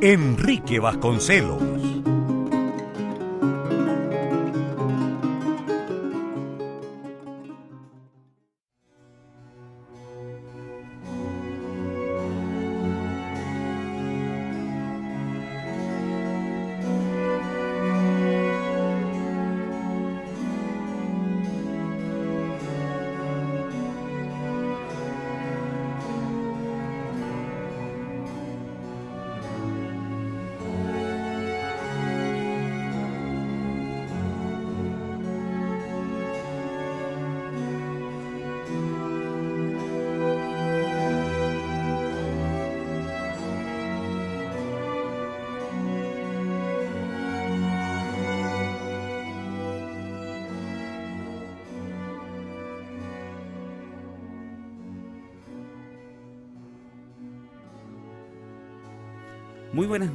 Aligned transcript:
Enrique 0.00 0.78
Vasconcelos. 0.78 1.97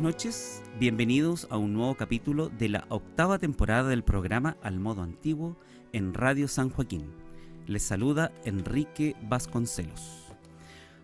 Noches, 0.03 0.61
bienvenidos 0.81 1.47
a 1.49 1.55
un 1.55 1.71
nuevo 1.71 1.95
capítulo 1.95 2.49
de 2.49 2.67
la 2.67 2.85
octava 2.89 3.39
temporada 3.39 3.87
del 3.87 4.03
programa 4.03 4.57
Al 4.61 4.77
Modo 4.77 5.01
Antiguo 5.01 5.55
en 5.93 6.13
Radio 6.13 6.49
San 6.49 6.69
Joaquín. 6.69 7.05
Les 7.67 7.83
saluda 7.83 8.33
Enrique 8.43 9.15
Vasconcelos. 9.29 10.25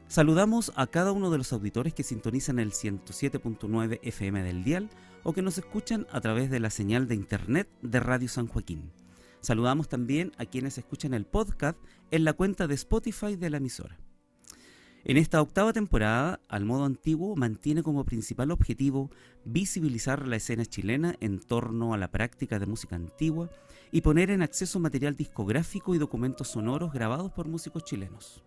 Saludamos 0.10 0.74
a 0.76 0.86
cada 0.86 1.14
uno 1.14 1.32
de 1.32 1.38
los 1.38 1.54
auditores 1.54 1.94
que 1.94 2.04
sintonizan 2.04 2.60
el 2.60 2.72
107.9 2.74 4.02
FM 4.04 4.44
del 4.44 4.66
dial 4.66 4.90
o 5.24 5.32
que 5.32 5.44
nos 5.44 5.58
escuchan 5.58 6.06
a 6.12 6.20
través 6.20 6.50
de 6.50 6.60
la 6.60 6.70
señal 6.70 7.08
de 7.08 7.16
internet 7.16 7.70
de 7.82 8.02
Radio 8.02 8.28
San 8.28 8.48
Joaquín. 8.48 8.92
Saludamos 9.40 9.88
también 9.88 10.34
a 10.38 10.46
quienes 10.46 10.78
escuchan 10.78 11.14
el 11.14 11.26
podcast 11.26 11.80
en 12.12 12.26
la 12.26 12.34
cuenta 12.34 12.68
de 12.68 12.76
Spotify 12.76 13.38
de 13.38 13.50
la 13.50 13.58
emisora. 13.58 13.98
En 15.06 15.16
esta 15.16 15.42
octava 15.42 15.72
temporada, 15.72 16.42
Al 16.50 16.66
Modo 16.66 16.84
Antiguo 16.84 17.38
mantiene 17.38 17.84
como 17.84 18.04
principal 18.04 18.52
objetivo 18.52 19.10
visibilizar 19.46 20.28
la 20.28 20.36
escena 20.36 20.66
chilena 20.66 21.16
en 21.22 21.40
torno 21.40 21.94
a 21.94 21.98
la 21.98 22.12
práctica 22.12 22.60
de 22.60 22.66
música 22.66 22.98
antigua 22.98 23.50
y 23.94 24.02
poner 24.02 24.30
en 24.30 24.42
acceso 24.42 24.78
material 24.80 25.16
discográfico 25.16 25.96
y 25.96 26.00
documentos 26.00 26.50
sonoros 26.50 26.92
grabados 26.92 27.32
por 27.32 27.48
músicos 27.48 27.86
chilenos. 27.86 28.44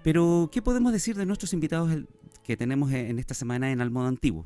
Pero, 0.03 0.49
¿qué 0.51 0.61
podemos 0.61 0.91
decir 0.91 1.15
de 1.15 1.25
nuestros 1.25 1.53
invitados 1.53 1.89
que 2.43 2.57
tenemos 2.57 2.91
en 2.91 3.19
esta 3.19 3.33
semana 3.33 3.71
en 3.71 3.81
Almodo 3.81 4.07
Antiguo. 4.07 4.45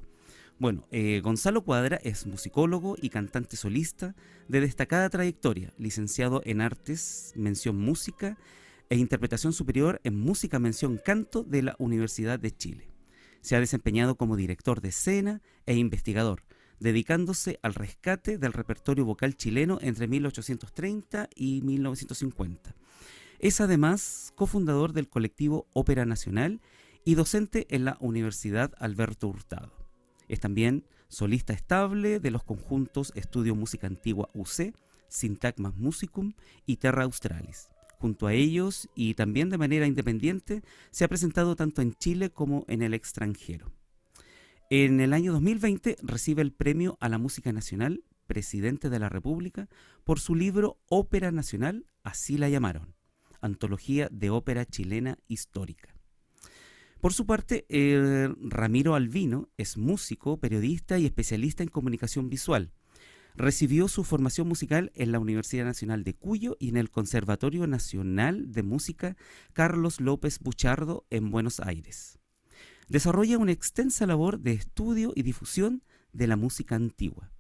Bueno, 0.60 0.88
eh, 0.92 1.22
Gonzalo 1.24 1.64
Cuadra 1.64 1.98
es 1.98 2.26
musicólogo 2.26 2.96
y 3.00 3.10
cantante 3.10 3.58
solista 3.58 4.16
de 4.48 4.62
destacada 4.62 5.10
trayectoria, 5.10 5.72
licenciado 5.78 6.42
en 6.46 6.62
Artes, 6.62 7.32
mención 7.36 7.78
Música 7.78 8.38
e 8.90 8.98
Interpretación 8.98 9.54
Superior 9.54 10.02
en 10.04 10.20
Música, 10.20 10.58
mención 10.58 11.00
Canto 11.04 11.44
de 11.44 11.62
la 11.62 11.76
Universidad 11.78 12.40
de 12.40 12.56
Chile. 12.56 12.90
Se 13.42 13.56
ha 13.56 13.60
desempeñado 13.60 14.16
como 14.16 14.36
director 14.36 14.82
de 14.82 14.90
escena 14.90 15.42
e 15.68 15.76
investigador, 15.76 16.44
dedicándose 16.80 17.60
al 17.62 17.76
rescate 17.76 18.40
del 18.40 18.54
repertorio 18.54 19.06
vocal 19.06 19.36
chileno 19.36 19.78
entre 19.82 20.08
1830 20.08 21.30
y 21.36 21.62
1950. 21.62 22.76
Es 23.40 23.62
además 23.62 24.34
cofundador 24.36 24.94
del 24.94 25.08
colectivo 25.08 25.68
Ópera 25.74 26.06
Nacional 26.06 26.62
y 27.08 27.16
docente 27.16 27.68
en 27.70 27.86
la 27.86 27.96
Universidad 28.02 28.74
Alberto 28.80 29.30
Hurtado. 29.30 29.72
Es 30.28 30.42
también 30.42 30.84
solista 31.08 31.54
estable 31.54 32.20
de 32.20 32.32
los 32.32 32.44
conjuntos 32.44 33.14
Estudio 33.16 33.56
Música 33.56 33.88
Antigua 33.88 34.30
UC, 34.34 34.76
Sintagmas 35.08 35.74
Musicum 35.78 36.34
y 36.66 36.76
Terra 36.76 37.04
Australis. 37.04 37.70
Junto 37.98 38.28
a 38.28 38.34
ellos 38.34 38.90
y 38.94 39.14
también 39.14 39.50
de 39.50 39.58
manera 39.58 39.88
independiente, 39.88 40.64
se 40.92 41.06
ha 41.06 41.08
presentado 41.08 41.56
tanto 41.56 41.82
en 41.82 41.94
Chile 41.94 42.30
como 42.30 42.66
en 42.68 42.82
el 42.82 42.94
extranjero. 42.94 43.72
En 44.70 45.00
el 45.00 45.14
año 45.14 45.32
2020 45.32 46.00
recibe 46.02 46.42
el 46.42 46.52
premio 46.52 46.98
a 47.00 47.08
la 47.08 47.18
música 47.18 47.54
nacional, 47.54 48.04
presidente 48.26 48.90
de 48.90 49.00
la 49.00 49.08
República, 49.08 49.70
por 50.04 50.20
su 50.20 50.36
libro 50.36 50.78
Ópera 50.90 51.32
Nacional, 51.32 51.86
así 52.04 52.38
la 52.38 52.50
llamaron, 52.50 52.96
Antología 53.40 54.10
de 54.12 54.30
Ópera 54.30 54.66
Chilena 54.66 55.20
Histórica. 55.30 55.97
Por 57.08 57.14
su 57.14 57.26
parte, 57.26 57.66
Ramiro 58.42 58.94
Albino 58.94 59.48
es 59.56 59.78
músico, 59.78 60.42
periodista 60.42 61.00
y 61.00 61.06
especialista 61.06 61.64
en 61.64 61.70
comunicación 61.70 62.30
visual. 62.30 62.74
Recibió 63.34 63.88
su 63.88 64.04
formación 64.04 64.50
musical 64.50 64.92
en 64.94 65.14
la 65.14 65.20
Universidad 65.20 65.64
Nacional 65.64 66.04
de 66.04 66.16
Cuyo 66.16 66.58
y 66.60 66.68
en 66.68 66.76
el 66.76 66.92
Conservatorio 66.92 67.66
Nacional 67.66 68.52
de 68.52 68.62
Música 68.62 69.16
Carlos 69.54 70.02
López 70.02 70.40
Buchardo 70.40 71.06
en 71.10 71.32
Buenos 71.32 71.62
Aires. 71.62 72.20
Desarrolla 72.90 73.38
una 73.38 73.54
extensa 73.54 74.06
labor 74.06 74.42
de 74.42 74.52
estudio 74.52 75.14
y 75.16 75.22
difusión 75.22 75.84
de 76.12 76.28
la 76.28 76.36
música 76.36 76.76
antigua. 76.76 77.32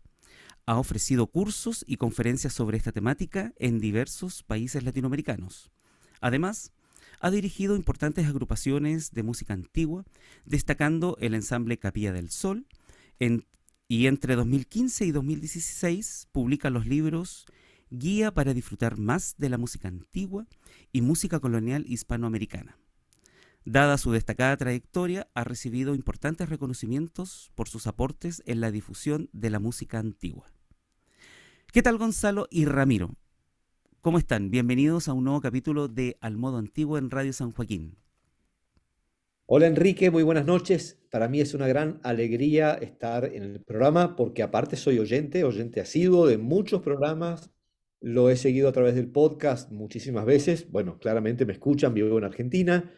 Ha 0.66 0.80
ofrecido 0.80 1.28
cursos 1.28 1.84
y 1.86 1.98
conferencias 1.98 2.54
sobre 2.54 2.78
esta 2.78 2.94
temática 2.94 3.54
en 3.58 3.80
diversos 3.80 4.44
países 4.44 4.84
latinoamericanos. 4.84 5.72
Además, 6.22 6.72
ha 7.19 7.31
dirigido 7.31 7.75
importantes 7.75 8.28
agrupaciones 8.28 9.12
de 9.12 9.24
música 9.24 9.54
antigua, 9.54 10.06
destacando 10.46 11.18
el 11.19 11.34
ensamble 11.34 11.78
Capilla 11.78 12.14
del 12.14 12.30
Sol, 12.30 12.68
y 13.88 14.08
entre 14.08 14.36
2015 14.36 15.06
y 15.06 15.12
2016 15.12 16.28
publica 16.31 16.69
los 16.69 16.86
libros 16.86 17.46
Guía 17.90 18.34
para 18.34 18.54
disfrutar 18.54 18.98
más 18.98 19.36
de 19.38 19.50
la 19.50 19.58
música 19.58 19.88
antigua 19.88 20.46
y 20.92 21.02
música 21.02 21.40
colonial 21.40 21.86
hispanoamericana. 21.88 22.78
Dada 23.64 23.98
su 23.98 24.12
destacada 24.12 24.56
trayectoria, 24.58 25.28
ha 25.34 25.44
recibido 25.44 25.96
importantes 25.96 26.50
reconocimientos 26.50 27.52
por 27.56 27.69
sus 27.69 27.88
aportes 27.88 28.44
en 28.46 28.62
la 28.62 28.72
difusión 28.72 29.30
de 29.34 29.50
la 29.50 29.60
música 29.60 30.00
antigua. 30.00 30.52
¿Qué 31.72 31.81
tal 31.81 31.98
Gonzalo 31.98 32.48
y 32.50 32.66
Ramiro? 32.66 33.16
¿Cómo 34.07 34.19
están? 34.19 34.50
Bienvenidos 34.50 35.09
a 35.09 35.13
un 35.13 35.25
nuevo 35.25 35.42
capítulo 35.42 35.89
de 35.89 36.15
Al 36.21 36.38
Modo 36.38 36.59
Antiguo 36.59 36.98
en 36.98 37.12
Radio 37.12 37.33
San 37.33 37.51
Joaquín. 37.51 37.98
Hola 39.45 39.68
Enrique, 39.68 40.09
muy 40.12 40.24
buenas 40.24 40.45
noches. 40.45 41.04
Para 41.12 41.27
mí 41.27 41.42
es 41.42 41.54
una 41.54 41.68
gran 41.68 42.00
alegría 42.04 42.75
estar 42.75 43.25
en 43.25 43.44
el 43.44 43.59
programa 43.59 44.15
porque 44.15 44.44
aparte 44.44 44.77
soy 44.77 45.00
oyente, 45.00 45.44
oyente 45.44 45.81
asiduo 45.81 46.25
de 46.25 46.38
muchos 46.38 46.81
programas. 46.81 47.51
Lo 48.00 48.30
he 48.30 48.38
seguido 48.38 48.69
a 48.69 48.71
través 48.71 48.95
del 48.95 49.12
podcast 49.12 49.74
muchísimas 49.74 50.24
veces. 50.24 50.71
Bueno, 50.71 51.00
claramente 51.00 51.45
me 51.45 51.51
escuchan, 51.51 51.94
vivo 51.94 52.18
en 52.18 52.24
Argentina, 52.24 52.89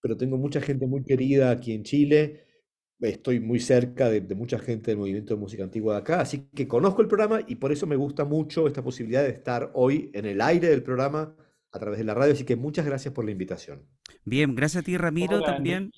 pero 0.00 0.16
tengo 0.16 0.38
mucha 0.38 0.62
gente 0.62 0.86
muy 0.86 1.04
querida 1.04 1.50
aquí 1.50 1.74
en 1.74 1.82
Chile. 1.82 2.45
Estoy 3.00 3.40
muy 3.40 3.60
cerca 3.60 4.08
de, 4.08 4.20
de 4.22 4.34
mucha 4.34 4.58
gente 4.58 4.90
del 4.90 4.98
movimiento 4.98 5.34
de 5.34 5.40
música 5.40 5.64
antigua 5.64 5.94
de 5.94 6.00
acá, 6.00 6.20
así 6.20 6.48
que 6.54 6.66
conozco 6.66 7.02
el 7.02 7.08
programa 7.08 7.40
y 7.46 7.56
por 7.56 7.70
eso 7.72 7.86
me 7.86 7.96
gusta 7.96 8.24
mucho 8.24 8.66
esta 8.66 8.82
posibilidad 8.82 9.22
de 9.22 9.30
estar 9.30 9.70
hoy 9.74 10.10
en 10.14 10.24
el 10.26 10.40
aire 10.40 10.68
del 10.68 10.82
programa 10.82 11.36
a 11.72 11.78
través 11.78 11.98
de 11.98 12.04
la 12.04 12.14
radio. 12.14 12.32
Así 12.32 12.44
que 12.44 12.56
muchas 12.56 12.86
gracias 12.86 13.12
por 13.12 13.24
la 13.26 13.32
invitación. 13.32 13.86
Bien, 14.24 14.54
gracias 14.54 14.82
a 14.82 14.84
ti, 14.84 14.96
Ramiro, 14.98 15.40
Hola, 15.40 15.48
Enrique. 15.48 15.52
también. 15.56 15.92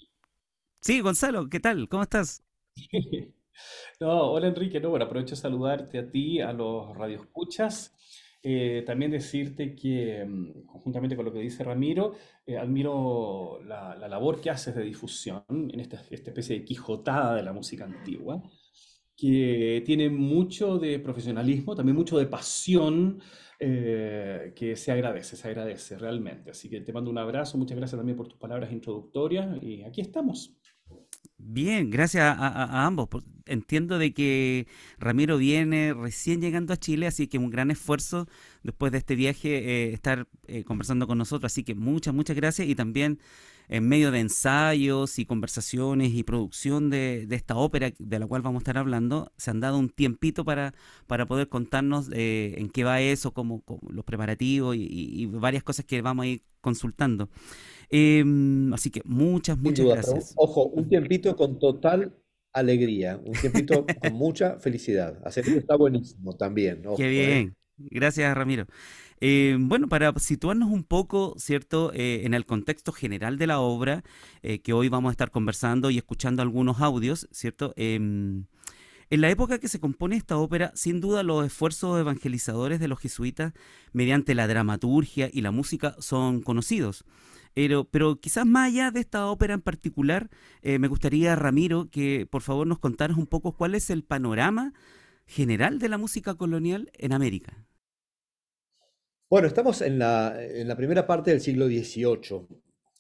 Sí, 0.83 1.01
Gonzalo, 1.01 1.49
¿qué 1.51 1.61
tal? 1.61 1.89
¿Cómo 1.89 2.03
estás? 2.05 2.45
No, 4.01 4.33
hola 4.33 4.49
Enrique, 4.49 4.81
no, 4.81 4.91
bueno, 4.91 5.05
aprovecho 5.07 5.35
de 5.35 5.41
saludarte 5.41 5.99
a 5.99 6.11
ti, 6.11 6.41
a 6.41 6.53
los 6.53 6.97
radioescuchas. 6.97 7.95
Eh, 8.43 8.85
también 8.87 9.11
decirte 9.11 9.75
que, 9.75 10.25
mm, 10.25 10.67
conjuntamente 10.67 11.17
con 11.17 11.25
lo 11.25 11.33
que 11.33 11.41
dice 11.41 11.65
Ramiro, 11.65 12.15
eh, 12.47 12.57
admiro 12.57 13.61
la, 13.65 13.97
la 13.97 14.09
labor 14.09 14.41
que 14.41 14.51
haces 14.51 14.75
de 14.75 14.85
difusión 14.85 15.45
en 15.49 15.81
esta, 15.81 16.03
esta 16.11 16.31
especie 16.31 16.59
de 16.59 16.65
quijotada 16.65 17.35
de 17.35 17.43
la 17.43 17.53
música 17.53 17.85
antigua, 17.85 18.43
que 19.17 19.83
tiene 19.85 20.09
mucho 20.11 20.79
de 20.79 21.01
profesionalismo, 21.01 21.75
también 21.75 21.97
mucho 21.97 22.19
de 22.19 22.27
pasión, 22.27 23.21
eh, 23.61 24.53
que 24.55 24.77
se 24.77 24.93
agradece, 24.93 25.37
se 25.37 25.49
agradece 25.49 25.99
realmente. 25.99 26.53
Así 26.53 26.71
que 26.71 26.81
te 26.81 26.93
mando 26.93 27.11
un 27.11 27.19
abrazo, 27.19 27.59
muchas 27.59 27.77
gracias 27.77 27.99
también 27.99 28.17
por 28.17 28.29
tus 28.29 28.39
palabras 28.39 28.71
introductorias 28.71 29.61
y 29.61 29.83
aquí 29.83 30.01
estamos. 30.01 30.57
Bien, 31.39 31.91
gracias 31.91 32.25
a, 32.25 32.85
ambos. 32.87 33.09
Entiendo 33.47 33.99
de 33.99 34.13
que 34.13 34.67
Ramiro 34.99 35.39
viene 35.39 35.95
recién 35.95 36.41
llegando 36.41 36.73
a 36.75 36.77
Chile, 36.77 37.07
así 37.07 37.29
que 37.29 37.39
un 37.39 37.49
gran 37.49 37.71
esfuerzo 37.71 38.29
después 38.65 38.93
de 38.93 38.99
este 38.99 39.15
viaje 39.15 39.59
eh, 39.59 39.93
estar 39.95 40.27
eh, 40.49 40.65
conversando 40.65 41.07
con 41.07 41.17
nosotros. 41.17 41.53
Así 41.53 41.63
que 41.63 41.75
muchas, 41.75 42.13
muchas 42.13 42.37
gracias 42.37 42.69
y 42.69 42.75
también 42.75 43.21
en 43.69 43.87
medio 43.89 44.11
de 44.11 44.21
ensayos 44.21 45.19
y 45.19 45.27
conversaciones 45.27 46.13
y 46.13 46.25
producción 46.25 46.91
de, 46.91 47.27
esta 47.31 47.55
ópera 47.57 47.93
de 47.99 48.19
la 48.19 48.27
cual 48.27 48.43
vamos 48.43 48.61
a 48.61 48.63
estar 48.63 48.79
hablando, 48.79 49.33
se 49.37 49.51
han 49.51 49.61
dado 49.61 49.79
un 49.79 49.91
tiempito 49.91 50.45
para, 50.45 50.75
para 51.07 51.27
poder 51.27 51.49
contarnos 51.49 52.11
eh, 52.13 52.55
en 52.59 52.71
qué 52.71 52.83
va 52.85 53.01
eso, 53.01 53.33
cómo, 53.33 53.61
cómo 53.63 53.81
los 53.91 54.05
preparativos 54.05 54.75
y 54.77 55.27
varias 55.27 55.63
cosas 55.63 55.85
que 55.85 56.03
vamos 56.03 56.25
a 56.25 56.27
ir 56.29 56.43
consultando. 56.61 57.31
Em, 57.91 58.73
así 58.75 58.91
que 58.91 59.03
muchas, 59.05 59.59
Sin 59.63 59.63
muchas 59.63 59.87
duda, 59.87 59.97
pero 60.01 60.15
gracias. 60.15 60.33
ojo, 60.35 60.67
un 60.69 60.89
tiempito 60.89 61.37
con 61.37 61.59
total 61.59 62.15
alegría, 62.53 63.21
un 63.25 63.39
tiempito 63.39 63.87
con 64.01 64.15
mucha 64.15 64.59
felicidad. 64.61 65.21
Hacer 65.25 65.49
está 65.49 65.77
buenísimo 65.77 66.37
también, 66.37 66.83
Qué 66.95 67.07
¿eh? 67.07 67.11
bien, 67.11 67.57
gracias 67.79 68.35
Ramiro. 68.37 68.67
Eh, 69.21 69.57
bueno, 69.59 69.89
para 69.89 70.13
situarnos 70.19 70.71
un 70.71 70.85
poco, 70.85 71.35
¿cierto? 71.39 71.93
Eh, 71.95 72.23
en 72.25 72.35
el 72.35 72.47
contexto 72.47 72.93
general 72.93 73.37
de 73.39 73.47
la 73.49 73.61
obra, 73.61 74.05
eh, 74.43 74.61
que 74.61 74.73
hoy 74.73 74.89
vamos 74.89 75.11
a 75.11 75.13
estar 75.13 75.31
conversando 75.31 75.91
y 75.91 75.99
escuchando 75.99 76.43
algunos 76.43 76.81
audios, 76.81 77.29
¿cierto? 77.33 77.73
Em, 77.77 78.47
en 79.11 79.21
la 79.23 79.31
época 79.31 79.59
que 79.59 79.69
se 79.69 79.81
compone 79.81 80.17
esta 80.17 80.37
ópera, 80.39 80.73
sin 80.75 81.01
duda 81.01 81.23
los 81.23 81.47
esfuerzos 81.47 81.99
evangelizadores 82.01 82.79
de 82.81 82.89
los 82.89 83.01
jesuitas 83.01 83.55
mediante 83.93 84.35
la 84.35 84.47
dramaturgia 84.47 85.31
y 85.33 85.41
la 85.43 85.51
música 85.51 85.97
son 85.99 86.43
conocidos. 86.43 87.05
Pero, 87.91 88.21
quizás 88.21 88.47
más 88.47 88.69
allá 88.69 88.91
de 88.91 89.01
esta 89.01 89.27
ópera 89.27 89.55
en 89.55 89.63
particular, 89.63 90.31
eh, 90.63 90.79
me 90.79 90.89
gustaría, 90.89 91.35
Ramiro, 91.37 91.89
que 91.91 92.27
por 92.31 92.43
favor 92.43 92.67
nos 92.67 92.79
contaras 92.79 93.17
un 93.17 93.27
poco 93.27 93.53
cuál 93.57 93.75
es 93.75 93.91
el 93.91 94.05
panorama 94.05 94.73
general 95.27 95.79
de 95.79 95.89
la 95.89 95.99
música 95.99 96.35
colonial 96.37 96.91
en 96.95 97.13
América. 97.13 97.67
Bueno, 99.31 99.47
estamos 99.49 99.83
en 99.83 99.99
la, 99.99 100.37
en 100.43 100.69
la 100.69 100.77
primera 100.77 101.07
parte 101.07 101.31
del 101.31 101.41
siglo 101.41 101.67
XVIII. 101.67 102.49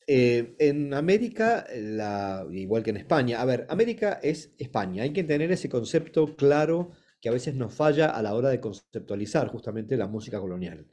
Eh, 0.06 0.55
en 0.58 0.94
América, 0.94 1.66
la- 1.75 2.46
igual 2.50 2.82
que 2.82 2.90
en 2.90 2.96
España, 2.99 3.40
a 3.40 3.44
ver, 3.44 3.66
América 3.69 4.20
es 4.22 4.55
España. 4.58 5.02
Hay 5.02 5.12
que 5.12 5.25
tener 5.25 5.50
ese 5.52 5.69
concepto 5.69 6.37
claro 6.37 6.90
que 7.20 7.28
a 7.28 7.32
veces 7.32 7.55
nos 7.55 7.75
falla 7.75 8.10
a 8.10 8.22
la 8.22 8.34
hora 8.34 8.49
de 8.50 8.60
conceptualizar 8.60 9.49
justamente 9.49 9.96
la 9.96 10.06
música 10.06 10.38
colonial. 10.40 10.87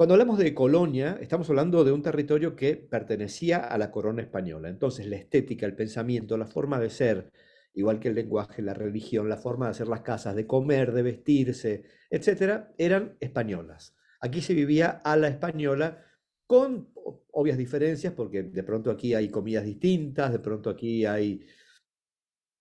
Cuando 0.00 0.14
hablamos 0.14 0.38
de 0.38 0.54
colonia, 0.54 1.18
estamos 1.20 1.50
hablando 1.50 1.84
de 1.84 1.92
un 1.92 2.00
territorio 2.00 2.56
que 2.56 2.74
pertenecía 2.74 3.58
a 3.58 3.76
la 3.76 3.90
corona 3.90 4.22
española. 4.22 4.70
Entonces, 4.70 5.04
la 5.04 5.16
estética, 5.16 5.66
el 5.66 5.76
pensamiento, 5.76 6.38
la 6.38 6.46
forma 6.46 6.80
de 6.80 6.88
ser, 6.88 7.30
igual 7.74 8.00
que 8.00 8.08
el 8.08 8.14
lenguaje, 8.14 8.62
la 8.62 8.72
religión, 8.72 9.28
la 9.28 9.36
forma 9.36 9.66
de 9.66 9.72
hacer 9.72 9.88
las 9.88 10.00
casas, 10.00 10.34
de 10.34 10.46
comer, 10.46 10.92
de 10.92 11.02
vestirse, 11.02 11.82
etcétera, 12.08 12.72
eran 12.78 13.18
españolas. 13.20 13.94
Aquí 14.22 14.40
se 14.40 14.54
vivía 14.54 15.02
a 15.04 15.18
la 15.18 15.28
española 15.28 16.02
con 16.46 16.94
obvias 17.32 17.58
diferencias, 17.58 18.14
porque 18.14 18.42
de 18.42 18.62
pronto 18.62 18.90
aquí 18.90 19.12
hay 19.12 19.28
comidas 19.28 19.66
distintas, 19.66 20.32
de 20.32 20.38
pronto 20.38 20.70
aquí 20.70 21.04
hay 21.04 21.44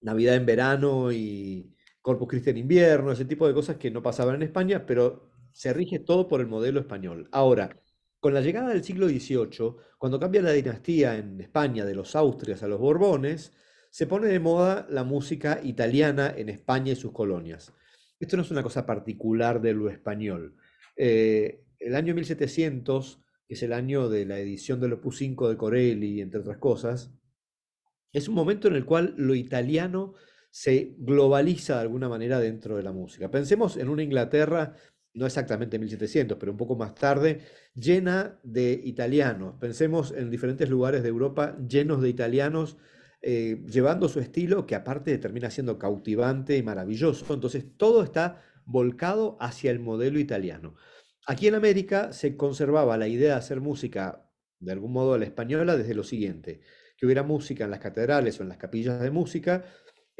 Navidad 0.02 0.36
en 0.36 0.46
verano 0.46 1.10
y 1.14 1.74
Corpus 2.02 2.28
Christi 2.28 2.50
en 2.50 2.58
invierno, 2.58 3.14
ese 3.14 3.24
tipo 3.24 3.48
de 3.48 3.54
cosas 3.54 3.78
que 3.78 3.92
no 3.92 4.04
pasaban 4.04 4.36
en 4.36 4.44
España, 4.44 4.86
pero 4.86 5.29
se 5.60 5.74
rige 5.74 6.00
todo 6.00 6.30
por 6.30 6.40
el 6.40 6.48
modelo 6.48 6.80
español. 6.80 7.28
Ahora, 7.34 7.82
con 8.22 8.34
la 8.34 8.40
llegada 8.40 8.70
del 8.70 8.82
siglo 8.82 9.10
XVIII, 9.10 9.76
cuando 9.98 10.18
cambia 10.18 10.42
la 10.42 10.54
dinastía 10.54 11.18
en 11.18 11.42
España 11.42 11.84
de 11.84 11.96
los 11.96 12.16
Austrias 12.16 12.64
a 12.64 12.70
los 12.70 12.80
Borbones, 12.80 13.52
se 13.90 14.08
pone 14.08 14.28
de 14.28 14.40
moda 14.40 14.88
la 14.90 15.04
música 15.04 15.60
italiana 15.62 16.34
en 16.34 16.48
España 16.48 16.94
y 16.94 16.96
sus 16.96 17.12
colonias. 17.12 17.74
Esto 18.22 18.38
no 18.38 18.44
es 18.44 18.52
una 18.52 18.64
cosa 18.64 18.86
particular 18.86 19.60
de 19.60 19.74
lo 19.74 19.90
español. 19.90 20.56
Eh, 20.96 21.66
el 21.78 21.94
año 21.94 22.16
1700, 22.16 23.22
que 23.46 23.56
es 23.56 23.62
el 23.62 23.74
año 23.74 24.08
de 24.08 24.26
la 24.26 24.40
edición 24.40 24.80
del 24.80 24.94
Opus 24.94 25.18
5 25.18 25.50
de 25.50 25.58
Corelli, 25.58 26.22
entre 26.22 26.40
otras 26.40 26.60
cosas, 26.60 27.12
es 28.14 28.30
un 28.30 28.36
momento 28.36 28.70
en 28.70 28.76
el 28.76 28.86
cual 28.86 29.14
lo 29.18 29.36
italiano 29.36 30.14
se 30.52 30.96
globaliza 31.00 31.76
de 31.76 31.82
alguna 31.82 32.08
manera 32.08 32.40
dentro 32.40 32.78
de 32.78 32.84
la 32.84 32.94
música. 32.94 33.30
Pensemos 33.30 33.76
en 33.76 33.90
una 33.90 34.04
Inglaterra, 34.04 34.74
no 35.14 35.26
exactamente 35.26 35.76
en 35.76 35.82
1700, 35.82 36.38
pero 36.38 36.52
un 36.52 36.58
poco 36.58 36.76
más 36.76 36.96
tarde, 36.96 37.40
llena 37.74 38.40
de 38.44 38.80
italianos. 38.84 39.56
Pensemos 39.60 40.12
en 40.12 40.30
diferentes 40.30 40.70
lugares 40.70 41.04
de 41.04 41.10
Europa 41.10 41.58
llenos 41.68 42.02
de 42.02 42.10
italianos, 42.10 42.78
eh, 43.22 43.64
llevando 43.68 44.08
su 44.08 44.20
estilo, 44.20 44.66
que 44.66 44.76
aparte 44.76 45.18
termina 45.18 45.50
siendo 45.50 45.78
cautivante 45.78 46.58
y 46.58 46.64
maravilloso. 46.64 47.34
Entonces, 47.34 47.66
todo 47.78 48.04
está 48.04 48.42
volcado 48.66 49.38
hacia 49.42 49.72
el 49.72 49.80
modelo 49.80 50.20
italiano. 50.20 50.76
Aquí 51.26 51.48
en 51.48 51.56
América 51.56 52.14
se 52.14 52.38
conservaba 52.38 52.98
la 52.98 53.08
idea 53.08 53.34
de 53.34 53.40
hacer 53.40 53.62
música 53.62 54.30
de 54.60 54.72
algún 54.72 54.94
modo 54.94 55.14
a 55.14 55.18
la 55.18 55.26
española 55.26 55.78
desde 55.78 55.96
lo 55.96 56.04
siguiente 56.04 56.62
que 57.00 57.06
hubiera 57.06 57.24
música 57.24 57.64
en 57.64 57.72
las 57.72 57.80
catedrales 57.80 58.40
o 58.40 58.44
en 58.44 58.50
las 58.50 58.58
capillas 58.58 59.00
de 59.00 59.10
música. 59.10 59.64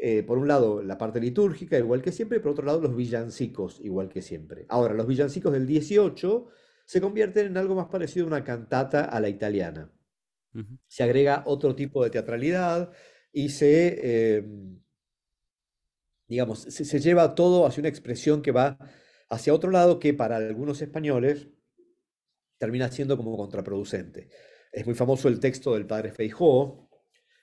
Eh, 0.02 0.22
por 0.22 0.38
un 0.38 0.48
lado, 0.48 0.82
la 0.82 0.96
parte 0.96 1.20
litúrgica, 1.20 1.76
igual 1.76 2.00
que 2.00 2.10
siempre, 2.10 2.38
y 2.38 2.40
por 2.40 2.52
otro 2.52 2.64
lado, 2.64 2.80
los 2.80 2.96
villancicos, 2.96 3.80
igual 3.82 4.08
que 4.08 4.22
siempre. 4.22 4.64
Ahora, 4.70 4.94
los 4.94 5.06
villancicos 5.06 5.52
del 5.52 5.66
18 5.66 6.46
se 6.86 7.00
convierten 7.02 7.48
en 7.48 7.58
algo 7.58 7.74
más 7.74 7.88
parecido 7.88 8.24
a 8.24 8.28
una 8.28 8.42
cantata 8.42 9.04
a 9.04 9.20
la 9.20 9.28
italiana. 9.28 9.92
Se 10.88 11.02
agrega 11.02 11.42
otro 11.46 11.76
tipo 11.76 12.02
de 12.02 12.08
teatralidad 12.08 12.90
y 13.30 13.50
se, 13.50 14.00
eh, 14.02 14.44
digamos, 16.26 16.60
se, 16.62 16.84
se 16.86 16.98
lleva 16.98 17.34
todo 17.34 17.66
hacia 17.66 17.82
una 17.82 17.90
expresión 17.90 18.40
que 18.40 18.52
va 18.52 18.78
hacia 19.28 19.54
otro 19.54 19.70
lado 19.70 20.00
que 20.00 20.14
para 20.14 20.36
algunos 20.36 20.80
españoles 20.80 21.46
termina 22.58 22.90
siendo 22.90 23.18
como 23.18 23.36
contraproducente. 23.36 24.30
Es 24.72 24.86
muy 24.86 24.94
famoso 24.94 25.28
el 25.28 25.40
texto 25.40 25.74
del 25.74 25.86
padre 25.86 26.10
Feijó, 26.10 26.89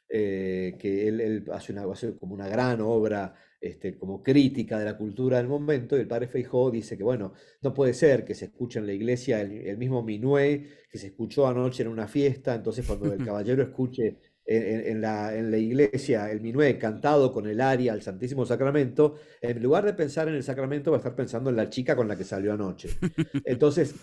eh, 0.09 0.75
que 0.79 1.07
él, 1.07 1.21
él 1.21 1.45
hace, 1.51 1.73
una, 1.73 1.83
hace 1.91 2.15
como 2.17 2.33
una 2.33 2.47
gran 2.47 2.81
obra 2.81 3.35
este, 3.59 3.97
como 3.97 4.21
crítica 4.23 4.77
de 4.79 4.85
la 4.85 4.97
cultura 4.97 5.37
del 5.37 5.47
momento, 5.47 5.97
y 5.97 6.01
el 6.01 6.07
padre 6.07 6.27
Feijó 6.27 6.69
dice 6.71 6.97
que, 6.97 7.03
bueno, 7.03 7.33
no 7.61 7.73
puede 7.73 7.93
ser 7.93 8.23
que 8.25 8.35
se 8.35 8.45
escuche 8.45 8.79
en 8.79 8.85
la 8.87 8.93
iglesia 8.93 9.41
el, 9.41 9.51
el 9.67 9.77
mismo 9.77 10.03
minué 10.03 10.67
que 10.89 10.97
se 10.97 11.07
escuchó 11.07 11.47
anoche 11.47 11.83
en 11.83 11.89
una 11.89 12.07
fiesta, 12.07 12.55
entonces 12.55 12.85
cuando 12.85 13.11
el 13.11 13.21
caballero 13.23 13.63
escuche 13.63 14.17
en, 14.45 14.63
en- 14.63 14.87
en 14.87 15.01
la, 15.01 15.35
en 15.35 15.51
la 15.51 15.57
iglesia 15.57 16.31
el 16.31 16.41
minué 16.41 16.77
cantado 16.77 17.31
con 17.33 17.47
el 17.47 17.59
aria 17.61 17.93
al 17.93 18.01
Santísimo 18.01 18.45
Sacramento, 18.45 19.15
en 19.41 19.61
lugar 19.61 19.85
de 19.85 19.93
pensar 19.93 20.27
en 20.27 20.35
el 20.35 20.43
sacramento 20.43 20.91
va 20.91 20.97
a 20.97 20.99
estar 20.99 21.15
pensando 21.15 21.49
en 21.49 21.55
la 21.57 21.69
chica 21.69 21.95
con 21.95 22.07
la 22.07 22.17
que 22.17 22.23
salió 22.23 22.53
anoche. 22.53 22.99
Entonces, 23.43 23.95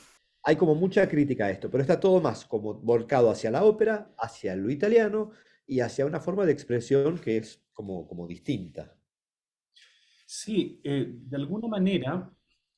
hay 0.43 0.57
como 0.57 0.75
mucha 0.75 1.09
crítica 1.09 1.47
a 1.47 1.51
esto, 1.51 1.71
pero 1.71 1.83
está 1.83 1.99
todo 2.01 2.21
más 2.21 2.45
como 2.45 2.75
volcado 2.75 3.31
hacia 3.31 3.51
la 3.51 3.65
ópera, 3.65 4.15
hacia 4.19 4.55
lo 4.57 4.71
italiano 4.71 5.31
y 5.67 5.81
hacia 5.81 6.07
una 6.07 6.21
forma 6.21 6.45
de 6.47 6.53
expresión 6.53 7.19
que 7.19 7.39
es 7.39 7.65
como, 7.73 8.07
como 8.07 8.27
distinta. 8.27 8.97
Sí, 10.27 10.81
eh, 10.85 11.07
de 11.09 11.37
alguna 11.37 11.69
manera 11.69 12.31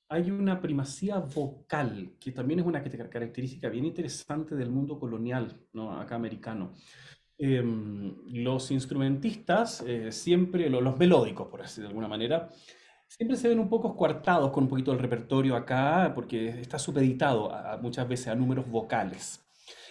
hay 0.09 0.31
una 0.31 0.61
primacía 0.61 1.19
vocal, 1.19 2.17
que 2.21 2.33
también 2.33 2.61
es 2.61 2.67
una 2.67 2.83
característica 2.83 3.69
bien 3.69 3.85
interesante 3.87 4.55
del 4.55 4.71
mundo 4.71 4.99
colonial, 4.99 5.67
¿no? 5.73 5.99
Acá 6.01 6.17
americano. 6.17 6.73
em, 7.39 8.17
los 8.45 8.71
instrumentistas, 8.71 9.83
eh, 9.87 10.11
siempre, 10.13 10.71
los 10.71 10.99
melódicos, 10.99 11.49
por 11.49 11.63
así 11.63 11.81
de 11.83 11.89
alguna 11.89 12.09
manera, 12.09 12.49
siempre 13.09 13.37
se 13.37 13.49
ven 13.49 13.59
un 13.61 13.69
poco 13.69 13.89
escuartados 13.91 14.51
con 14.53 14.65
un 14.65 14.71
poquito 14.71 14.93
del 14.93 15.01
repertorio 15.01 15.57
acá, 15.57 16.13
porque 16.15 16.49
está 16.61 16.79
supeditado 16.79 17.53
muchas 17.83 18.09
veces 18.09 18.29
a 18.29 18.35
números 18.35 18.69
vocales. 18.71 19.46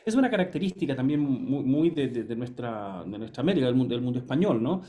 Es 0.05 0.13
una 0.15 0.29
característica 0.29 0.95
también 0.95 1.19
muy, 1.19 1.89
de, 1.89 2.35
nuestra, 2.35 3.03
de 3.05 3.17
nuestra 3.17 3.41
América, 3.41 3.65
del 3.65 3.75
mundo, 3.75 3.95
del 3.95 4.03
mundo 4.03 4.19
español, 4.19 4.62
¿no? 4.62 4.83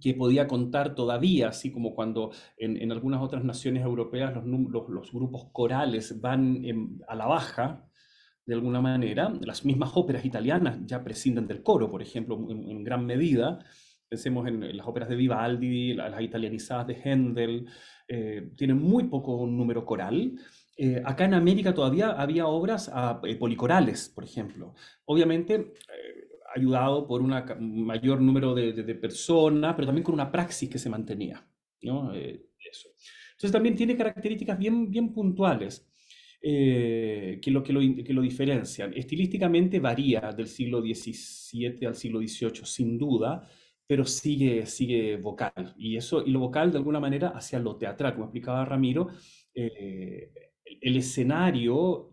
que 0.00 0.14
podía 0.14 0.48
contar 0.48 0.94
todavía, 0.94 1.48
así 1.48 1.70
como 1.70 1.94
cuando 1.94 2.32
en, 2.56 2.90
algunas 2.90 3.20
otras 3.22 3.44
naciones 3.44 3.84
europeas 3.84 4.34
los, 4.34 4.88
los, 4.88 5.12
grupos 5.12 5.50
corales 5.52 6.20
van 6.20 6.62
a 7.06 7.14
la 7.14 7.26
baja, 7.26 7.88
de 8.44 8.54
alguna 8.54 8.80
manera. 8.80 9.32
Las 9.42 9.64
mismas 9.64 9.90
óperas 9.94 10.24
italianas 10.24 10.78
ya 10.86 11.02
prescinden 11.02 11.46
del 11.46 11.62
coro, 11.62 11.90
por 11.90 12.02
ejemplo, 12.02 12.36
en, 12.48 12.82
gran 12.82 13.06
medida. 13.06 13.64
Pensemos 14.08 14.46
en, 14.48 14.76
las 14.76 14.86
óperas 14.86 15.08
de 15.08 15.16
Vivaldi, 15.16 15.94
las, 15.94 16.20
italianizadas 16.20 16.86
de 16.86 16.94
Händel, 16.94 17.66
eh, 18.08 18.50
tienen 18.56 18.78
muy 18.78 19.04
poco 19.04 19.46
número 19.46 19.84
coral. 19.84 20.32
Eh, 20.76 21.02
acá 21.04 21.26
en 21.26 21.34
América 21.34 21.74
todavía 21.74 22.10
había 22.10 22.46
obras 22.46 22.90
ah, 22.92 23.20
eh, 23.24 23.36
policorales, 23.36 24.08
por 24.08 24.24
ejemplo. 24.24 24.74
Obviamente, 25.04 25.72
ayudado 26.54 27.06
por 27.06 27.22
un 27.22 27.86
mayor 27.86 28.20
número 28.20 28.54
de, 28.54 28.94
personas, 28.94 29.74
pero 29.74 29.86
también 29.86 30.04
con 30.04 30.14
una 30.14 30.30
praxis 30.30 30.68
que 30.68 30.78
se 30.78 30.90
mantenía. 30.90 31.46
¿no? 31.82 32.14
Eh, 32.14 32.46
eso. 32.70 32.88
Entonces 33.32 33.52
también 33.52 33.74
tiene 33.74 33.96
características 33.96 34.58
bien, 34.58 34.90
bien 34.90 35.12
puntuales 35.12 35.88
eh, 36.40 37.38
que, 37.42 37.50
lo, 37.50 37.62
que, 37.62 37.72
lo, 37.72 37.80
que, 37.80 38.12
lo, 38.12 38.22
diferencian. 38.22 38.92
Estilísticamente 38.94 39.80
varía 39.80 40.32
del 40.36 40.46
siglo 40.46 40.80
XVII 40.80 41.86
al 41.86 41.94
siglo 41.94 42.20
XVIII, 42.20 42.64
sin 42.64 42.98
duda, 42.98 43.48
pero 43.86 44.04
sigue, 44.04 44.66
sigue 44.66 45.16
vocal. 45.16 45.74
Y, 45.76 45.96
eso, 45.96 46.24
y 46.24 46.30
lo 46.30 46.40
vocal, 46.40 46.70
de 46.70 46.78
alguna 46.78 47.00
manera, 47.00 47.28
hacia 47.28 47.58
lo 47.58 47.76
teatral, 47.76 48.14
como 48.14 48.26
explicaba 48.26 48.64
Ramiro. 48.64 49.08
Eh, 49.54 50.32
el 50.82 50.96
escenario 50.96 52.12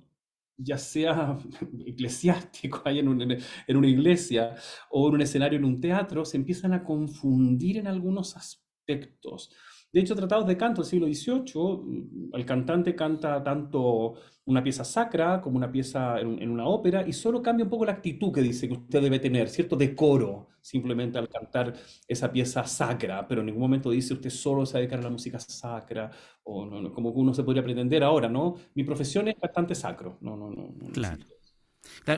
ya 0.60 0.78
sea 0.78 1.38
eclesiástico, 1.86 2.82
ahí 2.86 3.00
en, 3.00 3.08
una 3.08 3.88
iglesia 3.88 4.56
o 4.90 5.08
en 5.08 5.16
un 5.16 5.22
escenario 5.22 5.58
en 5.58 5.66
un 5.66 5.80
teatro, 5.82 6.26
se 6.26 6.38
empiezan 6.38 6.74
a 6.74 6.84
confundir 6.84 7.78
en 7.78 7.88
algunos 7.88 8.36
aspectos. 8.36 9.52
De 9.92 10.02
hecho, 10.02 10.16
tratados 10.16 10.46
de 10.46 10.56
canto 10.56 10.82
del 10.82 10.90
siglo 10.90 11.08
XVIII, 11.08 11.54
mm, 11.84 12.36
el 12.36 12.46
cantante 12.46 12.96
canta 12.96 13.44
tanto 13.44 14.14
una 14.46 14.64
pieza 14.64 14.84
sacra 14.84 15.42
como 15.42 15.58
una 15.58 15.72
pieza 15.72 16.20
en, 16.20 16.50
una 16.50 16.66
ópera 16.68 17.08
y 17.08 17.14
solo 17.14 17.42
cambia 17.42 17.64
un 17.64 17.70
poco 17.70 17.86
la 17.86 17.94
actitud 17.94 18.32
que 18.32 18.42
dice 18.42 18.68
que 18.68 18.74
usted 18.74 19.02
debe 19.02 19.20
tener, 19.20 19.50
cierto 19.50 19.76
decoro 19.76 20.48
simplemente 20.62 21.18
al 21.18 21.30
cantar 21.30 21.74
esa 22.08 22.32
pieza 22.32 22.66
sacra, 22.66 23.28
pero 23.28 23.42
en 23.42 23.48
ningún 23.48 23.62
momento 23.62 23.90
dice 23.92 24.14
usted 24.14 24.30
solo 24.30 24.66
se 24.66 24.78
dedica 24.78 24.98
a 24.98 25.02
la 25.02 25.10
música 25.10 25.40
sacra 25.40 26.12
como 26.94 27.10
uno 27.10 27.34
se 27.34 27.44
podría 27.44 27.64
pretender 27.64 28.04
ahora, 28.04 28.30
¿no? 28.30 28.56
Mi 28.76 28.84
profesión 28.84 29.28
es 29.28 29.40
bastante 29.40 29.76
sacro, 29.76 30.18
claro. 30.94 31.24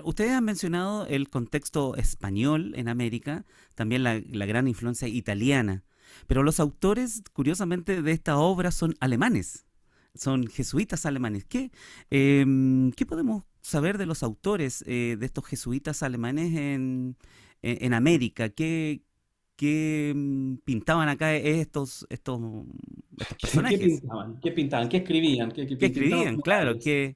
Ustedes 0.03 0.31
han 0.31 0.43
mencionado 0.43 1.05
el 1.07 1.29
contexto 1.29 1.95
español 1.95 2.73
en 2.75 2.87
América, 2.87 3.45
también 3.75 4.03
la, 4.03 4.19
gran 4.45 4.67
influencia 4.67 5.07
italiana. 5.07 5.83
Pero 6.27 6.43
los 6.43 6.59
autores, 6.59 7.23
curiosamente, 7.33 8.01
de 8.01 8.11
esta 8.11 8.37
obra 8.37 8.71
son 8.71 8.95
alemanes, 8.99 9.65
son 10.13 10.47
jesuitas 10.47 11.05
alemanes. 11.05 11.45
¿Qué, 11.45 11.71
em, 12.09 12.91
¿qué 12.91 13.05
podemos 13.05 13.43
saber 13.61 13.97
de 13.97 14.05
los 14.05 14.23
autores 14.23 14.83
eh, 14.87 15.15
de 15.19 15.25
estos 15.25 15.45
jesuitas 15.45 16.03
alemanes 16.03 16.53
en, 16.53 17.93
América? 17.93 18.49
¿Qué, 18.49 19.03
mm, 20.15 20.55
pintaban 20.65 21.07
acá 21.09 21.33
estos, 21.35 22.05
personajes? 23.41 23.79
¿Qué 23.79 23.85
pintaban? 23.85 24.39
¿Qué 24.39 24.51
pintaban? 24.51 24.89
¿Qué 24.89 24.97
escribían? 24.97 25.51
¿Qué, 25.51 25.61
escribían? 25.63 26.41
Claro, 26.41 26.77
que... 26.77 27.15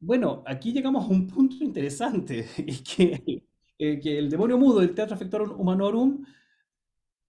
Bueno, 0.00 0.42
aquí 0.46 0.72
llegamos 0.72 1.04
a 1.04 1.08
un 1.08 1.26
punto 1.26 1.56
interesante, 1.60 2.46
y 2.58 2.82
que, 2.82 3.42
eh, 3.78 4.00
que 4.00 4.18
el 4.18 4.28
demonio 4.28 4.58
mudo 4.58 4.80
del 4.80 4.94
Teatro 4.94 5.16
Factorum 5.16 5.58
Humanorum 5.58 6.24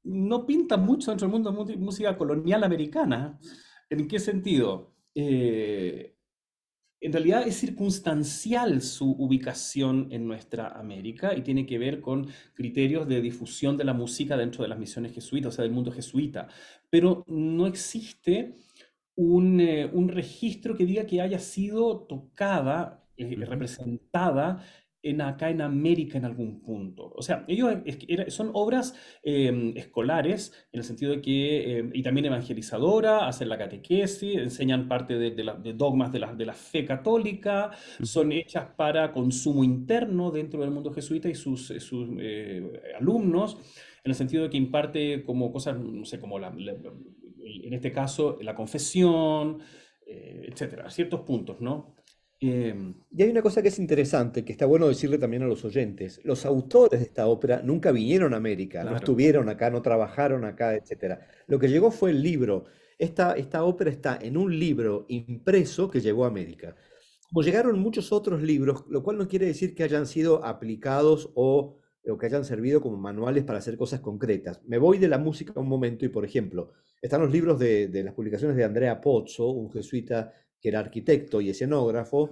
no 0.04 0.46
pinta 0.46 0.78
mucho 0.78 1.12
dentro 1.12 1.28
del 1.28 1.34
mundo 1.34 1.66
de 1.66 1.78
música 1.78 2.18
colonial 2.18 2.64
americana. 2.64 3.40
¿En 3.90 4.08
qué 4.08 4.20
sentido? 4.20 4.94
Eh, 5.14 6.15
en 7.06 7.14
realidad 7.14 7.48
es 7.48 7.56
circunstancial 7.56 8.82
su 8.82 9.12
ubicación 9.12 10.08
en 10.12 10.28
nuestra 10.28 10.70
América 10.70 11.36
y 11.36 11.42
tiene 11.42 11.66
que 11.66 11.78
ver 11.78 12.02
con 12.02 12.28
criterios 12.56 13.08
de 13.08 13.22
difusión 13.22 13.78
de 13.78 13.84
la 13.84 13.94
música 13.94 14.36
dentro 14.36 14.64
de 14.64 14.70
las 14.70 14.80
misiones 14.80 15.14
jesuitas, 15.14 15.54
o 15.54 15.56
sea, 15.56 15.64
del 15.64 15.72
mundo 15.72 15.92
jesuita. 15.92 16.48
Pero 16.90 17.24
no 17.28 17.68
existe 17.68 18.56
un, 19.16 19.60
eh, 19.62 19.90
registro 20.08 20.76
que 20.76 20.86
diga 20.86 21.06
que 21.06 21.22
haya 21.22 21.40
sido 21.40 22.00
tocada, 22.02 23.04
eh, 23.18 23.36
representada 23.46 24.64
en 25.06 25.22
acá 25.22 25.52
en 25.52 25.62
América 25.62 26.18
en 26.18 26.26
algún 26.26 26.62
punto. 26.62 27.14
O 27.16 27.22
sea, 27.22 27.46
ellos 27.48 27.72
son 28.30 28.50
obras 28.54 28.96
em, 29.24 29.78
escolares 29.78 30.52
en 30.74 30.80
el 30.80 30.84
sentido 30.84 31.12
de 31.12 31.22
que, 31.22 31.78
em, 31.78 31.92
y 31.94 32.02
también 32.02 32.26
evangelizadora, 32.26 33.28
hacen 33.28 33.50
la 33.50 33.58
catequesis, 33.58 34.36
enseñan 34.36 34.88
parte 34.88 35.18
de, 35.18 35.32
de, 35.32 35.74
dogmas 35.74 36.12
de 36.12 36.20
la, 36.20 36.34
de 36.34 36.46
la, 36.46 36.54
fe 36.54 36.86
católica, 36.86 37.72
son 38.02 38.32
hechas 38.32 38.66
para 38.76 39.12
consumo 39.12 39.64
interno 39.64 40.32
dentro 40.32 40.60
del 40.62 40.72
mundo 40.72 40.92
jesuita 40.92 41.30
y 41.30 41.36
sus, 41.36 41.70
eh, 41.70 41.80
sus 41.80 42.10
eh, 42.20 42.82
alumnos, 43.00 43.58
en 44.04 44.12
el 44.12 44.16
sentido 44.16 44.44
de 44.44 44.50
que 44.50 44.58
imparte 44.58 45.24
como 45.24 45.52
cosas, 45.52 45.78
no 45.78 46.06
sé, 46.06 46.20
como 46.20 46.40
la, 46.40 46.48
en 46.48 47.74
este 47.74 47.92
caso 47.92 48.40
la 48.42 48.56
confesión, 48.56 49.60
eh, 50.08 50.48
etcétera, 50.52 50.90
ciertos 50.90 51.22
puntos, 51.22 51.62
¿no? 51.62 51.96
Em, 52.42 52.94
y 53.12 53.24
hay 53.24 53.30
una 53.30 53.42
cosa 53.42 53.62
que 53.62 53.70
es 53.70 53.80
interesante, 53.80 54.44
que 54.44 54.52
está 54.52 54.66
bueno 54.66 54.88
decirle 54.88 55.18
también 55.18 55.44
a 55.44 55.48
los 55.48 55.64
oyentes. 55.64 56.20
Los 56.24 56.46
autores 56.46 57.00
de 57.00 57.06
esta 57.06 57.28
ópera 57.28 57.62
nunca 57.64 57.92
vinieron 57.92 58.34
a 58.34 58.38
América, 58.38 58.84
no 58.84 58.96
estuvieron 58.96 59.48
acá, 59.50 59.70
no 59.70 59.82
trabajaron 59.82 60.44
acá, 60.44 60.76
etc. 60.76 61.20
Lo 61.48 61.60
que 61.60 61.70
llegó 61.70 61.92
fue 61.92 62.12
el 62.12 62.22
libro. 62.22 62.66
Esta, 62.98 63.34
esta 63.34 63.64
ópera 63.64 63.90
está 63.90 64.20
en 64.22 64.38
un 64.38 64.58
libro 64.58 65.06
impreso 65.10 65.90
que 65.90 66.02
llegó 66.02 66.26
a 66.26 66.28
América. 66.28 66.76
Como 67.30 67.42
llegaron 67.44 67.80
muchos 67.80 68.12
otros 68.12 68.42
libros, 68.42 68.86
lo 68.90 69.02
cual 69.02 69.18
no 69.18 69.28
quiere 69.28 69.46
decir 69.48 69.74
que 69.74 69.84
hayan 69.84 70.06
sido 70.06 70.46
aplicados 70.46 71.32
o, 71.36 71.80
o 72.08 72.18
que 72.18 72.26
hayan 72.26 72.46
servido 72.46 72.82
como 72.82 72.98
manuales 72.98 73.44
para 73.44 73.60
hacer 73.60 73.78
cosas 73.78 74.02
concretas. 74.02 74.62
Me 74.66 74.78
voy 74.78 74.98
de 74.98 75.08
la 75.08 75.18
música 75.18 75.54
un 75.60 75.68
momento 75.68 76.06
y, 76.06 76.10
por 76.10 76.26
ejemplo, 76.26 76.72
están 77.02 77.22
los 77.22 77.32
libros 77.32 77.60
de, 77.60 77.88
de 77.88 78.04
las 78.04 78.14
publicaciones 78.14 78.56
de 78.56 78.64
Andrea 78.64 79.02
Pozzo, 79.02 79.50
un 79.50 79.72
jesuita 79.72 80.34
que 80.66 80.70
era 80.70 80.80
arquitecto 80.80 81.42
y 81.42 81.52
escenógrafo, 81.52 82.32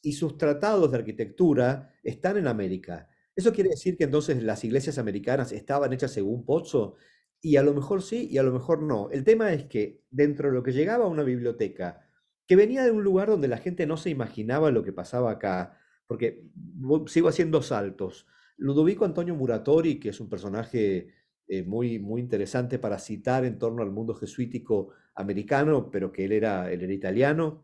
y 0.00 0.12
sus 0.12 0.38
tratados 0.38 0.90
de 0.90 0.96
arquitectura 0.96 1.92
están 2.02 2.38
en 2.38 2.46
América. 2.46 3.10
¿Eso 3.36 3.52
quiere 3.52 3.68
decir 3.68 3.98
que 3.98 4.04
entonces 4.04 4.42
las 4.42 4.64
iglesias 4.64 4.96
americanas 4.96 5.52
estaban 5.52 5.92
hechas 5.92 6.10
según 6.10 6.46
Pozzo? 6.46 6.94
Y 7.42 7.56
a 7.56 7.62
lo 7.62 7.74
mejor 7.74 8.00
sí 8.00 8.26
y 8.30 8.38
a 8.38 8.42
lo 8.42 8.52
mejor 8.52 8.82
no. 8.82 9.10
El 9.10 9.22
tema 9.22 9.52
es 9.52 9.64
que 9.64 10.02
dentro 10.10 10.48
de 10.48 10.54
lo 10.54 10.62
que 10.62 10.72
llegaba 10.72 11.04
a 11.04 11.08
una 11.08 11.24
biblioteca, 11.24 12.08
que 12.46 12.56
venía 12.56 12.82
de 12.84 12.90
un 12.90 13.04
lugar 13.04 13.28
donde 13.28 13.48
la 13.48 13.58
gente 13.58 13.86
no 13.86 13.98
se 13.98 14.08
imaginaba 14.08 14.70
lo 14.70 14.82
que 14.82 14.94
pasaba 14.94 15.30
acá, 15.32 15.78
porque 16.06 16.48
sigo 17.08 17.28
haciendo 17.28 17.60
saltos. 17.60 18.26
Ludovico 18.56 19.04
Antonio 19.04 19.34
Muratori, 19.34 20.00
que 20.00 20.08
es 20.08 20.20
un 20.20 20.30
personaje 20.30 21.08
eh, 21.46 21.62
muy, 21.64 21.98
muy 21.98 22.22
interesante 22.22 22.78
para 22.78 22.98
citar 22.98 23.44
en 23.44 23.58
torno 23.58 23.82
al 23.82 23.90
mundo 23.90 24.14
jesuítico 24.14 24.94
americano, 25.14 25.90
pero 25.90 26.10
que 26.10 26.24
él 26.24 26.32
era, 26.32 26.72
él 26.72 26.80
era 26.80 26.92
italiano, 26.94 27.62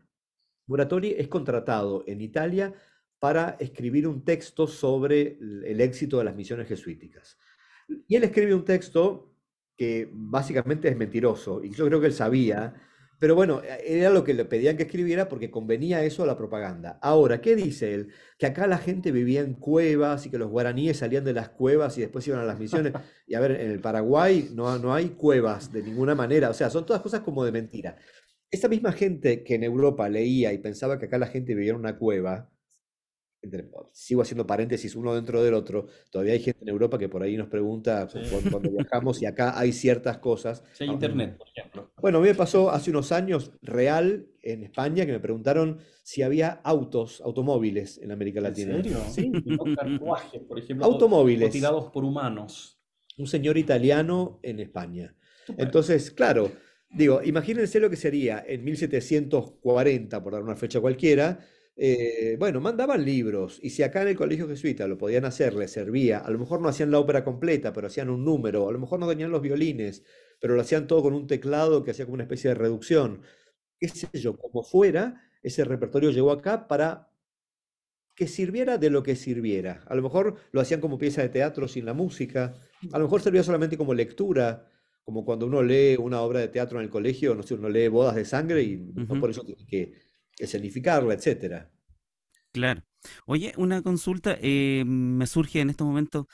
Muratori 0.71 1.13
es 1.17 1.27
contratado 1.27 2.05
en 2.07 2.21
Italia 2.21 2.73
para 3.19 3.57
escribir 3.59 4.07
un 4.07 4.23
texto 4.23 4.67
sobre 4.67 5.37
el 5.65 5.81
éxito 5.81 6.17
de 6.17 6.23
las 6.23 6.35
misiones 6.35 6.69
jesuíticas. 6.69 7.37
Y 8.07 8.15
él 8.15 8.23
escribe 8.23 8.55
un 8.55 8.63
texto 8.63 9.35
que 9.75 10.09
básicamente 10.13 10.87
es 10.87 10.95
mentiroso, 10.95 11.61
y 11.61 11.71
yo 11.71 11.85
creo 11.87 11.99
que 11.99 12.07
él 12.07 12.13
sabía, 12.13 12.73
pero 13.19 13.35
bueno, 13.35 13.61
era 13.83 14.09
lo 14.09 14.23
que 14.23 14.33
le 14.33 14.45
pedían 14.45 14.77
que 14.77 14.83
escribiera 14.83 15.27
porque 15.27 15.51
convenía 15.51 16.03
eso 16.05 16.23
a 16.23 16.25
la 16.25 16.37
propaganda. 16.37 16.97
Ahora, 17.01 17.41
¿qué 17.41 17.55
dice 17.55 17.93
él? 17.93 18.07
Que 18.39 18.45
acá 18.45 18.65
la 18.65 18.77
gente 18.77 19.11
vivía 19.11 19.41
en 19.41 19.55
cuevas 19.55 20.25
y 20.25 20.29
que 20.31 20.37
los 20.37 20.49
guaraníes 20.49 20.97
salían 20.97 21.25
de 21.25 21.33
las 21.33 21.49
cuevas 21.49 21.97
y 21.97 22.01
después 22.01 22.25
iban 22.27 22.39
a 22.39 22.45
las 22.45 22.57
misiones. 22.57 22.93
Y 23.27 23.35
a 23.35 23.39
ver, 23.39 23.51
en 23.51 23.71
el 23.71 23.79
Paraguay 23.79 24.49
no, 24.53 24.77
no 24.77 24.93
hay 24.93 25.09
cuevas 25.09 25.71
de 25.71 25.83
ninguna 25.83 26.15
manera, 26.15 26.49
o 26.49 26.53
sea, 26.53 26.69
son 26.69 26.85
todas 26.85 27.01
cosas 27.01 27.21
como 27.21 27.45
de 27.45 27.51
mentira. 27.51 27.95
Esa 28.51 28.67
misma 28.67 28.91
gente 28.91 29.43
que 29.43 29.55
en 29.55 29.63
Europa 29.63 30.09
leía 30.09 30.51
y 30.51 30.57
pensaba 30.57 30.99
que 30.99 31.05
acá 31.05 31.17
la 31.17 31.27
gente 31.27 31.55
vivía 31.55 31.71
en 31.71 31.77
una 31.77 31.97
cueva, 31.97 32.51
sigo 33.91 34.21
haciendo 34.21 34.45
paréntesis 34.45 34.95
uno 34.95 35.15
dentro 35.15 35.41
del 35.41 35.53
otro, 35.53 35.87
todavía 36.11 36.33
hay 36.33 36.39
gente 36.39 36.63
en 36.63 36.69
Europa 36.69 36.97
que 36.99 37.09
por 37.09 37.23
ahí 37.23 37.37
nos 37.37 37.47
pregunta 37.47 38.07
cuando, 38.51 38.69
viajamos 38.69 39.21
y 39.21 39.25
acá 39.25 39.57
hay 39.57 39.71
ciertas 39.71 40.19
cosas. 40.19 40.63
Sí, 40.73 40.85
internet, 40.85 41.37
por 41.37 41.47
ejemplo. 41.47 41.91
Bueno, 41.97 42.19
a 42.19 42.21
mí 42.21 42.27
me 42.27 42.35
pasó 42.35 42.69
hace 42.69 42.91
unos 42.91 43.11
años 43.11 43.51
real 43.61 44.27
en 44.43 44.63
España 44.63 45.05
que 45.05 45.11
me 45.13 45.19
preguntaron 45.19 45.79
si 46.03 46.21
había 46.21 46.61
autos, 46.63 47.21
automóviles 47.21 47.97
en 47.99 48.11
América 48.11 48.41
Latina. 48.41 48.75
¿En 48.75 48.83
serio? 48.83 48.99
Sí. 49.09 49.31
carruajes, 49.75 50.41
por 50.41 50.59
ejemplo. 50.59 50.85
Automóviles. 50.85 51.51
tirados 51.51 51.89
por 51.91 52.03
humanos. 52.03 52.79
Un 53.17 53.27
señor 53.27 53.57
italiano 53.57 54.39
en 54.43 54.59
España. 54.59 55.15
Entonces, 55.57 56.11
claro, 56.11 56.51
digo, 56.93 57.21
imagínense 57.23 57.79
lo 57.79 57.89
que 57.89 57.95
sería 57.95 58.43
en 58.45 58.63
1740, 58.63 60.21
por 60.23 60.33
dar 60.33 60.43
una 60.43 60.55
fecha 60.55 60.79
cualquiera, 60.79 61.39
eh, 61.75 62.35
bueno, 62.37 62.59
mandaban 62.59 63.03
libros 63.05 63.59
y 63.63 63.69
si 63.69 63.81
acá 63.81 64.01
en 64.01 64.09
el 64.09 64.15
colegio 64.17 64.47
jesuita 64.47 64.87
lo 64.87 64.97
podían 64.97 65.25
hacer, 65.25 65.53
les 65.53 65.71
servía, 65.71 66.19
a 66.19 66.29
lo 66.29 66.37
mejor 66.37 66.61
no 66.61 66.67
hacían 66.67 66.91
la 66.91 66.99
ópera 66.99 67.23
completa, 67.23 67.73
pero 67.73 67.87
hacían 67.87 68.09
un 68.09 68.25
número, 68.25 68.67
a 68.67 68.71
lo 68.71 68.79
mejor 68.79 68.99
no 68.99 69.07
tenían 69.07 69.31
los 69.31 69.41
violines, 69.41 70.03
pero 70.39 70.55
lo 70.55 70.61
hacían 70.61 70.87
todo 70.87 71.01
con 71.03 71.13
un 71.13 71.27
teclado 71.27 71.83
que 71.83 71.91
hacía 71.91 72.05
como 72.05 72.15
una 72.15 72.23
especie 72.23 72.49
de 72.49 72.55
reducción. 72.55 73.21
Qué 73.79 73.87
sé 73.89 74.07
yo, 74.13 74.37
como 74.37 74.63
fuera, 74.63 75.21
ese 75.43 75.63
repertorio 75.65 76.11
llegó 76.11 76.31
acá 76.31 76.67
para 76.67 77.09
que 78.15 78.27
sirviera 78.27 78.77
de 78.77 78.89
lo 78.89 79.03
que 79.03 79.15
sirviera. 79.15 79.83
A 79.87 79.95
lo 79.95 80.01
mejor 80.01 80.35
lo 80.51 80.61
hacían 80.61 80.81
como 80.81 80.97
pieza 80.97 81.21
de 81.21 81.29
teatro 81.29 81.67
sin 81.67 81.85
la 81.85 81.93
música, 81.93 82.53
a 82.91 82.99
lo 82.99 83.05
mejor 83.05 83.21
servía 83.21 83.43
solamente 83.43 83.77
como 83.77 83.93
lectura, 83.93 84.67
como 85.03 85.25
cuando 85.25 85.45
uno 85.45 85.63
lee 85.63 85.97
una 85.97 86.21
obra 86.21 86.39
de 86.39 86.47
teatro 86.47 86.79
en 86.79 86.85
el 86.85 86.89
colegio, 86.89 87.35
no 87.35 87.43
sé, 87.43 87.55
uno 87.55 87.69
lee 87.69 87.87
Bodas 87.87 88.15
de 88.15 88.25
Sangre 88.25 88.63
y 88.63 88.77
no 88.77 89.19
por 89.19 89.29
eso 89.29 89.43
tiene 89.43 89.65
que 89.65 89.93
escenificarla, 90.37 91.13
etcétera. 91.13 91.71
Claro. 92.51 92.83
Oye, 93.25 93.53
una 93.57 93.81
consulta, 93.81 94.37
eh, 94.41 94.83
me 94.85 95.25
surge 95.25 95.61
en 95.61 95.69
este 95.69 95.83
momento, 95.83 96.27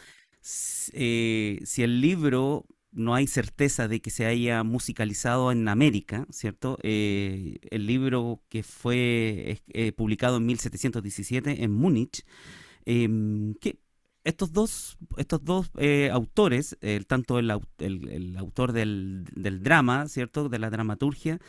eh, 0.94 1.60
si 1.64 1.84
el 1.84 2.02
libro 2.02 2.66
no 2.92 3.14
hay 3.14 3.28
certeza 3.28 3.88
de 3.88 4.02
que 4.02 4.10
se 4.10 4.26
haya 4.26 4.64
musicalizado 4.64 5.52
en 5.52 5.68
América, 5.68 6.26
¿cierto? 6.32 6.78
Eh, 6.82 7.60
el 7.70 7.86
libro 7.86 8.42
que 8.50 8.64
fue 8.64 9.62
publicado 9.96 10.38
en 10.38 10.46
1717 10.48 11.64
en 11.64 11.72
Múnich, 11.72 12.26
em, 12.86 13.54
que 13.56 13.80
estos 14.28 14.52
dos, 14.54 14.98
estos 15.18 15.44
dos 15.44 15.72
autores, 16.12 16.78
tanto 17.08 17.40
el, 17.40 17.50
autor 18.38 18.72
del, 18.74 19.26
del, 19.36 19.64
drama, 19.64 20.08
¿cierto? 20.08 20.50
De 20.50 20.60
la 20.60 20.70
dramaturgia, 20.70 21.40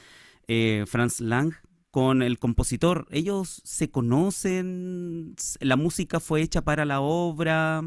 Franz 0.87 1.21
Lang, 1.21 1.53
con 1.91 2.23
el 2.23 2.39
compositor, 2.39 3.07
¿ellos 3.11 3.61
se 3.65 3.91
conocen? 3.91 5.35
¿La 5.61 5.77
música 5.77 6.21
fue 6.21 6.43
hecha 6.43 6.63
para 6.63 6.85
la 6.85 7.01
obra? 7.01 7.83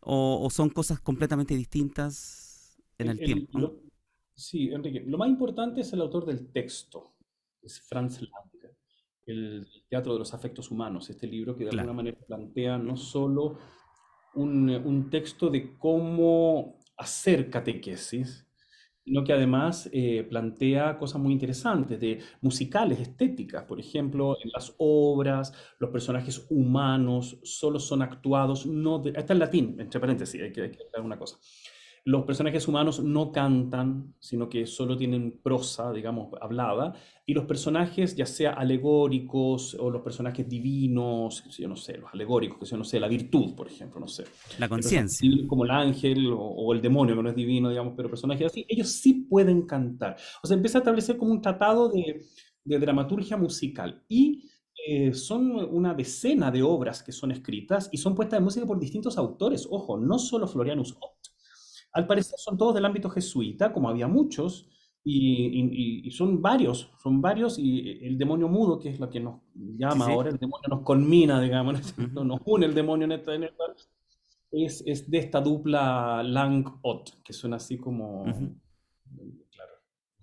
¿O, 0.00 0.48
son 0.50 0.68
cosas 0.68 1.00
completamente 1.00 1.54
distintas 1.54 2.82
en 2.98 3.08
el, 3.08 3.18
tiempo? 3.18 3.80
sí, 4.34 4.70
Enrique, 4.72 5.04
lo 5.06 5.16
más 5.16 5.28
importante 5.28 5.80
es 5.80 5.92
el 5.92 6.00
autor 6.00 6.26
del 6.26 6.50
texto, 6.50 7.14
es 7.62 7.80
Franz 7.80 8.20
Lang, 8.20 8.50
el 9.26 9.66
Teatro 9.88 10.12
de 10.12 10.18
los 10.18 10.34
Afectos 10.34 10.70
Humanos, 10.70 11.08
este 11.08 11.28
libro 11.28 11.56
que 11.56 11.64
de 11.64 11.70
alguna 11.70 11.92
manera 11.92 12.18
plantea 12.26 12.78
no 12.78 12.96
solo 12.96 13.58
un, 14.34 14.70
un 14.70 15.10
texto 15.10 15.48
de 15.50 15.76
cómo 15.78 16.78
hacer 16.96 17.50
catequesis, 17.50 18.46
sino 19.04 19.24
que 19.24 19.32
además 19.32 19.90
eh, 19.92 20.24
plantea 20.28 20.96
cosas 20.96 21.20
muy 21.20 21.32
interesantes, 21.32 21.98
de 21.98 22.20
musicales, 22.40 23.00
estéticas. 23.00 23.64
Por 23.64 23.80
ejemplo, 23.80 24.36
en 24.42 24.50
las 24.52 24.74
obras, 24.78 25.52
los 25.78 25.90
personajes 25.90 26.46
humanos 26.50 27.38
solo 27.42 27.80
son 27.80 28.02
actuados, 28.02 28.66
no 28.66 29.02
está 29.04 29.32
en 29.32 29.38
latín, 29.38 29.76
entre 29.80 30.00
paréntesis, 30.00 30.40
hay 30.40 30.52
que, 30.52 30.62
hay 30.62 30.70
que 30.70 31.00
una 31.00 31.18
cosa 31.18 31.38
los 32.04 32.24
personajes 32.24 32.66
humanos 32.66 33.00
no 33.00 33.30
cantan, 33.30 34.14
sino 34.18 34.48
que 34.48 34.66
solo 34.66 34.96
tienen 34.96 35.38
prosa, 35.40 35.92
digamos, 35.92 36.28
hablada, 36.40 36.94
y 37.24 37.32
los 37.32 37.44
personajes, 37.44 38.16
ya 38.16 38.26
sea 38.26 38.54
alegóricos 38.54 39.76
o 39.78 39.88
los 39.88 40.02
personajes 40.02 40.48
divinos, 40.48 41.44
yo 41.56 41.68
no 41.68 41.76
sé, 41.76 41.98
los 41.98 42.12
alegóricos, 42.12 42.58
que 42.58 42.66
yo 42.66 42.76
no 42.76 42.82
sé, 42.82 42.98
la 42.98 43.06
virtud, 43.06 43.54
por 43.54 43.68
ejemplo, 43.68 44.00
no 44.00 44.08
sé. 44.08 44.24
La 44.58 44.68
conciencia. 44.68 45.28
Como 45.46 45.64
el 45.64 45.70
ángel 45.70 46.28
o, 46.36 46.72
el 46.72 46.82
demonio, 46.82 47.14
que 47.14 47.22
no 47.22 47.28
es 47.28 47.36
divino, 47.36 47.70
digamos, 47.70 47.94
pero 47.96 48.08
personajes 48.08 48.46
así, 48.46 48.66
ellos 48.68 48.88
sí 48.88 49.26
pueden 49.30 49.62
cantar. 49.62 50.16
O 50.42 50.46
sea, 50.46 50.56
empieza 50.56 50.78
a 50.78 50.80
establecer 50.80 51.16
como 51.16 51.30
un 51.30 51.40
tratado 51.40 51.88
de, 51.88 52.24
dramaturgia 52.64 53.36
musical. 53.36 54.02
Y 54.08 54.48
eh, 54.88 55.14
son 55.14 55.52
una 55.52 55.94
decena 55.94 56.50
de 56.50 56.64
obras 56.64 57.02
que 57.04 57.12
son 57.12 57.30
escritas 57.30 57.88
y 57.92 57.98
son 57.98 58.16
puestas 58.16 58.40
de 58.40 58.44
música 58.44 58.66
por 58.66 58.80
distintos 58.80 59.16
autores. 59.16 59.68
Ojo, 59.70 59.96
no 59.96 60.18
solo 60.18 60.48
Florianus 60.48 60.96
Ott, 61.00 61.31
al 61.92 62.06
parecer 62.06 62.38
son 62.38 62.56
todos 62.56 62.74
del 62.74 62.84
ámbito 62.84 63.10
jesuita, 63.10 63.72
como 63.72 63.88
había 63.88 64.08
muchos, 64.08 64.68
y, 65.04 66.10
son 66.12 66.40
varios, 66.40 66.90
son 67.02 67.20
varios, 67.20 67.58
y 67.58 68.04
el 68.06 68.16
demonio 68.16 68.48
mudo, 68.48 68.78
que 68.78 68.90
es 68.90 69.00
lo 69.00 69.10
que 69.10 69.20
nos 69.20 69.40
llama 69.54 70.06
ahora, 70.06 70.30
el 70.30 70.38
demonio 70.38 70.68
nos 70.68 70.82
conmina, 70.82 71.40
digamos, 71.40 71.96
nos 71.98 72.40
une 72.44 72.66
el 72.66 72.74
demonio 72.74 73.06
en 73.06 73.12
esta, 73.12 73.32
es, 74.52 74.82
es, 74.86 75.10
de 75.10 75.18
esta 75.18 75.40
dupla 75.40 76.22
Lang-Ot, 76.22 77.22
que 77.22 77.32
suena 77.32 77.56
así 77.56 77.78
como, 77.78 78.24
claro, 79.50 79.72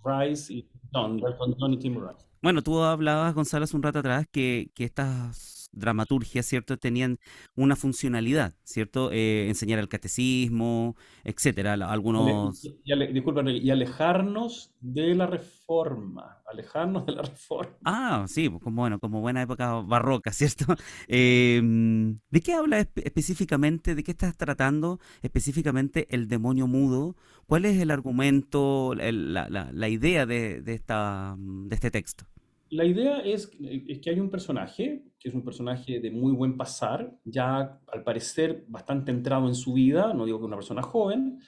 Rice 0.04 0.54
y 0.54 0.70
Don, 0.92 1.20
Don 1.58 1.74
y 1.74 1.78
Tim 1.78 1.96
Rice. 1.96 2.26
Bueno, 2.42 2.62
tú 2.62 2.80
hablabas, 2.80 3.36
Gonzalo, 3.36 3.66
hace 3.66 3.76
un 3.76 3.84
rato 3.84 4.00
atrás, 4.00 4.28
que, 4.32 4.72
que 4.74 4.86
estas 4.86 5.59
dramaturgia, 5.72 6.44
¿cierto? 6.44 6.78
Tenían 6.78 7.20
una 7.56 7.76
funcionalidad, 7.76 8.56
¿cierto? 8.64 9.12
Eh, 9.12 9.48
enseñar 9.48 9.80
el 9.80 9.90
catecismo, 9.90 10.96
etcétera. 11.24 11.74
Algunos. 11.74 12.66
Y, 12.66 12.74
y 12.84 13.72
alejarnos 13.72 14.72
de 14.80 15.16
la 15.16 15.28
reforma. 15.28 16.42
Alejarnos 16.52 17.06
de 17.06 17.14
la 17.14 17.22
reforma. 17.24 17.76
Ah, 17.84 18.26
sí, 18.28 18.50
pues, 18.50 18.64
como, 18.64 18.82
bueno, 18.82 19.00
como 19.00 19.22
buena 19.22 19.42
época 19.42 19.74
barroca, 19.82 20.32
¿cierto? 20.32 20.66
Em, 21.08 22.20
¿De 22.30 22.42
qué 22.42 22.54
habla 22.54 22.80
específicamente? 22.80 23.96
¿De 23.96 24.04
qué 24.04 24.12
estás 24.12 24.38
tratando 24.38 25.00
específicamente 25.22 26.08
el 26.10 26.28
demonio 26.28 26.68
mudo? 26.68 27.16
¿Cuál 27.46 27.66
es 27.66 27.80
el 27.80 27.92
argumento, 27.92 28.94
la, 28.96 29.90
idea 29.90 30.26
de, 30.26 30.62
esta, 30.68 31.36
de 31.38 31.76
este 31.76 31.92
texto? 31.92 32.26
La 32.70 32.86
idea 32.86 33.20
es, 33.20 33.48
que 33.48 34.10
hay 34.10 34.20
un 34.20 34.30
personaje, 34.30 35.04
que 35.20 35.30
es 35.30 35.36
un 35.36 35.44
personaje 35.44 36.00
de 36.00 36.12
muy 36.12 36.34
buen 36.34 36.56
pasar, 36.56 37.18
ya 37.26 37.80
al 37.88 38.04
parecer 38.04 38.66
bastante 38.68 39.12
entrado 39.12 39.48
en 39.48 39.56
su 39.56 39.74
vida, 39.74 40.14
no 40.14 40.26
digo 40.26 40.40
que 40.40 40.46
una 40.46 40.58
persona 40.58 40.84
joven, 40.84 41.40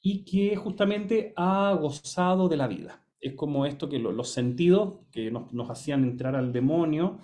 y 0.00 0.24
que 0.24 0.56
justamente 0.56 1.32
ha 1.36 1.76
gozado 1.80 2.48
de 2.48 2.56
la 2.56 2.68
vida. 2.68 3.02
Es 3.20 3.34
como 3.34 3.66
esto 3.66 3.88
que 3.88 3.98
los 3.98 4.28
sentidos 4.28 5.00
que 5.10 5.30
nos, 5.30 5.70
hacían 5.70 6.04
entrar 6.04 6.36
al 6.36 6.52
demonio, 6.52 7.18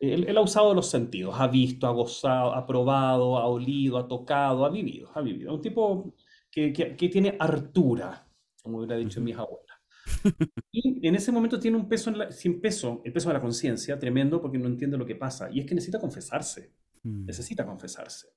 él, 0.00 0.36
ha 0.36 0.40
usado 0.40 0.74
los 0.74 0.88
sentidos, 0.88 1.34
ha 1.38 1.48
visto, 1.48 1.86
ha 1.86 1.90
gozado, 1.90 2.54
ha 2.54 2.66
probado, 2.66 3.36
ha 3.36 3.46
olido, 3.46 3.98
ha 3.98 4.08
tocado, 4.08 4.64
ha 4.64 4.70
vivido, 4.70 5.10
ha 5.14 5.20
vivido. 5.20 5.54
Un 5.54 5.60
tipo 5.60 6.14
que, 6.50 6.70
tiene 7.12 7.36
hartura, 7.38 8.26
como 8.62 8.78
hubiera 8.78 8.96
dicho 8.96 9.20
mi 9.20 9.32
abuelos. 9.32 9.63
Y 10.72 11.06
en 11.06 11.14
ese 11.14 11.30
momento 11.30 11.60
tiene 11.60 11.76
un 11.76 11.88
peso, 11.88 12.12
sin 12.30 12.60
peso, 12.60 13.00
el 13.04 13.12
peso 13.12 13.28
de 13.28 13.34
la 13.34 13.40
conciencia, 13.40 13.98
tremendo 13.98 14.40
porque 14.40 14.58
no 14.58 14.66
entiende 14.66 14.98
lo 14.98 15.06
que 15.06 15.14
pasa. 15.14 15.48
Y 15.52 15.60
es 15.60 15.66
que 15.66 15.74
necesita 15.74 16.00
confesarse. 16.00 16.72
Mm. 17.04 17.26
Necesita 17.26 17.64
confesarse. 17.64 18.28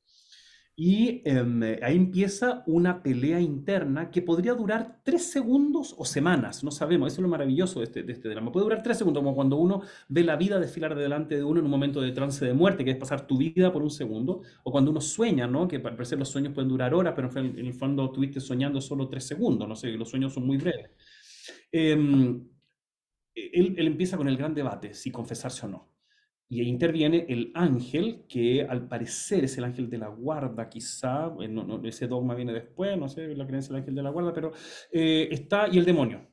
Y 0.79 1.23
em, 1.25 1.63
ahí 1.81 1.95
empieza 1.95 2.63
una 2.67 3.01
pelea 3.01 3.41
interna 3.41 4.11
que 4.11 4.21
podría 4.21 4.53
durar 4.53 5.01
tres 5.03 5.31
segundos 5.31 5.95
o 5.97 6.05
semanas, 6.05 6.63
no 6.63 6.69
sabemos, 6.69 7.11
eso 7.11 7.21
es 7.21 7.23
lo 7.23 7.29
maravilloso 7.29 7.79
de 7.79 7.85
este, 7.85 8.03
de 8.03 8.13
este 8.13 8.29
drama. 8.29 8.51
Puede 8.51 8.65
durar 8.65 8.83
tres 8.83 8.99
segundos, 8.99 9.23
como 9.23 9.33
cuando 9.33 9.55
uno 9.55 9.81
ve 10.07 10.23
la 10.23 10.35
vida 10.35 10.59
desfilar 10.59 10.93
delante 10.95 11.35
de 11.35 11.43
uno 11.43 11.61
en 11.61 11.65
un 11.65 11.71
momento 11.71 11.99
de 11.99 12.11
trance 12.11 12.45
de 12.45 12.53
muerte, 12.53 12.85
que 12.85 12.91
es 12.91 12.97
pasar 12.97 13.25
tu 13.25 13.39
vida 13.39 13.73
por 13.73 13.81
un 13.81 13.89
segundo, 13.89 14.43
o 14.63 14.71
cuando 14.71 14.91
uno 14.91 15.01
sueña, 15.01 15.47
¿no? 15.47 15.67
que 15.67 15.79
para 15.79 15.95
parecer 15.95 16.19
los 16.19 16.29
sueños 16.29 16.53
pueden 16.53 16.69
durar 16.69 16.93
horas, 16.93 17.13
pero 17.15 17.31
en 17.35 17.57
el 17.57 17.73
fondo 17.73 18.05
estuviste 18.05 18.39
soñando 18.39 18.79
solo 18.79 19.09
tres 19.09 19.23
segundos, 19.23 19.67
no 19.67 19.75
sé, 19.75 19.87
los 19.93 20.07
sueños 20.07 20.31
son 20.31 20.45
muy 20.45 20.57
breves. 20.57 20.91
Em, 21.71 22.47
él, 23.35 23.75
empieza 23.87 24.17
con 24.17 24.27
el 24.27 24.37
gran 24.37 24.53
debate, 24.53 24.93
si 24.93 25.11
confesarse 25.11 25.65
o 25.65 25.69
no. 25.69 25.93
Y 26.49 26.61
ahí 26.61 26.67
interviene 26.67 27.25
el 27.27 27.51
ángel, 27.55 28.25
que 28.27 28.63
al 28.63 28.87
parecer 28.87 29.43
es 29.43 29.57
el 29.57 29.65
ángel 29.65 29.89
de 29.89 29.97
la 29.97 30.07
guarda, 30.07 30.69
quizá, 30.69 31.33
eh, 31.41 31.49
ese 31.83 32.07
dogma 32.07 32.35
viene 32.35 32.53
después, 32.53 32.97
no 32.97 33.09
sé 33.09 33.35
la 33.35 33.45
creencia 33.45 33.73
del 33.73 33.81
ángel 33.81 33.95
de 33.95 34.03
la 34.03 34.11
guarda, 34.11 34.33
pero 34.33 34.53
eh, 34.91 35.27
está, 35.29 35.67
y 35.67 35.77
el 35.77 35.85
demonio, 35.85 36.25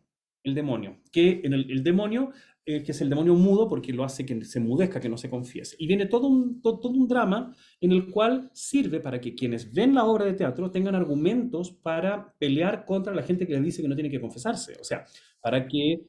el 0.44 0.55
demonio, 0.55 1.01
que 1.11 1.40
en 1.42 1.53
el, 1.53 1.83
demonio, 1.83 2.31
eh, 2.66 2.83
que 2.83 2.92
es 2.92 3.00
el 3.00 3.11
demonio 3.11 3.35
mudo, 3.35 3.68
porque 3.68 3.92
lo 3.92 4.05
hace 4.05 4.24
que 4.24 4.44
se 4.44 4.61
mudezca, 4.61 5.00
que 5.00 5.09
no 5.09 5.16
se 5.16 5.31
confiese. 5.31 5.77
Y 5.79 5.87
viene 5.87 6.07
todo 6.07 6.29
un, 6.29 6.61
todo 6.62 6.88
un 6.88 7.07
drama 7.07 7.55
en 7.81 7.92
el 7.92 8.11
cual 8.11 8.50
sirve 8.53 9.00
para 9.00 9.20
que 9.20 9.35
quienes 9.35 9.72
ven 9.72 9.94
la 9.94 10.05
obra 10.05 10.24
de 10.24 10.35
teatro 10.35 10.70
tengan 10.70 10.94
argumentos 10.94 11.70
para 11.70 12.35
pelear 12.38 12.85
contra 12.85 13.14
la 13.14 13.22
gente 13.22 13.46
que 13.46 13.55
le 13.55 13.61
dice 13.61 13.83
que 13.83 13.88
no 13.88 13.94
tiene 13.94 14.11
que 14.11 14.20
confesarse. 14.20 14.77
O 14.81 14.85
sea, 14.85 15.05
para 15.40 15.66
que 15.68 16.07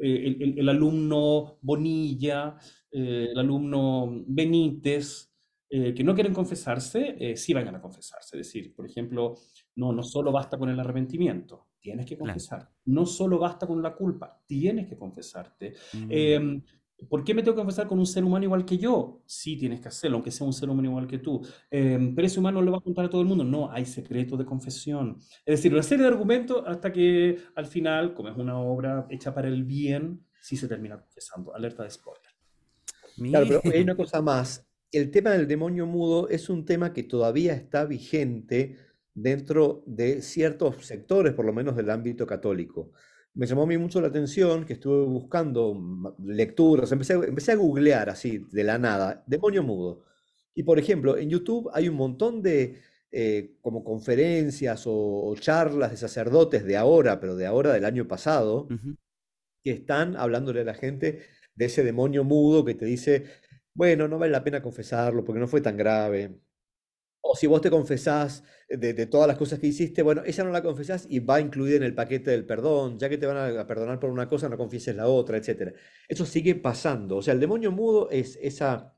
eh, 0.00 0.54
el, 0.56 0.68
alumno 0.68 1.58
Bonilla, 1.62 2.56
eh, 2.90 3.28
el 3.32 3.38
alumno 3.38 4.24
Benítez, 4.26 5.30
eh, 5.70 5.94
que 5.94 6.04
no 6.04 6.14
quieren 6.14 6.34
confesarse, 6.34 7.34
sí 7.36 7.54
vayan 7.54 7.74
a 7.74 7.80
confesarse. 7.80 8.38
Es 8.38 8.46
decir, 8.46 8.74
por 8.74 8.86
ejemplo, 8.86 9.34
no, 9.76 9.92
no 9.92 10.02
solo 10.02 10.32
basta 10.32 10.58
con 10.58 10.68
el 10.68 10.78
arrepentimiento, 10.78 11.68
tienes 11.84 12.06
que 12.06 12.16
Claro. 12.16 12.32
confesar. 12.32 12.70
No 12.86 13.04
solo 13.04 13.38
basta 13.38 13.66
con 13.66 13.82
la 13.82 13.94
culpa, 13.94 14.42
tienes 14.46 14.88
que 14.88 14.96
confesarte. 14.96 15.74
Mm, 15.92 16.06
Em, 16.10 16.62
¿por 17.10 17.22
qué 17.22 17.34
me 17.34 17.42
tengo 17.42 17.54
que 17.56 17.60
confesar 17.60 17.86
con 17.86 17.98
un 17.98 18.06
ser 18.06 18.24
humano 18.24 18.42
igual 18.46 18.64
que 18.64 18.78
yo? 18.78 19.22
Sí, 19.26 19.58
tienes 19.58 19.80
que 19.82 19.88
hacerlo, 19.88 20.16
aunque 20.16 20.30
sea 20.30 20.46
un 20.46 20.54
ser 20.54 20.70
humano 20.70 20.88
igual 20.88 21.06
que 21.06 21.18
tú. 21.18 21.42
Em, 21.70 22.14
pero 22.14 22.26
ese 22.26 22.40
humano 22.40 22.60
no 22.60 22.64
lo 22.64 22.72
va 22.72 22.78
a 22.78 22.80
contar 22.80 23.04
a 23.04 23.10
todo 23.10 23.20
el 23.20 23.26
mundo. 23.28 23.44
No, 23.44 23.70
hay 23.70 23.84
secretos 23.84 24.38
de 24.38 24.46
confesión. 24.46 25.18
Es 25.44 25.58
decir, 25.58 25.74
una 25.74 25.82
serie 25.82 26.04
de 26.04 26.08
argumentos 26.08 26.62
hasta 26.66 26.90
que 26.90 27.36
al 27.54 27.66
final, 27.66 28.14
como 28.14 28.30
es 28.30 28.36
una 28.38 28.58
obra 28.58 29.06
hecha 29.10 29.34
para 29.34 29.48
el 29.48 29.62
bien, 29.64 30.24
sí 30.40 30.56
se 30.56 30.66
termina 30.66 30.98
confesando. 30.98 31.54
Alerta 31.54 31.82
de 31.82 31.90
spoiler. 31.90 32.30
Claro, 33.16 33.46
pero 33.46 33.60
hay 33.74 33.82
una 33.82 33.94
cosa 33.94 34.22
más. 34.22 34.66
El 34.90 35.10
tema 35.10 35.30
del 35.32 35.46
demonio 35.46 35.84
mudo 35.86 36.28
es 36.30 36.48
un 36.48 36.64
tema 36.64 36.94
que 36.94 37.02
todavía 37.02 37.52
está 37.52 37.84
vigente 37.84 38.78
dentro 39.14 39.82
de 39.86 40.22
ciertos 40.22 40.84
sectores, 40.86 41.32
por 41.34 41.44
lo 41.44 41.52
menos 41.52 41.76
del 41.76 41.90
ámbito 41.90 42.26
católico. 42.26 42.92
Me 43.34 43.46
llamó 43.46 43.62
a 43.62 43.66
mí 43.66 43.78
mucho 43.78 44.00
la 44.00 44.08
atención 44.08 44.64
que 44.64 44.74
estuve 44.74 45.04
buscando 45.06 46.14
lecturas, 46.24 46.90
empecé 46.92 47.14
a, 47.14 47.16
empecé 47.16 47.52
a 47.52 47.56
googlear 47.56 48.10
así, 48.10 48.46
de 48.50 48.64
la 48.64 48.78
nada, 48.78 49.24
demonio 49.26 49.62
mudo. 49.62 50.04
Y 50.54 50.62
por 50.62 50.78
ejemplo, 50.78 51.16
en 51.16 51.30
YouTube 51.30 51.70
hay 51.72 51.88
un 51.88 51.96
montón 51.96 52.42
de 52.42 52.80
eh, 53.10 53.56
como 53.60 53.84
conferencias 53.84 54.86
o, 54.86 54.92
o 55.26 55.34
charlas 55.36 55.90
de 55.92 55.96
sacerdotes 55.96 56.64
de 56.64 56.76
ahora, 56.76 57.20
pero 57.20 57.36
de 57.36 57.46
ahora 57.46 57.72
del 57.72 57.84
año 57.84 58.06
pasado, 58.08 58.68
que 59.62 59.70
están 59.70 60.16
hablándole 60.16 60.60
a 60.60 60.64
la 60.64 60.74
gente 60.74 61.22
de 61.54 61.64
ese 61.64 61.82
demonio 61.84 62.24
mudo 62.24 62.64
que 62.64 62.74
te 62.74 62.84
dice, 62.84 63.24
bueno, 63.74 64.08
no 64.08 64.18
vale 64.18 64.32
la 64.32 64.44
pena 64.44 64.62
confesarlo 64.62 65.24
porque 65.24 65.40
no 65.40 65.48
fue 65.48 65.60
tan 65.60 65.76
grave. 65.76 66.40
O 67.26 67.34
si 67.34 67.46
vos 67.46 67.62
te 67.62 67.70
confesás 67.70 68.44
de, 68.68 68.92
de 68.92 69.06
todas 69.06 69.26
las 69.26 69.38
cosas 69.38 69.58
que 69.58 69.66
hiciste, 69.66 70.02
bueno, 70.02 70.22
esa 70.26 70.44
no 70.44 70.50
la 70.50 70.62
confesás 70.62 71.06
y 71.08 71.20
va 71.20 71.40
incluida 71.40 71.76
en 71.76 71.82
el 71.82 71.94
paquete 71.94 72.30
del 72.30 72.44
perdón, 72.44 72.98
ya 72.98 73.08
que 73.08 73.16
te 73.16 73.24
van 73.24 73.58
a, 73.58 73.66
perdonar 73.66 73.98
por 73.98 74.10
una 74.10 74.28
cosa, 74.28 74.50
no 74.50 74.58
confieses 74.58 74.94
la 74.94 75.06
otra, 75.06 75.38
etcétera. 75.38 75.72
Eso 76.06 76.26
sigue 76.26 76.54
pasando. 76.54 77.16
O 77.16 77.22
sea, 77.22 77.32
el 77.32 77.40
demonio 77.40 77.72
mudo 77.72 78.10
es 78.10 78.38
esa 78.42 78.94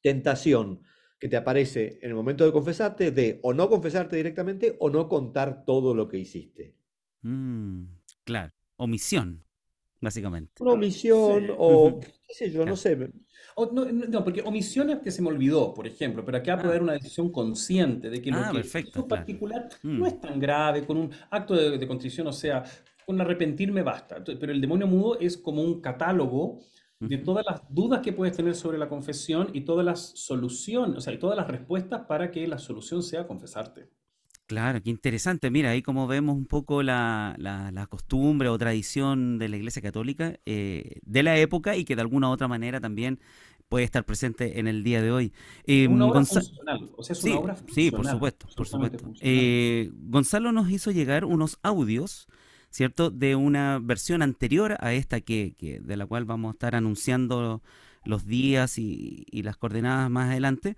tentación 0.00 0.80
que 1.18 1.28
te 1.28 1.36
aparece 1.36 1.98
en 2.00 2.08
el 2.08 2.14
momento 2.14 2.46
de 2.46 2.52
confesarte 2.52 3.10
de 3.10 3.40
o 3.42 3.52
no 3.52 3.68
confesarte 3.68 4.16
directamente 4.16 4.76
o 4.80 4.88
no 4.88 5.06
contar 5.06 5.66
todo 5.66 5.94
lo 5.94 6.08
que 6.08 6.18
hiciste. 6.18 6.74
Mm, 7.20 7.84
claro. 8.24 8.52
Omisión, 8.76 9.44
básicamente. 10.00 10.62
Una 10.62 10.72
omisión 10.72 11.46
Sí. 11.46 11.52
o 11.58 12.00
sé 12.34 12.50
yo, 12.50 12.64
no 12.66 12.76
sé. 12.76 13.10
O- 13.56 13.70
no, 13.72 13.84
no, 13.86 14.24
porque 14.24 14.42
omisiones 14.42 14.98
que 14.98 15.10
se 15.10 15.22
me 15.22 15.28
olvidó, 15.28 15.72
por 15.72 15.86
ejemplo, 15.86 16.24
pero 16.24 16.38
acá 16.38 16.56
puede 16.56 16.66
Ah. 16.68 16.70
haber 16.70 16.82
una 16.82 16.92
decisión 16.94 17.30
consciente 17.30 18.10
de 18.10 18.20
que 18.20 18.30
lo 18.30 18.38
Ah, 18.38 18.48
que 18.50 18.58
perfecto, 18.58 19.06
particular 19.08 19.68
Mm. 19.82 19.98
no 19.98 20.06
es 20.06 20.20
tan 20.20 20.38
grave, 20.40 20.84
con 20.86 20.96
un 20.96 21.10
acto 21.30 21.54
de, 21.54 21.78
de 21.78 21.86
contrición, 21.86 22.26
o 22.26 22.32
sea, 22.32 22.64
con 23.06 23.20
arrepentirme 23.20 23.82
basta. 23.82 24.22
Pero 24.24 24.52
el 24.52 24.60
demonio 24.60 24.86
mudo 24.86 25.18
es 25.20 25.36
como 25.38 25.62
un 25.62 25.80
catálogo 25.80 26.60
de 27.00 27.18
todas 27.18 27.44
las 27.46 27.60
dudas 27.68 28.00
que 28.00 28.12
puedes 28.14 28.34
tener 28.36 28.54
sobre 28.54 28.78
la 28.78 28.88
confesión 28.88 29.50
y 29.52 29.60
todas 29.62 29.84
las 29.84 30.00
soluciones, 30.18 30.96
o 30.96 31.00
sea, 31.02 31.12
y 31.12 31.18
todas 31.18 31.36
las 31.36 31.46
respuestas 31.48 32.02
para 32.06 32.30
que 32.30 32.46
la 32.48 32.58
solución 32.58 33.02
sea 33.02 33.26
confesarte. 33.26 33.88
Claro, 34.46 34.82
qué 34.82 34.90
interesante. 34.90 35.50
Mira, 35.50 35.70
ahí 35.70 35.80
como 35.80 36.06
vemos 36.06 36.36
un 36.36 36.44
poco 36.44 36.82
la, 36.82 37.34
la- 37.38 37.70
la 37.72 37.86
costumbre 37.86 38.48
o 38.50 38.58
tradición 38.58 39.38
de 39.38 39.48
la 39.48 39.56
Iglesia 39.56 39.80
Católica 39.80 40.38
eh, 40.44 41.00
de 41.02 41.22
la 41.22 41.38
época 41.38 41.76
y 41.76 41.84
que 41.86 41.96
de 41.96 42.02
alguna 42.02 42.28
u 42.28 42.32
otra 42.32 42.46
manera 42.46 42.78
también 42.78 43.20
puede 43.70 43.86
estar 43.86 44.04
presente 44.04 44.58
en 44.60 44.68
el 44.68 44.84
día 44.84 45.00
de 45.00 45.10
hoy. 45.12 45.32
Es 45.66 45.88
una 45.88 46.04
Em, 46.04 46.10
obra 46.10 46.20
Gonza- 46.20 46.40
funcional, 46.42 46.90
o 46.94 47.02
sea, 47.02 47.14
es 47.14 47.22
Sí, 47.22 47.30
una 47.30 47.40
obra 47.40 47.56
sí, 47.72 47.90
por 47.90 48.06
supuesto, 48.06 48.46
por 48.54 48.66
supuesto. 48.68 48.98
Eh, 49.22 49.90
Gonzalo 49.94 50.52
nos 50.52 50.70
hizo 50.70 50.90
llegar 50.90 51.24
unos 51.24 51.58
audios, 51.62 52.26
¿cierto? 52.68 53.10
De 53.10 53.36
una 53.36 53.78
versión 53.82 54.20
anterior 54.20 54.76
a 54.80 54.92
esta 54.92 55.22
que, 55.22 55.54
que- 55.56 55.80
de 55.80 55.96
la 55.96 56.04
cual 56.04 56.26
vamos 56.26 56.50
a 56.50 56.52
estar 56.52 56.74
anunciando 56.74 57.62
los 58.04 58.26
días 58.26 58.76
y, 58.78 59.24
y 59.30 59.42
las 59.42 59.56
coordenadas 59.56 60.10
más 60.10 60.28
adelante. 60.30 60.76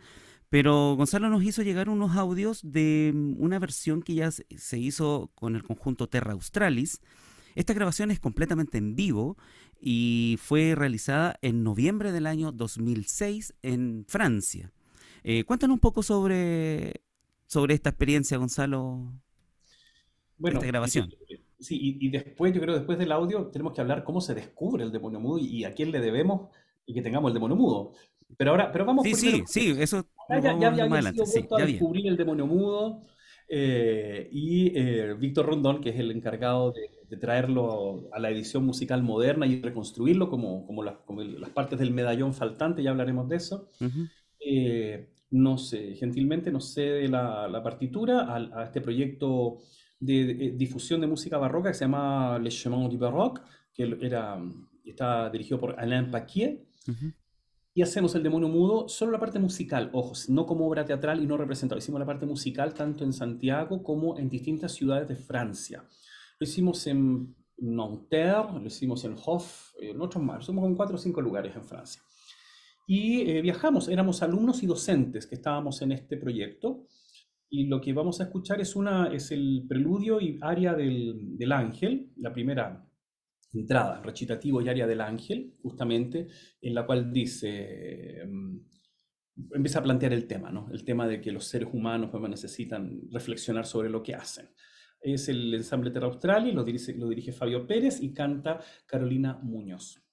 Pero 0.57 0.97
Gonzalo 0.97 1.29
nos 1.29 1.45
hizo 1.45 1.63
llegar 1.63 1.91
unos 1.91 2.17
audios 2.17 2.61
de 2.63 3.13
mm, 3.15 3.35
una 3.39 3.59
versión 3.59 4.01
que 4.01 4.15
ya 4.15 4.31
se 4.31 4.79
hizo 4.79 5.31
con 5.35 5.55
el 5.55 5.63
conjunto 5.63 6.09
Terra 6.09 6.33
Australis. 6.33 7.03
Esta 7.55 7.75
grabación 7.75 8.11
es 8.11 8.21
completamente 8.21 8.79
en 8.79 8.97
vivo 8.97 9.37
y 9.79 10.39
fue 10.41 10.75
realizada 10.75 11.39
en 11.43 11.63
noviembre 11.63 12.11
del 12.11 12.27
año 12.27 12.53
2006 12.53 13.53
en 13.61 14.07
Francia. 14.09 14.73
Eh, 15.25 15.45
cuéntanos 15.45 15.75
un 15.75 15.81
poco 15.81 16.03
sobre, 16.03 17.03
sobre 17.47 17.75
esta 17.75 17.91
experiencia, 17.91 18.39
Gonzalo, 18.39 19.13
Bueno, 20.39 20.57
esta 20.57 20.69
grabación. 20.69 21.13
y- 21.29 21.37
sí, 21.63 21.79
y, 21.79 22.07
y 22.07 22.09
después, 22.09 22.55
yo 22.55 22.63
creo, 22.63 22.77
después 22.77 22.99
del 22.99 23.13
audio, 23.13 23.49
tenemos 23.49 23.75
que 23.75 23.83
hablar 23.83 24.05
cómo 24.05 24.23
se 24.23 24.35
descubre 24.35 24.85
el 24.85 24.91
demonio 24.91 25.21
mudo 25.21 25.37
y, 25.39 25.65
a 25.65 25.75
quién 25.75 25.93
le 25.93 26.01
debemos 26.01 26.49
y 26.87 26.95
que 26.95 27.03
tengamos 27.03 27.29
el 27.29 27.35
demonio 27.35 27.57
mudo. 27.57 27.93
Pero 28.39 28.53
ahora, 28.53 28.73
pero 28.73 28.87
vamos 28.87 29.05
Sí, 29.05 29.15
sí, 29.15 29.43
sí, 29.47 29.75
eso 29.79 30.07
Ya, 30.29 30.39
lo 30.41 30.41
ya, 30.41 30.59
ya 30.59 30.69
a 30.69 30.71
más 30.71 30.81
había 30.83 31.03
adelante. 31.03 31.03
sido 31.03 31.27
Sí, 31.27 31.41
vuelto 31.43 31.57
a 31.57 31.61
ya 31.61 31.65
bien. 31.65 31.87
descubrir 31.87 32.07
el 32.09 32.17
demonio 32.17 32.47
mudo 32.47 33.03
eh, 33.49 34.29
y 34.33 34.77
eh, 34.77 35.15
Víctor 35.15 35.47
Rondón, 35.47 35.81
que 35.81 35.91
es 35.91 35.99
el 36.01 36.11
encargado 36.11 36.73
de, 36.73 36.91
de 37.09 37.17
traerlo 37.17 38.09
a 38.13 38.19
la 38.19 38.31
edición 38.31 38.65
musical 38.67 39.03
moderna 39.05 39.47
y 39.47 39.63
reconstruirlo 39.63 40.29
como, 40.29 40.67
como, 40.67 40.83
las, 40.83 40.97
como 41.07 41.23
el- 41.23 41.41
las 41.41 41.51
partes 41.51 41.79
del 41.79 41.93
medallón 41.93 42.35
faltante, 42.35 42.83
ya 42.83 42.91
hablaremos 42.91 43.29
de 43.29 43.37
eso. 43.37 43.69
Ujú, 43.81 44.09
Eh, 44.41 45.11
nos, 45.31 45.73
eh, 45.75 45.95
gentilmente 45.97 46.51
nos 46.53 46.73
cede 46.75 47.09
la, 47.09 47.49
la 47.49 47.63
partitura 47.63 48.35
al- 48.35 48.53
a, 48.55 48.65
este 48.65 48.81
proyecto 48.81 49.59
de, 50.01 50.35
de- 50.35 50.51
difusión 50.53 51.01
de 51.03 51.07
música 51.09 51.39
barroca 51.39 51.71
que 51.71 51.75
se 51.75 51.85
llama 51.87 52.39
Le 52.41 52.51
Chemin 52.51 52.89
du 52.91 52.99
Baroque, 52.99 53.43
que 53.75 53.97
era, 54.03 54.39
está 54.85 55.31
dirigido 55.31 55.61
por 55.61 55.79
Alain 55.81 56.11
Paquier. 56.11 56.65
ujú. 56.89 57.13
Y 57.77 57.83
hacemos 57.83 58.15
el 58.15 58.23
demonio 58.23 58.49
mudo, 58.49 58.89
solo 58.89 59.13
la 59.13 59.21
parte 59.21 59.39
musical, 59.39 59.91
ojo, 59.93 60.15
no 60.29 60.47
como 60.47 60.67
obra 60.67 60.87
teatral 60.87 61.23
y 61.23 61.27
no 61.27 61.37
representado. 61.37 61.79
Hicimos 61.79 62.01
la 62.01 62.07
parte 62.07 62.25
musical 62.25 62.73
tanto 62.73 63.05
en 63.05 63.13
Santiago 63.13 63.83
como 63.83 64.17
en 64.17 64.31
distintas 64.31 64.73
ciudades 64.73 65.09
de 65.09 65.15
Francia. 65.15 65.85
Lo 66.41 66.47
hicimos 66.47 66.87
en 66.87 67.37
Nanterre, 67.59 68.59
lo 68.59 68.67
hicimos 68.67 69.05
en 69.05 69.15
Hof, 69.23 69.75
en 69.79 70.01
otros 70.01 70.25
más. 70.25 70.47
Somos 70.47 70.67
en 70.67 70.75
cuatro 70.75 70.97
o 70.97 70.99
cinco 70.99 71.21
lugares 71.21 71.55
en 71.55 71.65
Francia. 71.65 72.01
Y 72.87 73.31
eh, 73.31 73.43
viajamos, 73.43 73.89
éramos 73.89 74.23
alumnos 74.23 74.63
y 74.63 74.67
docentes 74.67 75.27
que 75.27 75.35
estábamos 75.35 75.83
en 75.83 75.93
este 75.93 76.17
proyecto. 76.17 76.87
Y 77.51 77.67
lo 77.67 77.83
que 77.83 77.93
vamos 77.93 78.23
a 78.23 78.25
escuchar 78.25 78.59
es, 78.59 78.75
una, 78.75 79.09
es 79.13 79.31
el 79.33 79.67
preludio 79.69 80.19
y 80.19 80.39
aria 80.41 80.73
del, 80.73 81.37
del 81.37 81.53
ángel, 81.53 82.11
la 82.17 82.33
primera 82.33 82.86
entrada, 83.61 84.01
recitativo 84.03 84.61
y 84.61 84.69
aria 84.69 84.87
del 84.87 85.01
ángel, 85.01 85.55
justamente, 85.63 86.29
en 86.61 86.75
la 86.75 86.87
cual 86.87 87.13
dice, 87.13 88.25
mm, 88.27 88.57
empieza 89.53 89.81
a 89.81 89.83
plantear 89.83 90.13
el 90.13 90.27
tema, 90.27 90.51
¿no? 90.51 90.69
El 90.73 90.85
tema 90.85 91.07
de 91.07 91.21
que 91.21 91.33
los 91.33 91.47
seres 91.47 91.69
humanos 91.73 92.11
pues, 92.11 92.29
necesitan 92.29 93.03
reflexionar 93.11 93.67
sobre 93.67 93.91
lo 93.91 94.03
que 94.03 94.15
hacen. 94.15 94.49
Es 95.01 95.29
el 95.29 95.55
ensamble 95.55 95.91
Terra 95.91 96.09
dirige, 96.65 96.95
lo 96.95 97.09
dirige 97.09 97.33
Fabio 97.33 97.67
Pérez 97.67 98.01
y 98.01 98.13
canta 98.13 98.61
Carolina 98.87 99.39
Muñoz. 99.43 100.06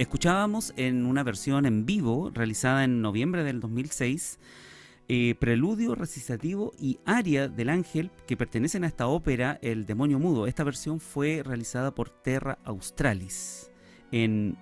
Escuchábamos 0.00 0.72
en 0.78 1.04
una 1.04 1.22
versión 1.22 1.66
en 1.66 1.84
vivo 1.84 2.30
realizada 2.32 2.84
en 2.84 3.02
noviembre 3.02 3.44
del 3.44 3.60
2006 3.60 4.38
eh, 5.08 5.34
preludio, 5.38 5.94
recitativo 5.94 6.72
y 6.80 7.00
aria 7.04 7.48
del 7.48 7.68
ángel 7.68 8.10
que 8.26 8.34
pertenecen 8.34 8.84
a 8.84 8.86
esta 8.86 9.08
ópera 9.08 9.58
El 9.60 9.84
demonio 9.84 10.18
mudo. 10.18 10.46
Esta 10.46 10.64
versión 10.64 11.00
fue 11.00 11.42
realizada 11.44 11.94
por 11.94 12.08
Terra 12.08 12.56
Australis 12.64 13.70
en, 14.10 14.56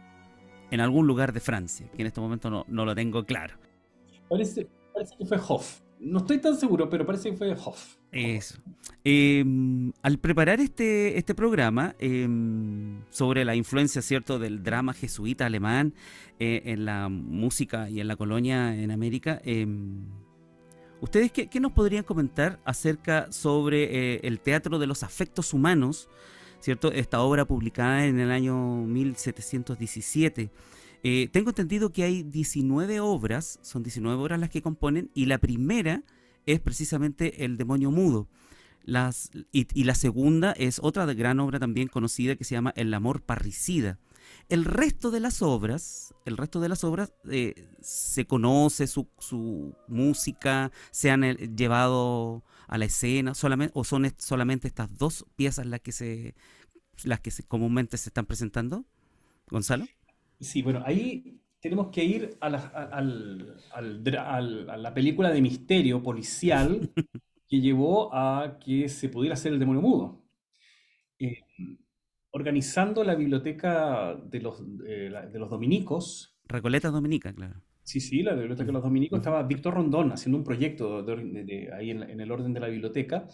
en 0.72 0.80
algún 0.80 1.06
lugar 1.06 1.32
de 1.32 1.38
Francia, 1.38 1.88
que 1.94 2.02
en 2.02 2.08
este 2.08 2.20
momento 2.20 2.50
no, 2.50 2.64
no 2.66 2.84
lo 2.84 2.96
tengo 2.96 3.24
claro. 3.24 3.54
Parece, 4.28 4.66
que 5.16 5.24
fue 5.24 5.38
Hoff. 5.38 5.82
No 6.00 6.18
estoy 6.18 6.38
tan 6.38 6.56
seguro, 6.56 6.88
pero 6.88 7.04
parece 7.04 7.30
que 7.30 7.36
fue 7.36 7.52
Hoff. 7.52 7.96
Eso. 8.12 8.58
Em, 9.04 9.92
al 10.02 10.18
preparar 10.18 10.60
este, 10.60 11.18
este 11.18 11.34
programa 11.34 11.94
em, 11.98 13.02
sobre 13.10 13.44
la 13.44 13.54
influencia, 13.54 14.02
¿cierto?, 14.02 14.38
del 14.38 14.62
drama 14.62 14.92
jesuita 14.92 15.46
alemán 15.46 15.94
eh, 16.38 16.62
en 16.66 16.84
la 16.84 17.08
música 17.08 17.90
y 17.90 18.00
en 18.00 18.08
la 18.08 18.16
colonia 18.16 18.74
en 18.74 18.90
América, 18.90 19.40
em, 19.44 20.04
¿ustedes 21.00 21.32
qué, 21.32 21.48
qué, 21.48 21.60
nos 21.60 21.72
podrían 21.72 22.04
comentar 22.04 22.60
acerca 22.64 23.30
sobre 23.32 24.14
eh, 24.14 24.20
el 24.22 24.40
teatro 24.40 24.78
de 24.78 24.86
los 24.86 25.02
afectos 25.02 25.52
humanos, 25.52 26.08
¿cierto? 26.60 26.92
Esta 26.92 27.20
obra 27.20 27.44
publicada 27.44 28.06
en 28.06 28.20
el 28.20 28.30
año 28.30 28.56
1717. 28.56 30.50
Eh, 31.02 31.28
tengo 31.32 31.50
entendido 31.50 31.92
que 31.92 32.04
hay 32.04 32.22
19 32.22 33.00
obras, 33.00 33.58
son 33.62 33.82
19 33.82 34.20
obras 34.20 34.40
las 34.40 34.50
que 34.50 34.62
componen, 34.62 35.10
y 35.14 35.26
la 35.26 35.38
primera 35.38 36.02
es 36.46 36.60
precisamente 36.60 37.44
El 37.44 37.56
demonio 37.56 37.90
mudo. 37.90 38.28
Y, 39.52 39.84
la 39.84 39.94
segunda 39.94 40.52
es 40.52 40.80
otra 40.82 41.04
gran 41.12 41.40
obra 41.40 41.58
también 41.58 41.88
conocida 41.88 42.36
que 42.36 42.44
se 42.44 42.54
llama 42.54 42.72
El 42.74 42.92
amor 42.94 43.20
parricida. 43.20 43.98
El 44.48 44.64
resto 44.64 45.10
de 45.10 45.20
las 45.20 45.42
obras, 45.42 46.14
el 46.24 46.36
resto 46.36 46.60
de 46.60 46.68
las 46.70 46.84
obras 46.84 47.12
eh, 47.30 47.68
se 47.80 48.26
conoce 48.26 48.86
su, 48.86 49.08
su, 49.18 49.74
música, 49.88 50.70
se 50.90 51.10
han 51.10 51.24
eh, 51.24 51.34
llevado 51.54 52.44
a 52.66 52.78
la 52.78 52.86
escena, 52.86 53.34
solamente, 53.34 53.72
o 53.74 53.84
son 53.84 54.10
solamente 54.16 54.68
estas 54.68 54.96
dos 54.96 55.26
piezas 55.36 55.66
las 55.66 55.80
que 55.80 55.92
se, 55.92 56.34
las 57.04 57.20
que 57.20 57.30
se, 57.30 57.42
comúnmente 57.42 57.98
se 57.98 58.08
están 58.08 58.26
presentando. 58.26 58.84
Gonzalo. 59.50 59.86
Sí, 60.40 60.62
bueno, 60.62 60.82
ahí 60.84 61.40
tenemos 61.60 61.88
que 61.88 62.04
ir 62.04 62.36
a 62.40 62.48
la, 62.48 62.58
al, 62.58 63.56
al, 63.72 64.16
al, 64.16 64.70
a 64.70 64.76
la 64.76 64.94
película 64.94 65.30
de 65.30 65.42
misterio 65.42 66.02
policial 66.02 66.90
que 67.48 67.60
llevó 67.60 68.14
a 68.14 68.58
que 68.64 68.88
se 68.88 69.08
pudiera 69.08 69.34
hacer 69.34 69.52
el 69.52 69.58
demonio 69.58 69.82
mudo. 69.82 70.24
Eh, 71.18 71.40
organizando 72.30 73.02
la 73.02 73.14
biblioteca 73.14 74.14
de 74.14 74.40
los, 74.40 74.62
eh, 74.86 75.10
de 75.32 75.38
los 75.38 75.50
dominicos. 75.50 76.38
Recoleta 76.44 76.90
Dominica, 76.90 77.32
claro. 77.32 77.60
Sí, 77.82 78.00
sí, 78.00 78.22
la 78.22 78.34
biblioteca 78.34 78.66
de 78.66 78.72
los 78.72 78.82
dominicos. 78.82 79.18
Estaba 79.18 79.42
Víctor 79.42 79.74
Rondón 79.74 80.12
haciendo 80.12 80.38
un 80.38 80.44
proyecto 80.44 81.02
de, 81.02 81.16
de, 81.16 81.44
de, 81.44 81.72
ahí 81.72 81.90
en, 81.90 82.02
en, 82.02 82.20
el 82.20 82.30
orden 82.30 82.52
de 82.52 82.60
la 82.60 82.68
biblioteca. 82.68 83.26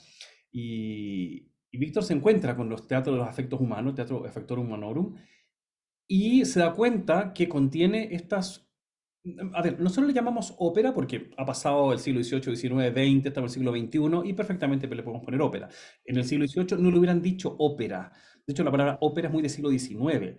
Y, 0.53 1.49
y 1.71 1.79
Víctor 1.79 2.05
se 2.05 2.15
encuentra 2.15 2.57
con 2.57 2.69
los 2.69 2.87
teatros 2.87 3.17
de 3.17 3.19
los 3.19 3.29
afectos 3.29 3.61
humanos, 3.61 3.97
Teatro 3.97 4.25
Effectorum 4.27 4.67
Humanorum, 4.67 5.17
y 6.09 6.45
se 6.45 6.61
da 6.61 6.73
cuenta 6.73 7.33
que 7.33 7.49
contiene 7.49 8.15
estas... 8.15 8.69
A 9.55 9.63
ver, 9.63 9.81
nosotros 9.81 10.09
le 10.09 10.13
llamamos 10.13 10.55
ópera 10.59 10.93
porque 10.93 11.31
ha 11.39 11.47
pasado 11.47 11.95
el 11.95 11.99
siglo 11.99 12.23
XVIII, 12.23 12.57
XIX, 12.57 12.93
XX, 12.93 13.27
estamos 13.27 13.57
en 13.57 13.65
el 13.65 13.91
siglo 13.91 14.21
XXI 14.21 14.29
y 14.29 14.35
perfectamente 14.35 14.87
le 14.87 15.03
podemos 15.03 15.25
poner 15.25 15.41
ópera. 15.41 15.69
En 16.05 16.19
el 16.19 16.25
siglo 16.25 16.47
XVIII 16.47 16.83
no 16.83 16.91
le 16.91 16.99
hubieran 16.99 17.23
dicho 17.23 17.57
ópera. 17.59 18.13
De 18.47 18.53
hecho, 18.53 18.65
la 18.65 18.71
palabra 18.71 18.99
ópera 19.01 19.29
es 19.29 19.33
muy 19.33 19.43
del 19.43 19.51
siglo 19.51 19.71
XIX. 19.71 20.37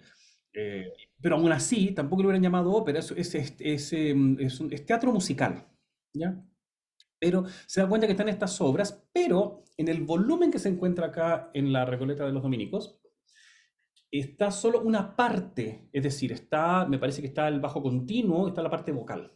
Eh, 0.53 0.93
pero 1.19 1.35
aún 1.35 1.51
así, 1.51 1.91
tampoco 1.91 2.21
le 2.21 2.27
hubieran 2.27 2.43
llamado 2.43 2.71
ópera, 2.71 2.99
es, 2.99 3.11
es, 3.11 3.93
es, 3.93 4.85
teatro 4.85 5.11
musical. 5.11 5.67
¿ya? 6.13 6.41
Pero 7.19 7.45
se 7.65 7.81
da 7.81 7.89
cuenta 7.89 8.07
que 8.07 8.13
están 8.13 8.29
estas 8.29 8.61
obras, 8.61 9.03
pero 9.11 9.63
en 9.77 9.87
el 9.87 10.03
volumen 10.03 10.51
que 10.51 10.59
se 10.59 10.69
encuentra 10.69 11.07
acá 11.07 11.49
en 11.53 11.73
la 11.73 11.85
Recoleta 11.85 12.25
de 12.25 12.31
los 12.31 12.43
Dominicos, 12.43 12.99
está 14.19 14.51
solo 14.51 14.81
una 14.81 15.15
parte, 15.15 15.89
es 15.91 16.03
decir, 16.03 16.31
está, 16.31 16.85
me 16.85 16.99
parece 16.99 17.21
que 17.21 17.27
está 17.27 17.47
el 17.47 17.59
bajo 17.59 17.81
continuo, 17.81 18.47
está 18.47 18.61
la 18.61 18.69
parte 18.69 18.91
vocal. 18.91 19.31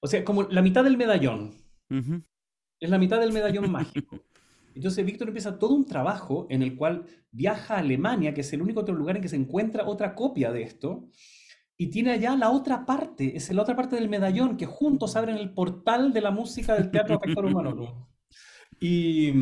O 0.00 0.06
sea, 0.06 0.24
como 0.24 0.44
la 0.44 0.62
mitad 0.62 0.84
del 0.84 0.96
medallón. 0.96 1.54
Uh 1.90 1.94
-huh. 1.94 2.24
Es 2.78 2.90
la 2.90 2.98
mitad 2.98 3.18
del 3.20 3.32
medallón 3.32 3.70
mágico. 3.72 4.22
Entonces 4.74 5.06
Víctor 5.06 5.28
empieza 5.28 5.58
todo 5.58 5.74
un 5.74 5.86
trabajo 5.86 6.46
en 6.50 6.62
el 6.62 6.76
cual 6.76 7.06
viaja 7.30 7.74
a 7.74 7.78
Alemania, 7.78 8.34
que 8.34 8.42
es 8.42 8.52
el 8.52 8.60
único 8.60 8.80
otro 8.80 8.94
lugar 8.94 9.16
en 9.16 9.22
que 9.22 9.28
se 9.28 9.36
encuentra 9.36 9.86
otra 9.86 10.14
copia 10.14 10.52
de 10.52 10.62
esto, 10.62 11.08
y 11.78 11.88
tiene 11.88 12.12
allá 12.12 12.36
la 12.36 12.50
otra 12.50 12.84
parte, 12.84 13.36
es 13.36 13.52
la 13.52 13.62
otra 13.62 13.74
parte 13.74 13.96
del 13.96 14.08
medallón, 14.08 14.56
que 14.56 14.66
juntos 14.66 15.16
abren 15.16 15.36
el 15.36 15.52
portal 15.52 16.12
de 16.12 16.20
la 16.20 16.30
música 16.30 16.74
del 16.74 16.90
teatro 16.90 17.18
Factor 17.18 17.46
Humano. 17.46 18.08
Y, 18.78 19.32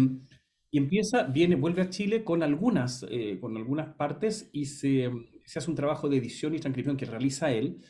y 0.75 0.79
empieza, 0.79 1.23
viene, 1.23 1.55
vuelve 1.55 1.83
a 1.83 1.89
Chile 1.89 2.25
con 2.25 2.43
algunas, 2.43 3.07
eh, 3.09 3.39
con 3.41 3.57
algunas 3.57 3.95
partes 3.95 4.51
y 4.53 4.67
se, 4.67 5.09
se, 5.45 5.61
hace 5.61 5.71
un 5.71 5.77
trabajo 5.77 6.09
de 6.09 6.17
edición 6.17 6.53
y 6.53 6.59
transcripción 6.59 6.97
que 6.97 7.07
realiza 7.07 7.53
él 7.53 7.81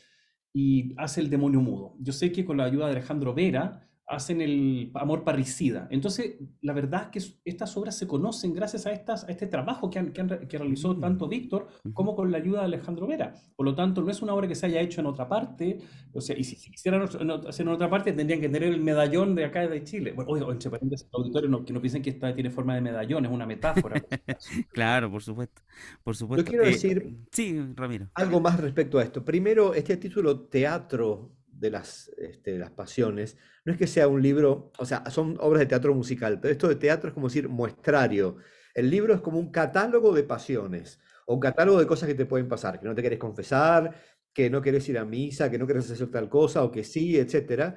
y 0.53 0.93
hace 0.97 1.19
el 1.19 1.31
demonio 1.31 1.61
mudo. 1.61 1.95
Yo 1.99 2.13
sé 2.13 2.31
que 2.31 2.45
con 2.45 2.57
la 2.57 2.65
ayuda 2.65 2.85
de 2.85 2.91
Alejandro 2.91 3.33
Vera 3.33 3.89
hacen 4.07 4.41
el 4.41 4.91
amor 4.93 5.23
parricida. 5.23 5.87
Entonces, 5.89 6.35
la 6.61 6.73
verdad 6.73 7.09
es 7.13 7.25
que 7.25 7.33
estas 7.45 7.75
obras 7.77 7.97
se 7.97 8.07
conocen 8.07 8.53
gracias 8.53 8.85
a, 8.85 8.91
estas, 8.91 9.23
a 9.23 9.31
este 9.31 9.47
trabajo 9.47 9.89
que, 9.89 9.99
han, 9.99 10.13
que, 10.13 10.21
han, 10.21 10.47
que 10.47 10.57
realizó 10.57 10.95
tanto 10.97 11.27
Víctor 11.27 11.67
como 11.93 12.15
con 12.15 12.31
la 12.31 12.37
ayuda 12.37 12.59
de 12.59 12.65
Alejandro 12.65 13.07
Vera. 13.07 13.33
Por 13.55 13.65
lo 13.65 13.73
tanto, 13.73 14.01
no 14.01 14.11
es 14.11 14.21
una 14.21 14.33
obra 14.33 14.47
que 14.47 14.55
se 14.55 14.67
haya 14.67 14.79
hecho 14.81 15.01
en 15.01 15.07
otra 15.07 15.27
parte, 15.27 15.79
o 16.13 16.21
sea, 16.21 16.37
y 16.37 16.43
si, 16.43 16.55
si 16.55 16.71
quisieran 16.71 17.01
hacer 17.03 17.21
en 17.65 17.67
otra 17.67 17.89
parte, 17.89 18.13
tendrían 18.13 18.41
que 18.41 18.49
tener 18.49 18.69
el 18.69 18.81
medallón 18.81 19.35
de 19.35 19.45
acá 19.45 19.67
de 19.67 19.83
Chile. 19.83 20.13
Bueno, 20.13 20.31
oye, 20.31 20.45
entre 20.51 20.69
paréntesis, 20.69 21.07
auditorio, 21.11 21.49
no, 21.49 21.65
que 21.65 21.73
no 21.73 21.81
piensen 21.81 22.01
que 22.01 22.11
esta 22.11 22.33
tiene 22.33 22.51
forma 22.51 22.75
de 22.75 22.81
medallón, 22.81 23.25
es 23.25 23.31
una 23.31 23.45
metáfora. 23.45 24.01
claro, 24.71 25.11
por 25.11 25.23
supuesto. 25.23 25.61
Por 26.03 26.15
supuesto. 26.15 26.43
Yo 26.43 26.49
quiero 26.49 26.65
decir 26.65 27.03
eh, 27.05 27.25
sí, 27.31 27.59
Ramiro. 27.75 28.09
algo 28.13 28.39
más 28.39 28.59
respecto 28.59 28.99
a 28.99 29.03
esto. 29.03 29.23
Primero, 29.23 29.73
este 29.73 29.97
título 29.97 30.41
Teatro 30.41 31.34
de 31.57 31.71
las, 31.71 32.09
este, 32.17 32.57
las 32.57 32.71
pasiones, 32.71 33.37
no 33.63 33.71
es 33.71 33.77
que 33.77 33.87
sea 33.87 34.07
un 34.07 34.21
libro, 34.21 34.71
o 34.77 34.85
sea, 34.85 35.09
son 35.09 35.37
obras 35.39 35.61
de 35.61 35.65
teatro 35.67 35.93
musical, 35.93 36.39
pero 36.39 36.51
esto 36.51 36.67
de 36.67 36.75
teatro 36.75 37.09
es 37.09 37.13
como 37.13 37.27
decir 37.27 37.49
muestrario. 37.49 38.37
El 38.73 38.89
libro 38.89 39.13
es 39.13 39.21
como 39.21 39.39
un 39.39 39.51
catálogo 39.51 40.13
de 40.13 40.23
pasiones, 40.23 40.99
o 41.25 41.35
un 41.35 41.39
catálogo 41.39 41.79
de 41.79 41.87
cosas 41.87 42.07
que 42.07 42.15
te 42.15 42.25
pueden 42.25 42.47
pasar, 42.47 42.79
que 42.79 42.85
no 42.87 42.95
te 42.95 43.01
querés 43.01 43.19
confesar, 43.19 43.95
que 44.33 44.49
no 44.49 44.61
querés 44.61 44.87
ir 44.89 44.97
a 44.97 45.05
misa, 45.05 45.49
que 45.49 45.57
no 45.57 45.65
querés 45.65 45.89
hacer 45.89 46.11
tal 46.11 46.29
cosa, 46.29 46.63
o 46.63 46.71
que 46.71 46.83
sí, 46.83 47.17
etc. 47.17 47.75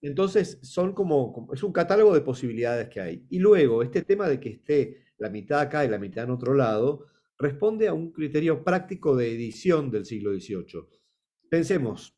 Entonces, 0.00 0.58
son 0.62 0.94
como, 0.94 1.48
es 1.52 1.62
un 1.62 1.72
catálogo 1.72 2.14
de 2.14 2.20
posibilidades 2.20 2.88
que 2.88 3.00
hay. 3.00 3.26
Y 3.28 3.40
luego, 3.40 3.82
este 3.82 4.02
tema 4.02 4.28
de 4.28 4.38
que 4.38 4.50
esté 4.50 5.04
la 5.18 5.30
mitad 5.30 5.60
acá 5.60 5.84
y 5.84 5.88
la 5.88 5.98
mitad 5.98 6.24
en 6.24 6.30
otro 6.30 6.54
lado, 6.54 7.06
responde 7.38 7.88
a 7.88 7.92
un 7.94 8.12
criterio 8.12 8.62
práctico 8.64 9.16
de 9.16 9.32
edición 9.32 9.90
del 9.90 10.06
siglo 10.06 10.32
XVIII. 10.32 10.86
Pensemos, 11.50 12.15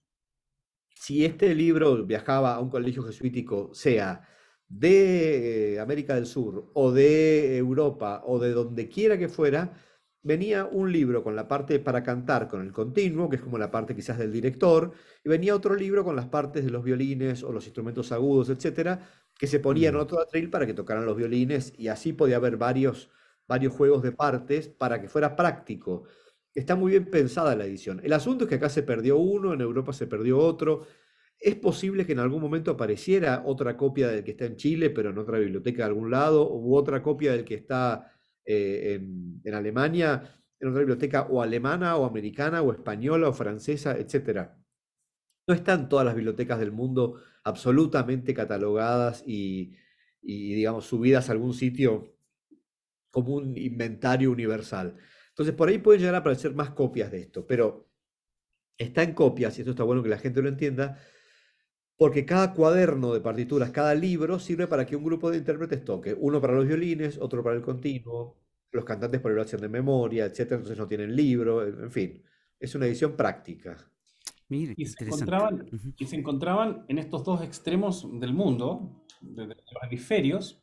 si 0.99 1.25
este 1.25 1.55
libro 1.55 2.05
viajaba 2.05 2.55
a 2.55 2.61
un 2.61 2.71
colegio 2.71 3.05
jesuítico, 3.05 3.71
sea 3.73 4.29
de 4.69 5.75
eh, 5.75 5.81
América 5.81 6.17
del 6.17 6.27
Sur 6.27 6.71
o 6.75 6.91
de 6.93 7.57
Europa 7.57 8.23
o 8.27 8.39
de 8.41 8.51
donde 8.51 8.89
quiera 8.89 9.17
que 9.17 9.29
fuera, 9.29 9.75
venía 10.23 10.67
un 10.67 10.93
libro 10.93 11.23
con 11.23 11.37
la 11.37 11.47
parte 11.47 11.79
para 11.79 12.03
cantar 12.03 12.49
con 12.49 12.63
el 12.63 12.73
continuo, 12.73 13.29
que 13.31 13.37
es 13.37 13.43
como 13.43 13.59
la 13.59 13.71
parte 13.71 13.95
quizás 13.95 14.19
del 14.19 14.33
director, 14.33 14.93
y 15.25 15.29
venía 15.29 15.55
otro 15.55 15.77
libro 15.77 16.05
con 16.05 16.17
las 16.17 16.27
partes 16.27 16.65
de 16.65 16.71
los 16.71 16.83
violines 16.85 17.45
o 17.45 17.53
los 17.53 17.65
instrumentos 17.67 18.11
agudos, 18.11 18.51
etcétera, 18.51 19.01
que 19.39 19.47
se 19.47 19.61
ponían 19.61 19.95
en 19.95 20.01
otro 20.01 20.21
atril 20.21 20.51
para 20.51 20.67
que 20.67 20.75
tocaran 20.75 21.07
los 21.07 21.17
violines, 21.17 21.73
y 21.79 21.89
así 21.89 22.13
podía 22.13 22.37
haber 22.37 22.57
varios, 22.57 23.09
varios 23.47 23.73
juegos 23.73 24.03
de 24.03 24.13
partes 24.13 24.69
para 24.69 25.01
que 25.01 25.09
fuera 25.09 25.37
práctico 25.37 26.05
está 26.59 26.75
muy 26.77 26.93
bien 26.93 27.07
pensada 27.07 27.55
la 27.55 27.65
edición. 27.65 28.01
El 28.03 28.13
asunto 28.13 28.45
es 28.45 28.49
que 28.49 28.57
acá 28.57 28.69
se 28.69 28.83
perdió 28.83 29.17
uno, 29.19 29.53
en 29.55 29.61
Europa 29.61 29.93
se 29.93 30.07
perdió 30.07 30.39
otro. 30.39 30.87
Es 31.39 31.55
posible 31.55 32.05
que 32.05 32.13
en 32.13 32.19
algún 32.19 32.43
momento 32.43 32.73
apareciera 32.73 33.43
otra 33.47 33.77
copia 33.77 34.09
del 34.09 34.25
que 34.25 34.33
está 34.33 34.47
en 34.47 34.57
Chile, 34.57 34.91
pero 34.91 35.11
en 35.11 35.19
otra 35.19 35.39
biblioteca 35.39 35.85
de 35.85 35.89
algún 35.89 36.11
lado, 36.11 36.53
u 36.53 36.75
otra 36.75 37.03
copia 37.03 37.33
del 37.33 37.45
que 37.45 37.55
está 37.55 38.13
eh, 38.45 39.01
en, 39.45 39.55
Alemania, 39.55 40.43
en 40.59 40.69
otra 40.69 40.81
biblioteca 40.81 41.29
o 41.31 41.43
alemana, 41.43 41.97
o 41.97 42.05
americana, 42.05 42.63
o 42.63 42.73
española, 42.73 43.29
o 43.29 43.33
francesa, 43.33 43.97
etc. 43.97 44.51
No 45.47 45.55
están 45.55 45.89
todas 45.89 46.05
las 46.05 46.17
bibliotecas 46.17 46.59
del 46.59 46.73
mundo 46.73 47.21
absolutamente 47.45 48.35
catalogadas 48.35 49.23
y, 49.27 49.77
y 50.21 50.55
digamos, 50.55 50.87
subidas 50.87 51.29
a 51.29 51.33
algún 51.33 51.55
sitio 51.55 52.17
como 53.11 53.37
un 53.37 53.57
inventario 53.57 54.33
universal. 54.33 54.97
Entonces, 55.39 55.55
por 55.55 55.69
ahí 55.69 55.79
pueden 55.79 56.01
llegar 56.01 56.17
a 56.17 56.19
aparecer 56.19 56.53
más 56.53 56.71
copias 56.71 57.13
de 57.13 57.21
esto, 57.21 57.47
pero 57.47 57.87
está 58.77 59.05
en 59.05 59.15
copias, 59.15 59.57
y 59.57 59.61
esto 59.61 59.71
está 59.71 59.85
bueno 59.85 60.03
que 60.03 60.09
la 60.09 60.19
gente 60.19 60.43
lo 60.43 60.49
entienda, 60.49 60.99
porque 61.97 62.27
cada 62.27 62.53
cuaderno 62.53 63.15
de 63.15 63.21
partituras, 63.21 63.71
cada 63.71 63.95
libro 63.95 64.41
sirve 64.41 64.67
para 64.67 64.85
que 64.85 64.97
un 64.97 65.05
grupo 65.05 65.31
de 65.31 65.39
intérpretes 65.39 65.85
toque. 65.85 66.13
Uno 66.13 66.41
para 66.41 66.55
los 66.55 66.67
violines, 66.67 67.19
otro 67.19 67.45
para 67.45 67.55
el 67.55 67.63
continuo, 67.63 68.37
los 68.73 68.85
cantantes 68.85 69.21
por 69.21 69.31
el 69.31 69.39
hacen 69.39 69.61
de 69.61 69.69
memoria, 69.69 70.25
etc. 70.25 70.41
Entonces 70.41 70.77
no 70.77 70.89
tienen 70.89 71.15
libro, 71.15 71.65
en 71.65 71.93
fin. 71.93 72.21
Es 72.59 72.75
una 72.75 72.87
edición 72.87 73.13
práctica. 73.17 73.77
Mire, 74.49 74.75
Y 74.77 74.87
se 74.87 75.05
encontraban, 75.05 75.69
Ujú. 75.73 75.95
y 75.97 76.07
se 76.07 76.17
encontraban 76.17 76.85
en 76.89 76.99
estos 76.99 77.23
dos 77.23 77.43
extremos 77.43 78.09
del 78.19 78.35
mundo, 78.35 79.05
de, 79.21 79.47
de 79.47 79.55
los 79.55 79.83
hemisferios, 79.85 80.61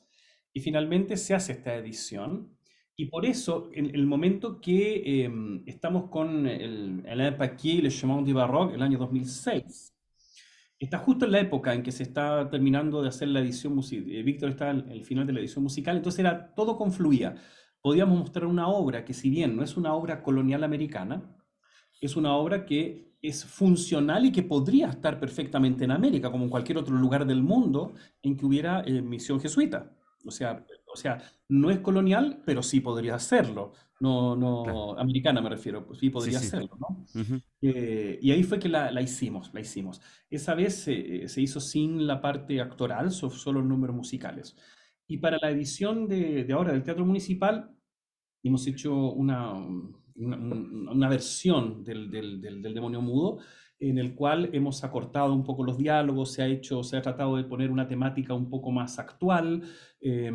y 0.52 0.60
finalmente 0.60 1.16
se 1.16 1.34
hace 1.34 1.54
esta 1.54 1.76
edición. 1.76 2.55
Y 2.98 3.08
por 3.08 3.26
eso, 3.26 3.70
en 3.74 3.94
el 3.94 4.06
momento 4.06 4.62
que 4.62 5.24
em, 5.26 5.64
estamos 5.66 6.10
con 6.10 6.48
el, 6.48 7.04
el 7.06 7.36
Paquier 7.36 7.76
y 7.76 7.82
Le 7.82 7.90
Chemin 7.90 8.24
du 8.24 8.34
Baroque, 8.34 8.76
el 8.76 8.82
año 8.82 8.98
2006, 8.98 9.94
está 10.80 11.00
justo 11.00 11.26
en 11.26 11.32
la 11.32 11.40
época 11.40 11.74
en 11.74 11.84
que 11.84 11.92
se 11.92 12.04
está 12.04 12.50
terminando 12.50 13.02
de 13.02 13.10
hacer 13.10 13.28
la 13.28 13.42
edición 13.42 13.76
musical. 13.76 14.24
Víctor 14.24 14.50
está 14.52 14.70
en 14.70 14.90
el 14.92 15.04
final 15.04 15.28
de 15.28 15.34
la 15.34 15.40
edición 15.40 15.64
musical, 15.64 15.98
entonces 15.98 16.20
era, 16.20 16.54
todo 16.56 16.78
confluía. 16.78 17.36
Podíamos 17.82 18.18
mostrar 18.18 18.46
una 18.46 18.68
obra 18.68 19.04
que, 19.04 19.14
si 19.14 19.30
bien 19.30 19.56
no 19.58 19.64
es 19.64 19.76
una 19.76 19.94
obra 19.94 20.24
colonial 20.24 20.64
americana, 20.64 21.36
es 22.00 22.16
una 22.16 22.36
obra 22.36 22.66
que 22.66 23.14
es 23.22 23.44
funcional 23.44 24.26
y 24.26 24.32
que 24.32 24.44
podría 24.44 24.90
estar 24.90 25.20
perfectamente 25.20 25.84
en 25.84 25.92
América, 25.92 26.32
como 26.32 26.46
en 26.46 26.50
cualquier 26.50 26.78
otro 26.78 26.96
lugar 26.96 27.26
del 27.26 27.42
mundo 27.42 27.94
en 28.22 28.38
que 28.38 28.46
hubiera 28.46 28.84
eh, 28.86 29.02
misión 29.02 29.40
jesuita. 29.40 29.92
O 30.26 30.32
sea, 30.32 30.66
o 30.96 30.98
sea, 30.98 31.22
no 31.50 31.70
es 31.70 31.80
colonial, 31.80 32.42
pero 32.46 32.64
sí 32.64 32.80
podría 32.80 33.16
hacerlo. 33.16 33.74
No, 34.00 34.36
no, 34.36 34.64
Claro. 34.64 35.00
americana 35.00 35.42
me 35.42 35.50
refiero, 35.50 35.86
pues 35.86 36.00
sí 36.00 36.10
podría 36.10 36.40
sí. 36.40 36.48
Eh, 37.62 38.20
y 38.22 38.32
ahí 38.32 38.44
fue 38.44 38.60
que 38.60 38.70
la, 38.70 38.92
la 38.92 39.02
hicimos, 39.02 39.54
la 39.54 39.62
hicimos. 39.62 40.02
Esa 40.30 40.54
vez 40.56 40.76
se, 40.76 41.28
se 41.28 41.42
hizo 41.42 41.60
sin 41.60 42.06
la 42.06 42.20
parte 42.22 42.60
actoral, 42.62 43.12
so- 43.12 43.30
solo 43.30 43.62
números 43.62 43.96
musicales. 43.96 44.56
Y 45.08 45.18
para 45.18 45.38
la 45.42 45.50
edición 45.52 46.08
de, 46.08 46.44
de 46.44 46.54
ahora 46.54 46.74
del 46.74 46.84
Teatro 46.84 47.06
Municipal, 47.06 47.72
hemos 48.44 48.66
hecho 48.68 48.94
una, 49.14 49.54
una, 49.54 50.38
un- 50.38 50.88
una 50.90 51.10
versión 51.10 51.84
del, 51.84 52.10
del, 52.10 52.42
del, 52.42 52.62
del 52.62 52.74
Demonio 52.74 53.02
Mudo, 53.02 53.40
en 53.80 53.98
el 53.98 54.16
cual 54.16 54.50
hemos 54.54 54.84
acortado 54.86 55.34
un 55.34 55.44
poco 55.44 55.64
los 55.64 55.78
diálogos, 55.78 56.32
se 56.32 56.42
ha 56.42 56.48
hecho, 56.48 56.82
se 56.82 56.96
ha 56.98 57.02
tratado 57.02 57.36
de 57.36 57.44
poner 57.44 57.70
una 57.72 57.88
temática 57.88 58.34
un 58.34 58.50
poco 58.50 58.72
más 58.72 59.00
actual. 59.00 59.64
Eh, 60.08 60.32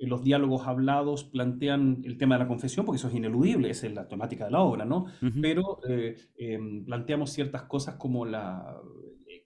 los 0.00 0.22
diálogos 0.22 0.66
hablados 0.66 1.24
plantean 1.24 2.02
el 2.04 2.18
tema 2.18 2.34
de 2.36 2.40
la 2.44 2.48
confesión, 2.48 2.84
porque 2.84 2.98
eso 2.98 3.08
es 3.08 3.14
ineludible, 3.14 3.70
esa 3.70 3.86
es 3.86 3.94
la 3.94 4.06
temática 4.06 4.44
de 4.44 4.50
la 4.50 4.60
obra, 4.60 4.84
¿no? 4.84 5.06
Ujú. 5.22 5.40
pero 5.40 5.78
eh, 5.88 6.14
em, 6.36 6.84
planteamos 6.84 7.30
ciertas 7.30 7.62
cosas 7.62 7.94
como 7.96 8.26
la, 8.26 8.76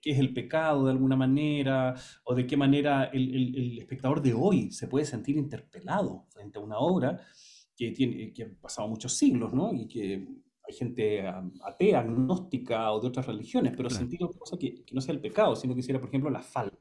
qué 0.01 0.11
es 0.11 0.19
el 0.19 0.33
pecado 0.33 0.85
de 0.85 0.91
alguna 0.91 1.15
manera, 1.15 1.93
o 2.25 2.35
de 2.35 2.45
qué 2.45 2.55
manera 2.57 3.05
el, 3.05 3.33
el- 3.35 3.55
el 3.55 3.79
espectador 3.79 4.21
de 4.21 4.33
hoy 4.33 4.71
se 4.71 4.87
puede 4.87 5.05
sentir 5.05 5.37
interpelado 5.37 6.25
frente 6.29 6.57
a 6.59 6.61
una 6.61 6.77
obra 6.79 7.19
que, 7.75 7.91
tiene, 7.91 8.33
que 8.33 8.43
ha 8.43 8.49
pasado 8.61 8.87
muchos 8.89 9.13
siglos, 9.13 9.53
¿no? 9.53 9.73
Y 9.73 9.87
que 9.87 10.27
hay 10.67 10.73
gente 10.75 11.25
atea, 11.63 11.99
agnóstica 12.01 12.91
o 12.91 12.99
de 13.01 13.07
otras 13.07 13.25
religiones, 13.27 13.73
pero 13.75 13.89
Claro. 13.89 14.01
sentir 14.01 14.23
otra 14.23 14.37
cosa 14.39 14.57
que, 14.57 14.83
que 14.85 14.93
no 14.93 15.01
sea 15.01 15.13
el 15.15 15.21
pecado, 15.21 15.55
sino 15.55 15.73
que 15.75 15.81
sea, 15.81 15.99
por 15.99 16.09
ejemplo, 16.09 16.29
la 16.29 16.41
falta. 16.41 16.78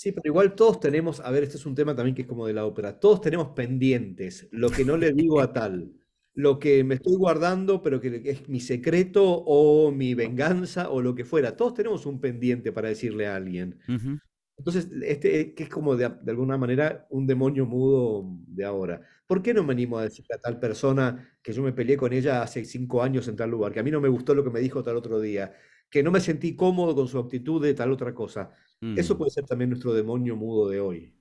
Sí, 0.00 0.12
pero 0.12 0.28
igual 0.28 0.54
todos 0.54 0.78
tenemos, 0.78 1.18
a 1.18 1.28
ver, 1.32 1.42
este 1.42 1.56
es 1.56 1.66
un 1.66 1.74
tema 1.74 1.92
también 1.96 2.14
que 2.14 2.22
es 2.22 2.28
como 2.28 2.46
de 2.46 2.52
la 2.52 2.64
ópera, 2.64 3.00
todos 3.00 3.20
tenemos 3.20 3.48
pendientes, 3.48 4.46
lo 4.52 4.70
que 4.70 4.84
no 4.84 4.96
le 4.96 5.10
digo 5.12 5.40
a 5.40 5.52
tal, 5.52 5.92
lo 6.34 6.60
que 6.60 6.84
me 6.84 6.94
estoy 6.94 7.16
guardando, 7.16 7.82
pero 7.82 8.00
que 8.00 8.22
es 8.30 8.48
mi 8.48 8.60
secreto 8.60 9.24
o 9.24 9.90
mi 9.90 10.14
venganza 10.14 10.88
o 10.90 11.02
lo 11.02 11.16
que 11.16 11.24
fuera, 11.24 11.56
todos 11.56 11.74
tenemos 11.74 12.06
un 12.06 12.20
pendiente 12.20 12.70
para 12.70 12.88
decirle 12.90 13.26
a 13.26 13.34
alguien. 13.34 13.80
Entonces, 14.56 14.88
este 15.02 15.54
que 15.54 15.64
es 15.64 15.68
como 15.68 15.96
de, 15.96 16.08
de 16.22 16.30
alguna 16.30 16.56
manera 16.58 17.06
un 17.10 17.26
demonio 17.26 17.66
mudo 17.66 18.24
de 18.46 18.64
ahora. 18.64 19.02
¿Por 19.26 19.42
qué 19.42 19.52
no 19.54 19.64
me 19.64 19.72
animo 19.72 19.98
a 19.98 20.04
decirle 20.04 20.36
a 20.36 20.38
tal 20.40 20.60
persona 20.60 21.38
que 21.42 21.52
yo 21.52 21.62
me 21.62 21.72
peleé 21.72 21.96
con 21.96 22.12
ella 22.12 22.42
hace 22.42 22.64
cinco 22.64 23.02
años 23.02 23.26
en 23.28 23.36
tal 23.36 23.50
lugar, 23.50 23.72
que 23.72 23.80
a 23.80 23.82
mí 23.82 23.90
no 23.90 24.00
me 24.00 24.08
gustó 24.08 24.34
lo 24.34 24.44
que 24.44 24.50
me 24.50 24.60
dijo 24.60 24.82
tal 24.84 24.96
otro 24.96 25.20
día, 25.20 25.54
que 25.90 26.02
no 26.04 26.12
me 26.12 26.20
sentí 26.20 26.54
cómodo 26.56 26.94
con 26.94 27.08
su 27.08 27.18
actitud 27.18 27.62
de 27.62 27.74
tal 27.74 27.92
otra 27.92 28.14
cosa? 28.14 28.52
Eso 28.94 29.14
Mm. 29.14 29.18
puede 29.18 29.30
ser 29.30 29.44
también 29.46 29.70
nuestro 29.70 29.92
demonio 29.94 30.36
mudo 30.36 30.68
de 30.68 30.80
hoy. 30.80 31.14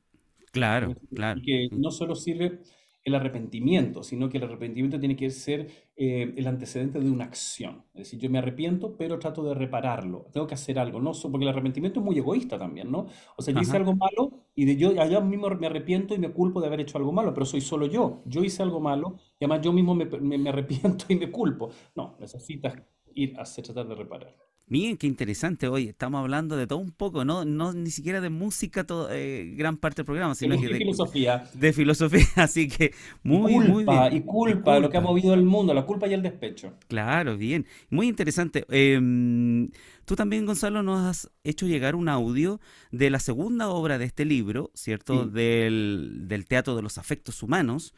Claro, 0.52 0.96
Y 1.12 1.16
claro. 1.16 1.42
que 1.44 1.70
no 1.72 1.92
solo 1.92 2.16
sirve 2.16 2.62
el 3.04 3.16
arrepentimiento, 3.16 4.04
sino 4.04 4.28
que 4.30 4.38
el 4.38 4.44
arrepentimiento 4.44 5.00
tiene 5.00 5.16
que 5.16 5.30
ser 5.30 5.68
eh, 5.96 6.34
el 6.36 6.46
antecedente 6.48 7.00
de 7.00 7.10
una 7.10 7.24
acción. 7.26 7.86
Es 7.94 8.00
decir, 8.04 8.20
yo 8.20 8.30
me 8.30 8.38
arrepiento, 8.40 8.98
pero 8.98 9.18
trato 9.18 9.44
de 9.44 9.54
repararlo. 9.56 10.28
Tengo 10.34 10.46
que 10.48 10.56
hacer 10.56 10.78
algo, 10.78 11.00
¿no? 11.02 11.12
Porque 11.14 11.46
el 11.46 11.50
arrepentimiento 11.50 12.00
es 12.02 12.06
muy 12.06 12.18
egoísta 12.18 12.58
también, 12.60 12.92
¿no? 12.92 13.08
O 13.38 13.42
sea, 13.42 13.54
yo 13.54 13.62
hice 13.62 13.78
algo 13.78 13.96
malo 13.96 14.32
y 14.56 14.66
de 14.66 14.76
yo 14.78 14.90
allá 15.02 15.22
mismo 15.22 15.50
me 15.50 15.68
arrepiento 15.68 16.16
y 16.16 16.20
me 16.20 16.32
culpo 16.32 16.60
de 16.62 16.68
haber 16.68 16.82
hecho 16.82 16.98
algo 16.98 17.14
malo, 17.14 17.34
pero 17.34 17.46
soy 17.46 17.62
solo 17.62 17.86
yo. 17.88 18.24
Yo 18.26 18.44
hice 18.44 18.62
algo 18.64 18.80
malo 18.82 19.18
y 19.40 19.46
además 19.46 19.62
yo 19.62 19.72
mismo 19.74 19.96
me, 19.96 20.06
me- 20.06 20.38
me 20.38 20.50
arrepiento 20.50 21.06
y 21.10 21.16
me 21.16 21.32
culpo. 21.32 21.70
No, 21.96 22.18
necesitas 22.20 22.76
ir 23.16 23.38
a 23.40 23.44
hacer- 23.44 23.64
tratar 23.66 23.88
de 23.88 23.96
reparar. 23.96 24.36
Miren, 24.70 24.98
qué 24.98 25.08
interesante. 25.08 25.70
Hoy 25.70 25.88
estamos 25.88 26.20
hablando 26.20 26.58
de 26.58 26.68
todo 26.68 26.80
un 26.80 26.92
poco, 26.92 27.24
no, 27.24 27.46
no 27.46 27.72
ni 27.72 27.90
siquiera 27.90 28.20
de 28.20 28.30
música, 28.30 28.84
todo, 28.86 29.08
eh, 29.14 29.54
gran 29.56 29.78
parte 29.78 30.02
del 30.02 30.06
programa, 30.06 30.36
sino 30.36 30.56
que 30.60 30.66
Elegí 30.66 30.74
de, 30.74 30.80
filosofía. 30.80 31.50
de 31.54 31.72
filosofía. 31.74 32.26
Así 32.36 32.68
que 32.68 32.94
Y 33.24 33.28
muy, 33.30 33.60
muy 33.60 33.86
bien. 33.86 34.18
y 34.18 34.22
culpa, 34.24 34.76
de 34.76 34.82
lo 34.82 34.90
que 34.90 34.98
ha 34.98 35.02
movido 35.02 35.34
el 35.34 35.44
mundo, 35.44 35.74
la 35.74 35.86
culpa 35.86 36.08
y 36.10 36.14
el 36.14 36.22
despecho. 36.22 36.74
Claro, 36.90 37.38
bien. 37.38 37.66
Muy 37.90 38.10
interesante. 38.10 38.66
Em, 38.70 39.70
tú 40.04 40.18
también, 40.18 40.46
Gonzalo, 40.46 40.84
nos 40.84 41.00
has 41.00 41.32
hecho 41.46 41.66
llegar 41.66 41.96
un 41.96 42.10
audio 42.10 42.60
de 42.92 43.10
la 43.10 43.20
segunda 43.20 43.70
obra 43.70 43.98
de 43.98 44.04
este 44.04 44.26
libro, 44.26 44.72
¿cierto? 44.74 45.24
Sí. 45.24 45.30
Del, 45.32 46.24
del 46.28 46.46
Teatro 46.46 46.76
de 46.76 46.82
los 46.82 46.98
Afectos 46.98 47.42
Humanos, 47.42 47.94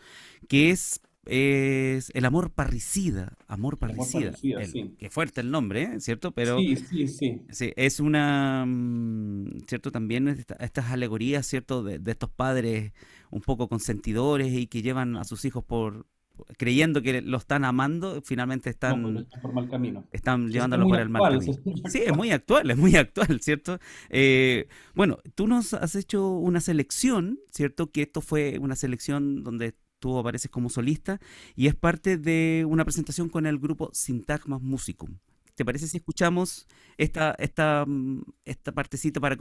que 0.48 0.70
es, 0.70 1.02
es 1.30 2.12
El 2.14 2.26
amor 2.26 2.52
parricida. 2.52 3.38
Amor 3.48 3.78
parricida. 3.78 4.32
parricida, 4.32 4.62
El- 4.62 4.72
sí. 4.72 4.96
Qué 4.98 5.10
fuerte 5.10 5.42
el 5.42 5.52
nombre, 5.52 5.84
¿eh? 5.84 6.00
¿cierto? 6.00 6.32
Pero 6.32 6.58
Sí, 6.60 6.76
sí, 6.76 7.08
sí. 7.08 7.42
Sí, 7.52 7.74
es 7.76 8.00
una, 8.00 8.66
mm, 8.68 9.62
¿cierto? 9.68 9.92
También 9.92 10.28
esta- 10.28 10.56
estas 10.56 10.92
alegorías, 10.92 11.46
¿cierto? 11.46 11.84
De, 11.84 12.00
de 12.00 12.12
estos 12.12 12.30
padres 12.30 12.94
un 13.32 13.42
poco 13.42 13.68
consentidores 13.68 14.52
y 14.54 14.68
que 14.68 14.82
llevan 14.82 15.16
a 15.16 15.24
sus 15.24 15.46
hijos 15.46 15.64
por, 15.64 16.08
creyendo 16.58 17.02
que 17.02 17.22
lo 17.22 17.38
están 17.38 17.66
amando, 17.66 18.22
finalmente 18.24 18.70
No, 18.70 18.72
están, 18.72 19.18
está 19.18 19.42
por 19.42 19.54
mal 19.54 19.70
camino. 19.70 20.06
están 20.12 20.50
llevándolo 20.50 20.88
por 20.88 21.00
el 21.00 21.10
mal 21.10 21.22
camino. 21.34 21.52
es 21.86 21.92
Sí, 21.92 22.00
es 22.06 22.16
muy 22.16 22.32
actual, 22.32 22.72
es 22.72 22.78
muy 22.78 22.96
actual, 22.96 23.40
¿cierto? 23.42 23.78
Eh, 24.10 24.68
bueno, 24.96 25.20
tú 25.36 25.48
nos 25.48 25.74
has 25.74 25.96
hecho 25.96 26.30
una 26.32 26.62
selección, 26.62 27.40
¿cierto? 27.52 27.92
Que 27.92 28.04
esto 28.04 28.22
fue 28.22 28.58
una 28.60 28.76
selección 28.76 29.44
donde 29.44 29.76
tú 30.00 30.18
apareces 30.18 30.50
como 30.50 30.70
solista 30.70 31.20
y 31.56 31.68
es 31.68 31.76
parte 31.76 32.18
de 32.18 32.66
una 32.68 32.86
presentación 32.86 33.30
con 33.30 33.46
el 33.46 33.60
grupo 33.60 33.90
Syntagmas 33.94 34.62
Musicum. 34.62 35.18
¿Te 35.56 35.66
parece 35.66 35.88
si 35.88 35.98
escuchamos 35.98 36.68
esta, 36.98 37.36
esta, 37.38 37.86
mm, 37.86 38.22
esta 38.46 38.72
partecita 38.72 39.20
para 39.20 39.36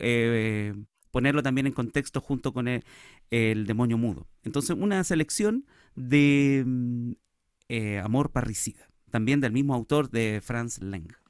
eh, 0.00 0.74
ponerlo 1.10 1.42
también 1.42 1.68
en 1.68 1.72
contexto 1.72 2.20
junto 2.20 2.52
con 2.52 2.66
el, 2.66 2.82
el 3.30 3.66
demonio 3.66 3.96
mudo? 3.96 4.26
Entonces, 4.42 4.76
una 4.76 5.04
selección 5.04 5.64
de 5.94 6.64
mm, 6.66 7.12
eh, 7.68 7.98
Amor 8.00 8.32
Parricida, 8.32 8.88
también 9.10 9.40
del 9.40 9.52
mismo 9.52 9.74
autor 9.74 10.10
de 10.10 10.40
Franz 10.42 10.80
Leng. 10.80 11.21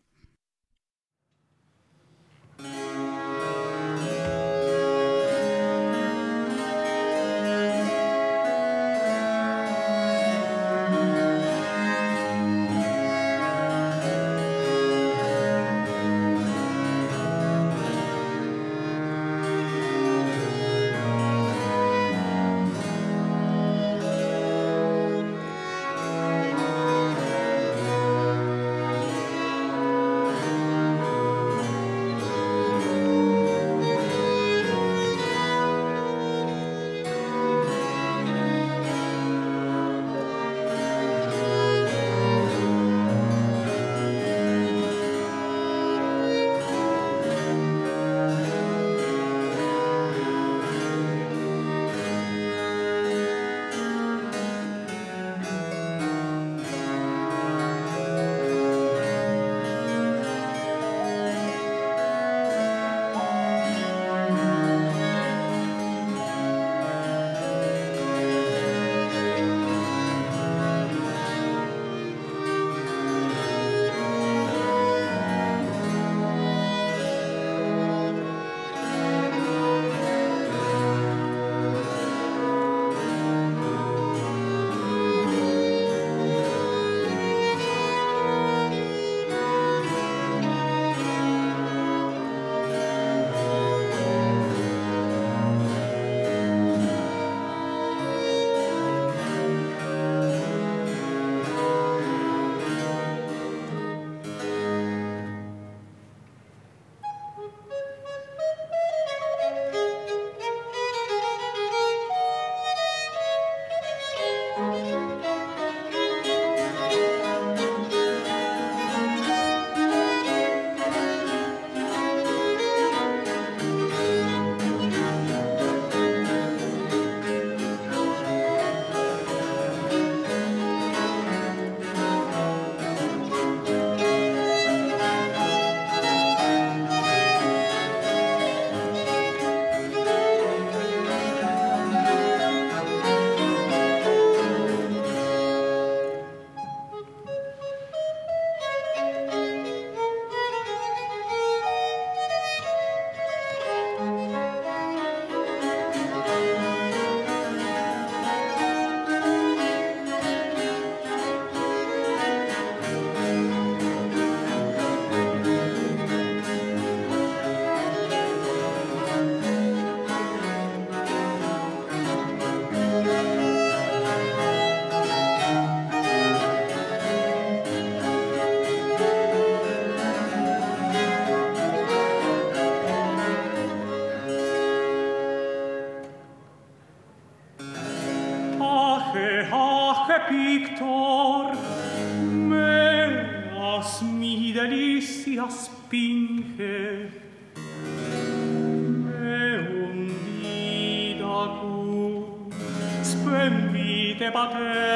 pater 204.33 204.92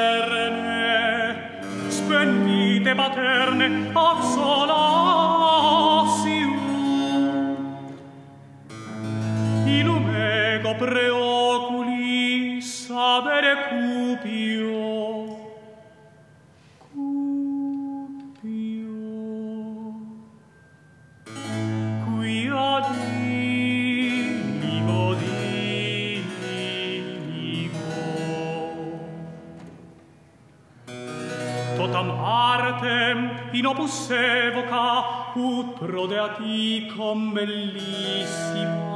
se 33.87 34.51
voca 34.51 35.33
ut 35.35 35.79
prode 35.79 36.87
com 36.95 37.31
bellissimo. 37.31 38.86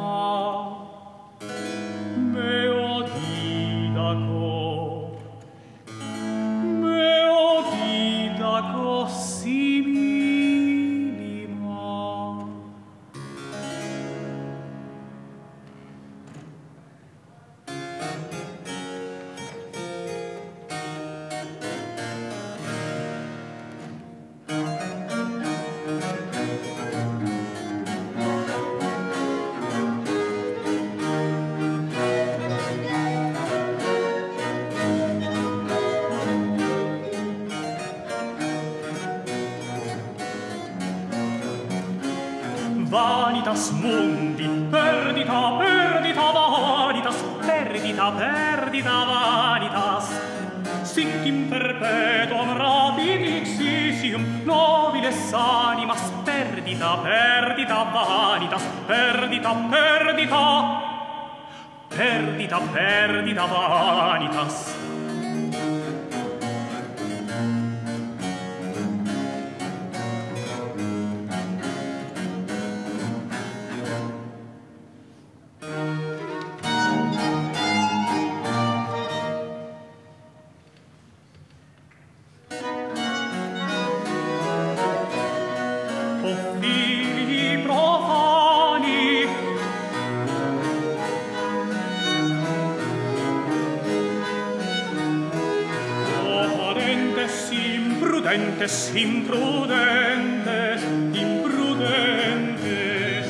imprudentes, 98.34 98.96
imprudentes, 98.96 100.82
imprudentes. 101.14 103.28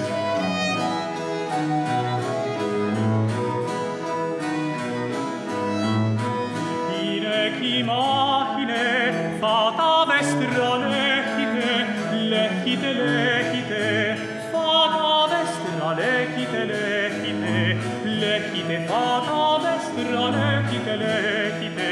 Inec 7.02 7.62
imagine 7.62 9.38
fata 9.40 10.06
vestra 10.06 10.78
lecite, 10.78 11.86
lecite, 12.30 12.94
lecite, 12.94 14.16
fata 14.52 15.28
vestra 15.32 15.90
lecite, 15.98 16.62
lecite, 16.72 17.58
lecite, 18.06 18.78
fata 18.88 19.60
vestra 19.64 20.24
lecite, 20.30 20.94
lecite, 20.96 21.90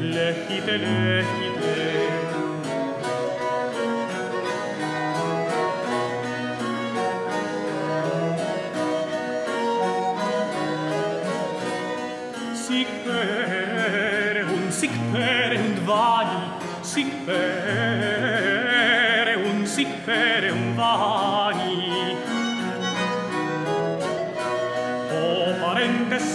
lecite, 0.00 0.74
lecite, 0.78 1.41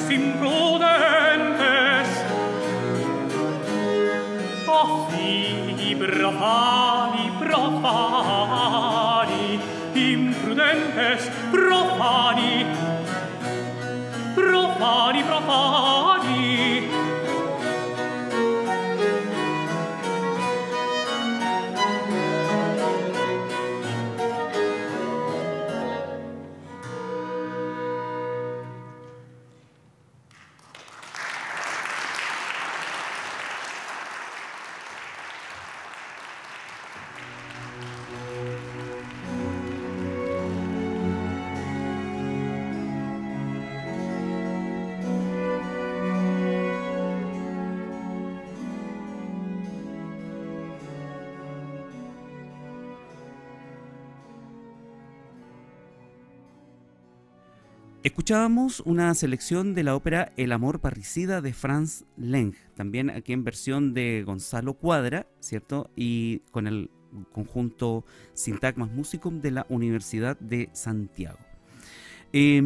imprudentes 0.09 2.09
oh 4.67 5.07
fibra 5.11 6.31
fali 6.39 7.27
profani 7.41 9.59
imprudentes 9.95 11.21
profani 11.51 12.46
Escuchábamos 58.27 58.81
una 58.81 59.13
selección 59.13 59.73
de 59.73 59.85
la 59.85 59.95
ópera 59.95 60.33
El 60.35 60.51
amor 60.51 60.81
parricida 60.81 61.39
de 61.39 61.53
Franz 61.53 62.03
Leng, 62.17 62.55
también 62.75 63.09
aquí 63.09 63.31
en 63.31 63.45
versión 63.45 63.93
de 63.93 64.23
Gonzalo 64.25 64.73
Cuadra, 64.73 65.27
¿cierto? 65.39 65.89
Y 65.95 66.39
con 66.51 66.67
el 66.67 66.91
conjunto 67.31 68.03
Sintagmas 68.33 68.91
Musicum 68.91 69.39
de 69.39 69.51
la 69.51 69.65
Universidad 69.69 70.37
de 70.41 70.69
Santiago. 70.73 71.37
Eh, 72.33 72.61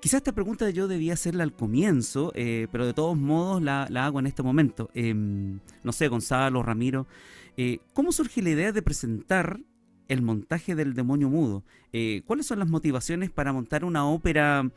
quizás 0.00 0.18
esta 0.18 0.30
pregunta 0.30 0.70
yo 0.70 0.86
debía 0.86 1.14
hacerla 1.14 1.42
al 1.42 1.54
comienzo, 1.54 2.30
eh, 2.36 2.68
pero 2.70 2.86
de 2.86 2.94
todos 2.94 3.18
modos 3.18 3.60
la, 3.60 3.86
hago 3.86 4.20
en 4.20 4.28
este 4.28 4.44
momento. 4.44 4.90
Eh, 4.94 5.12
no 5.12 5.90
sé, 5.90 6.06
Gonzalo, 6.06 6.62
Ramiro, 6.62 7.08
eh, 7.56 7.80
¿cómo 7.94 8.12
surge 8.12 8.42
la 8.42 8.50
idea 8.50 8.70
de 8.70 8.80
presentar 8.80 9.58
el 10.06 10.22
montaje 10.22 10.76
del 10.76 10.94
demonio 10.94 11.30
mudo? 11.30 11.64
Eh, 11.92 12.22
¿Cuáles 12.26 12.46
son 12.46 12.60
las 12.60 12.68
motivaciones 12.68 13.30
para 13.30 13.52
montar 13.52 13.84
una 13.84 14.06
ópera 14.06 14.70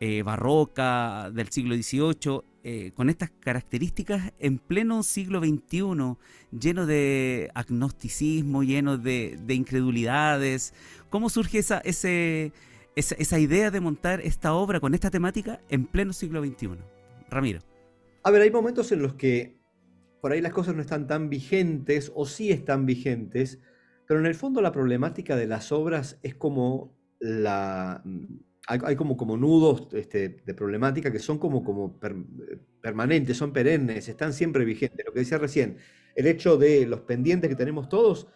eh, 0.00 0.22
barroca 0.22 1.30
del 1.32 1.48
siglo 1.48 1.74
XVIII, 1.74 2.42
eh, 2.64 2.92
con 2.94 3.08
estas 3.08 3.30
características 3.40 4.32
en 4.38 4.58
pleno 4.58 5.02
siglo 5.02 5.40
XXI, 5.40 6.16
lleno 6.50 6.84
de 6.84 7.50
agnosticismo, 7.54 8.62
lleno 8.62 8.98
de, 8.98 9.38
incredulidades. 9.48 10.74
¿Cómo 11.08 11.30
surge 11.30 11.58
esa, 11.58 11.78
ese, 11.78 12.52
esa, 12.94 13.38
idea 13.38 13.70
de 13.70 13.80
montar 13.80 14.20
esta 14.20 14.52
obra 14.52 14.80
con 14.80 14.94
esta 14.94 15.10
temática 15.10 15.60
en 15.68 15.86
pleno 15.86 16.12
siglo 16.12 16.44
XXI? 16.44 16.70
Ramiro. 17.30 17.60
A 18.22 18.30
ver, 18.30 18.42
hay 18.42 18.50
momentos 18.50 18.92
en 18.92 19.00
los 19.00 19.14
que 19.14 19.56
por 20.20 20.32
ahí 20.32 20.40
las 20.40 20.52
cosas 20.52 20.74
no 20.74 20.82
están 20.82 21.06
tan 21.06 21.30
vigentes 21.30 22.10
o 22.14 22.26
sí 22.26 22.50
están 22.50 22.84
vigentes, 22.84 23.60
pero 24.06 24.20
en 24.20 24.26
el 24.26 24.34
fondo 24.34 24.60
la 24.60 24.72
problemática 24.72 25.36
de 25.36 25.46
las 25.46 25.72
obras 25.72 26.18
es 26.22 26.34
como 26.34 26.92
la, 27.18 28.02
hay, 28.66 28.96
como, 28.96 29.16
como 29.16 29.36
nudos 29.36 29.88
este, 29.92 30.40
de 30.44 30.54
problemática 30.54 31.12
que 31.12 31.20
son 31.20 31.38
como, 31.38 31.62
como 31.62 32.00
permanentes, 32.80 33.36
son 33.36 33.52
perennes, 33.52 34.08
están 34.08 34.32
siempre 34.32 34.64
vigentes. 34.64 35.06
Lo 35.06 35.12
que 35.12 35.20
decía 35.20 35.38
recién, 35.38 35.78
el 36.16 36.26
hecho 36.26 36.56
de 36.56 36.84
los 36.86 37.00
pendientes 37.02 37.48
que 37.48 37.54
tenemos 37.54 37.88
todos, 37.88 38.26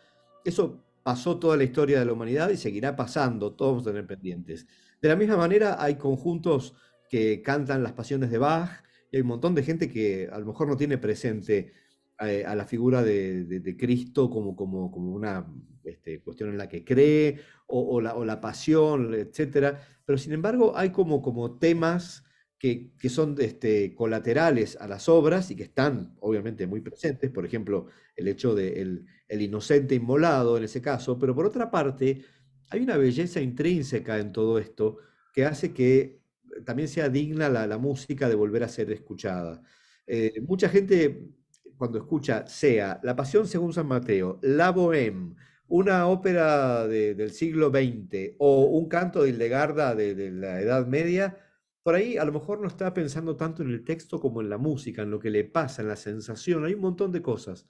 eso 0.45 0.85
pasó 1.03 1.39
toda 1.39 1.57
la 1.57 1.65
historia 1.65 1.99
de 1.99 2.05
la 2.05 2.13
humanidad 2.13 2.51
y 2.51 2.57
seguirá 2.57 2.95
pasando, 2.95 3.53
todos 3.55 3.73
vamos 3.73 3.87
a 3.87 3.91
tener 3.91 4.07
pendientes. 4.07 4.67
De 5.03 5.09
la 5.09 5.17
misma 5.17 5.37
manera, 5.37 5.83
hay 5.83 5.97
conjuntos 5.97 6.75
que 7.09 7.43
cantan 7.43 7.83
las 7.83 7.93
pasiones 7.93 8.31
de 8.31 8.39
Bach 8.39 8.85
y 9.11 9.17
hay 9.17 9.23
un 9.23 9.29
montón 9.29 9.55
de 9.57 9.65
gente 9.65 9.91
que 9.91 10.29
a 10.31 10.39
lo 10.39 10.47
mejor 10.47 10.69
no 10.69 10.77
tiene 10.77 10.99
presente 10.99 11.73
eh, 12.21 12.45
a 12.47 12.55
la 12.55 12.67
figura 12.67 13.03
de, 13.03 13.77
Cristo 13.77 14.31
como, 14.31 14.55
como, 14.55 14.93
como 14.93 15.13
una 15.13 15.45
este, 15.83 16.21
cuestión 16.21 16.51
en 16.51 16.59
la 16.59 16.69
que 16.69 16.85
cree 16.85 17.41
o, 17.71 18.01
la, 18.01 18.41
pasión, 18.41 19.15
etcétera. 19.15 19.81
Pero 20.05 20.19
sin 20.19 20.33
embargo 20.33 20.77
hay 20.77 20.91
como, 20.91 21.59
temas 21.59 22.25
que, 22.59 22.93
son 23.09 23.37
este, 23.39 23.95
colaterales 23.95 24.77
a 24.81 24.87
las 24.89 25.09
obras 25.09 25.51
y 25.51 25.57
que 25.57 25.63
están 25.65 26.17
obviamente 26.21 26.67
muy 26.67 26.81
presentes, 26.81 27.31
por 27.31 27.47
ejemplo, 27.47 27.87
el 28.17 28.29
hecho 28.29 28.55
de 28.55 28.81
el, 28.83 29.43
inocente 29.43 29.95
inmolado 29.95 30.57
en 30.57 30.65
ese 30.65 30.83
caso, 30.83 31.19
pero 31.19 31.35
por 31.35 31.47
otra 31.47 31.71
parte, 31.71 32.25
hay 32.71 32.83
una 32.83 32.97
belleza 32.97 33.41
intrínseca 33.41 34.19
en 34.19 34.33
todo 34.33 34.59
esto 34.59 34.99
que 35.33 35.45
hace 35.45 35.73
que 35.73 36.21
también 36.65 36.89
sea 36.89 37.09
digna 37.09 37.49
la, 37.49 37.79
música 37.79 38.29
de 38.29 38.35
volver 38.35 38.65
a 38.65 38.69
ser 38.69 38.91
escuchada. 38.93 39.63
Eh, 40.07 40.41
mucha 40.47 40.69
gente 40.69 41.31
cuando 41.77 41.99
escucha 41.99 42.47
sea 42.47 43.01
La 43.03 43.17
Pasión 43.17 43.47
según 43.47 43.73
San 43.73 43.87
Mateo, 43.87 44.39
La 44.43 44.75
Bohème, 44.75 45.35
una 45.71 46.09
ópera 46.09 46.89
del 46.89 47.31
siglo 47.31 47.71
XX 47.71 48.35
o 48.39 48.65
un 48.65 48.89
canto 48.89 49.23
de 49.23 49.31
Hildegarda 49.31 49.95
de, 49.95 50.31
la 50.33 50.61
Edad 50.61 50.87
Media, 50.87 51.39
por 51.85 51.95
ahí 51.95 52.17
a 52.17 52.25
lo 52.25 52.33
mejor 52.33 52.61
no 52.61 52.67
está 52.67 52.93
pensando 52.93 53.37
tanto 53.37 53.63
en 53.63 53.71
el 53.71 53.85
texto 53.85 54.21
como 54.21 54.41
en 54.41 54.51
la 54.51 54.59
música, 54.59 55.03
en 55.03 55.13
lo 55.13 55.21
que 55.21 55.31
le 55.31 55.45
pasa, 55.45 55.83
en 55.83 55.89
la 55.89 55.97
sensación, 55.97 56.65
hay 56.65 56.75
un 56.75 56.81
montón 56.81 57.13
de 57.13 57.23
cosas. 57.23 57.69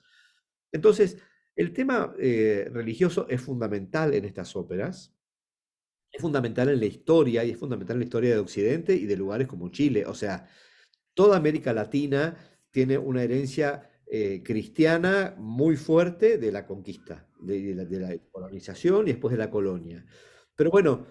Entonces, 0.73 1.19
el 1.55 1.75
tema 1.75 2.15
eh, 2.19 2.71
religioso 2.73 3.27
es 3.29 3.43
fundamental 3.43 4.15
en 4.15 4.25
estas 4.25 4.57
óperas, 4.57 5.15
es 6.11 6.23
fundamental 6.23 6.71
en 6.71 6.81
la 6.81 6.87
historia 6.87 7.45
y 7.45 7.51
es 7.51 7.59
fundamental 7.59 7.97
en 7.97 8.01
la 8.01 8.05
historia 8.05 8.31
de 8.31 8.39
Occidente 8.39 8.95
y 8.95 9.05
de 9.05 9.17
lugares 9.17 9.47
como 9.47 9.69
Chile. 9.69 10.07
O 10.07 10.15
sea, 10.15 10.49
toda 11.13 11.37
América 11.37 11.75
Latina 11.75 12.35
tiene 12.71 12.97
una 12.97 13.23
herencia 13.23 13.90
eh, 14.13 14.43
cristiana 14.43 15.37
muy 15.39 15.77
fuerte 15.77 16.37
de 16.37 16.51
la 16.51 16.67
conquista, 16.67 17.29
de, 17.39 17.77
la, 17.77 18.19
colonización 18.33 19.07
y 19.07 19.13
después 19.13 19.31
de 19.31 19.39
la 19.39 19.51
colonia. 19.51 20.05
Pero 20.57 20.73
bueno, 20.73 21.07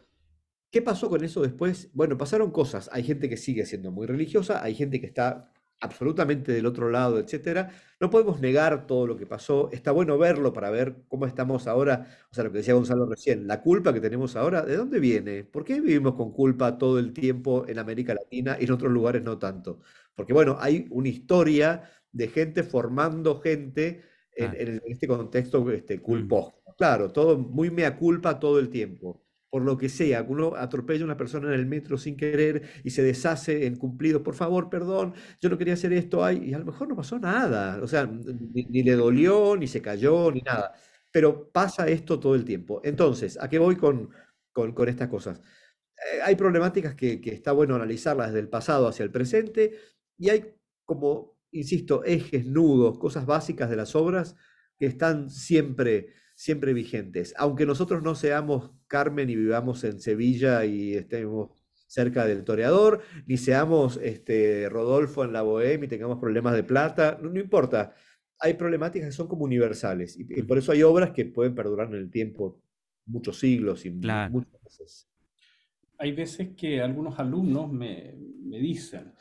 ¿qué 0.70 0.82
pasó 0.82 1.10
con 1.10 1.24
eso 1.24 1.42
después? 1.42 1.90
Bueno, 1.94 2.18
pasaron 2.18 2.52
cosas. 2.52 2.90
Hay 2.92 3.04
gente 3.04 3.30
que 3.30 3.38
sigue 3.38 3.66
siendo 3.66 3.90
muy 3.90 4.06
religiosa, 4.06 4.62
hay 4.62 4.76
gente 4.76 5.00
que 5.00 5.06
está 5.06 5.54
absolutamente 5.80 6.52
del 6.52 6.66
otro 6.66 6.90
lado, 6.90 7.20
etcétera. 7.20 7.72
No 8.02 8.10
podemos 8.10 8.42
negar 8.42 8.86
todo 8.86 9.08
lo 9.08 9.16
que 9.16 9.26
pasó. 9.26 9.70
Está 9.72 9.92
bueno 9.92 10.18
verlo 10.18 10.52
para 10.52 10.70
ver 10.70 11.04
cómo 11.08 11.26
estamos 11.26 11.68
ahora. 11.68 12.06
O 12.32 12.36
sea, 12.36 12.44
lo 12.44 12.52
que 12.52 12.58
decía 12.58 12.74
Gonzalo 12.74 13.06
recién, 13.06 13.48
la 13.48 13.62
culpa 13.62 13.94
que 13.94 14.02
tenemos 14.02 14.36
ahora, 14.36 14.64
¿de 14.64 14.76
dónde 14.76 15.00
viene? 15.00 15.46
¿Por 15.46 15.64
qué 15.64 15.80
vivimos 15.80 16.16
con 16.16 16.34
culpa 16.34 16.78
todo 16.78 17.00
el 17.00 17.14
tiempo 17.14 17.66
en 17.66 17.80
América 17.80 18.14
Latina 18.14 18.58
y 18.60 18.66
en 18.66 18.72
otros 18.74 18.92
lugares 18.92 19.24
no 19.24 19.38
tanto? 19.38 19.80
Porque 20.16 20.34
bueno, 20.34 20.58
hay 20.60 20.86
una 20.90 21.08
historia 21.08 21.84
de 22.12 22.28
gente 22.28 22.64
formando 22.64 23.40
gente 23.40 24.04
en, 24.36 24.82
este 24.86 25.08
contexto 25.08 25.70
este, 25.72 25.98
mm. 25.98 26.02
culposo. 26.02 26.62
Claro, 26.78 27.12
todo 27.12 27.38
muy 27.38 27.70
mea 27.70 27.98
culpa 27.98 28.40
todo 28.40 28.60
el 28.60 28.70
tiempo. 28.70 29.22
Por 29.50 29.64
lo 29.64 29.78
que 29.78 29.90
sea, 29.90 30.24
uno 30.28 30.54
atropella 30.56 31.02
a 31.02 31.06
una 31.06 31.18
persona 31.18 31.48
en 31.48 31.60
el 31.60 31.66
metro 31.66 31.98
sin 31.98 32.16
querer 32.16 32.64
y 32.84 32.92
se 32.92 33.02
deshace 33.02 33.66
en 33.66 33.78
cumplidos. 33.78 34.22
Por 34.22 34.36
favor, 34.36 34.70
perdón, 34.70 35.16
yo 35.42 35.50
no 35.50 35.58
quería 35.58 35.74
hacer 35.74 35.92
esto. 35.92 36.24
Ay, 36.24 36.50
y 36.50 36.54
a 36.54 36.60
lo 36.60 36.66
mejor 36.66 36.88
no 36.88 36.96
pasó 36.96 37.18
nada. 37.18 37.82
O 37.82 37.88
sea, 37.88 38.06
ni, 38.06 38.84
le 38.84 38.94
dolió, 38.94 39.58
ni 39.58 39.68
se 39.68 39.82
cayó, 39.82 40.32
ni 40.32 40.42
nada. 40.42 40.74
Pero 41.12 41.50
pasa 41.52 41.88
esto 41.88 42.20
todo 42.20 42.36
el 42.36 42.46
tiempo. 42.46 42.80
Entonces, 42.84 43.40
¿a 43.42 43.50
qué 43.50 43.58
voy 43.58 43.76
con, 43.76 44.12
con, 44.54 44.88
estas 44.88 45.10
cosas? 45.10 45.40
Eh, 46.14 46.22
hay 46.24 46.36
problemáticas 46.36 46.94
que, 46.96 47.20
que 47.20 47.32
está 47.34 47.52
bueno 47.52 47.76
analizarlas 47.76 48.28
desde 48.28 48.42
el 48.42 48.50
pasado 48.50 48.88
hacia 48.88 49.04
el 49.04 49.12
presente 49.12 49.74
y 50.18 50.30
hay 50.30 50.56
como 50.86 51.39
insisto, 51.52 52.04
ejes, 52.04 52.46
nudos, 52.46 52.98
cosas 52.98 53.26
básicas 53.26 53.70
de 53.70 53.76
las 53.76 53.96
obras 53.96 54.36
que 54.78 54.86
están 54.86 55.30
siempre, 55.30 56.14
siempre 56.36 56.74
vigentes. 56.74 57.34
Aunque 57.38 57.66
nosotros 57.66 58.02
no 58.02 58.16
seamos 58.16 58.72
Carmen 58.88 59.30
y 59.30 59.36
vivamos 59.36 59.84
en 59.84 60.00
Sevilla 60.00 60.66
y 60.66 60.96
estemos 60.96 61.52
cerca 61.88 62.26
del 62.26 62.44
toreador, 62.44 63.02
ni 63.26 63.38
seamos 63.38 64.00
este, 64.02 64.70
Rodolfo 64.70 65.24
en 65.24 65.34
la 65.34 65.42
Bohemia 65.42 65.86
y 65.86 65.90
tengamos 65.90 66.20
problemas 66.20 66.54
de 66.54 66.64
plata, 66.64 67.20
no, 67.22 67.38
importa. 67.40 67.94
Hay 68.40 68.54
problemáticas 68.54 69.10
que 69.10 69.12
son 69.12 69.28
como 69.28 69.44
universales 69.44 70.18
y, 70.18 70.24
por 70.44 70.58
eso 70.58 70.72
hay 70.72 70.84
obras 70.84 71.12
que 71.12 71.26
pueden 71.26 71.56
perdurar 71.56 71.88
en 71.88 71.96
el 71.96 72.10
tiempo 72.10 72.62
muchos 73.06 73.40
siglos 73.40 73.86
y 73.86 73.90
muchas 73.90 74.62
veces. 74.64 75.10
Hay 75.98 76.14
veces 76.14 76.50
que 76.56 76.80
algunos 76.80 77.20
alumnos 77.20 77.70
me, 77.70 78.16
me 78.46 78.60
dicen, 78.60 79.12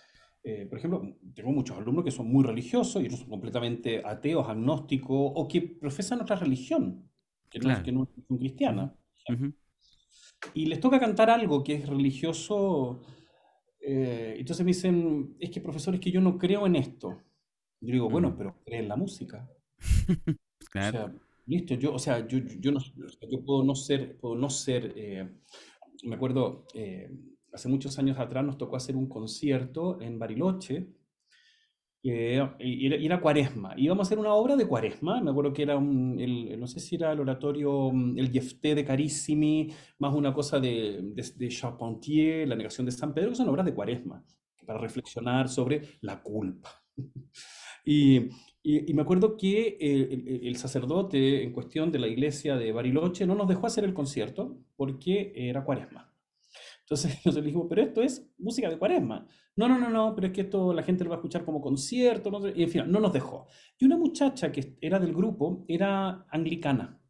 eh, 0.50 0.64
por 0.64 0.78
ejemplo, 0.78 1.14
tengo 1.34 1.50
muchos 1.50 1.76
alumnos 1.76 2.02
que 2.06 2.10
son 2.10 2.26
muy 2.32 2.42
religiosos 2.42 3.02
y 3.02 3.04
otros 3.04 3.20
son 3.20 3.28
completamente 3.28 4.00
ateos, 4.02 4.48
agnósticos 4.48 5.32
o 5.34 5.46
que 5.46 5.60
profesan 5.60 6.22
otra 6.22 6.36
religión, 6.36 7.06
que 7.50 7.58
no, 7.58 7.82
que 7.82 7.92
no 7.92 8.08
son 8.26 8.38
cristiana. 8.38 8.96
Y 10.54 10.64
les 10.64 10.80
toca 10.80 10.98
cantar 10.98 11.28
algo 11.28 11.62
que 11.62 11.74
es 11.74 11.86
religioso. 11.86 13.02
Eh, 13.78 14.36
entonces 14.38 14.64
me 14.64 14.70
dicen, 14.70 15.36
es 15.38 15.50
que 15.50 15.60
profesor, 15.60 15.94
es 15.94 16.00
que 16.00 16.10
yo 16.10 16.22
no 16.22 16.38
creo 16.38 16.66
en 16.66 16.76
esto. 16.76 17.20
Yo 17.82 17.92
digo, 17.92 18.08
bueno, 18.08 18.34
pero 18.34 18.56
cree 18.64 18.78
en 18.78 18.88
la 18.88 18.96
música. 18.96 19.46
claro. 20.70 20.98
O 20.98 21.10
sea, 21.10 21.14
listo, 21.44 21.74
yo, 21.74 21.92
o 21.92 21.98
sea, 21.98 22.26
yo, 22.26 22.38
yo, 22.38 22.72
no, 22.72 22.80
yo 23.30 23.44
puedo 23.44 23.64
no 23.64 23.74
ser, 23.74 24.16
puedo 24.16 24.34
no 24.34 24.48
ser, 24.48 24.94
eh, 24.96 25.28
me 26.04 26.14
acuerdo, 26.14 26.64
hace 27.52 27.68
muchos 27.68 27.98
años 27.98 28.18
atrás 28.18 28.44
nos 28.44 28.58
tocó 28.58 28.76
hacer 28.76 28.96
un 28.96 29.08
concierto 29.08 30.00
en 30.00 30.18
Bariloche, 30.18 30.88
y 32.00 33.06
era, 33.06 33.20
cuaresma. 33.20 33.74
Íbamos 33.76 34.06
a 34.06 34.06
hacer 34.06 34.18
una 34.18 34.32
obra 34.32 34.56
de 34.56 34.66
cuaresma, 34.66 35.20
me 35.20 35.30
acuerdo 35.30 35.52
que 35.52 35.62
era 35.62 35.76
un, 35.76 36.16
no 36.58 36.66
sé 36.66 36.80
si 36.80 36.94
era 36.94 37.12
el 37.12 37.20
oratorio, 37.20 37.90
mm, 37.92 38.18
el 38.18 38.30
Jefté 38.30 38.74
de 38.74 38.84
Carissimi, 38.84 39.72
más 39.98 40.14
una 40.14 40.32
cosa 40.32 40.60
de, 40.60 41.00
de, 41.12 41.48
Charpentier, 41.48 42.48
la 42.48 42.56
negación 42.56 42.86
de 42.86 42.92
San 42.92 43.12
Pedro, 43.12 43.30
que 43.30 43.36
son 43.36 43.48
obras 43.48 43.66
de 43.66 43.74
cuaresma, 43.74 44.24
para 44.64 44.78
reflexionar 44.78 45.48
sobre 45.48 45.98
la 46.02 46.22
culpa. 46.22 46.70
y, 47.84 48.28
y, 48.62 48.94
me 48.94 49.02
acuerdo 49.02 49.36
que 49.36 49.76
el, 49.80 50.46
el, 50.46 50.56
sacerdote 50.56 51.42
en 51.42 51.52
cuestión 51.52 51.90
de 51.90 51.98
la 51.98 52.06
iglesia 52.06 52.56
de 52.56 52.72
Bariloche 52.72 53.26
no 53.26 53.34
nos 53.34 53.48
dejó 53.48 53.66
hacer 53.66 53.84
el 53.84 53.94
concierto 53.94 54.56
porque 54.76 55.32
era 55.34 55.64
cuaresma. 55.64 56.07
Entonces 56.88 57.16
nosotros 57.24 57.44
dijimos, 57.44 57.66
pero 57.68 57.82
esto 57.82 58.02
es 58.02 58.26
música 58.38 58.70
de 58.70 58.78
cuaresma. 58.78 59.26
No, 59.56 59.68
no, 59.68 59.78
no, 59.78 59.90
no, 59.90 60.14
pero 60.14 60.28
es 60.28 60.32
que 60.32 60.42
esto 60.42 60.72
la 60.72 60.82
gente 60.82 61.04
lo 61.04 61.10
va 61.10 61.16
a 61.16 61.18
escuchar 61.18 61.44
como 61.44 61.60
concierto, 61.60 62.30
y 62.54 62.62
en 62.62 62.70
fin, 62.70 62.84
no 62.86 63.00
nos 63.00 63.12
dejó. 63.12 63.46
Y 63.78 63.84
una 63.84 63.96
muchacha 63.96 64.50
que 64.50 64.78
era 64.80 64.98
del 64.98 65.12
grupo 65.12 65.64
era 65.68 66.26
anglicana. 66.30 67.00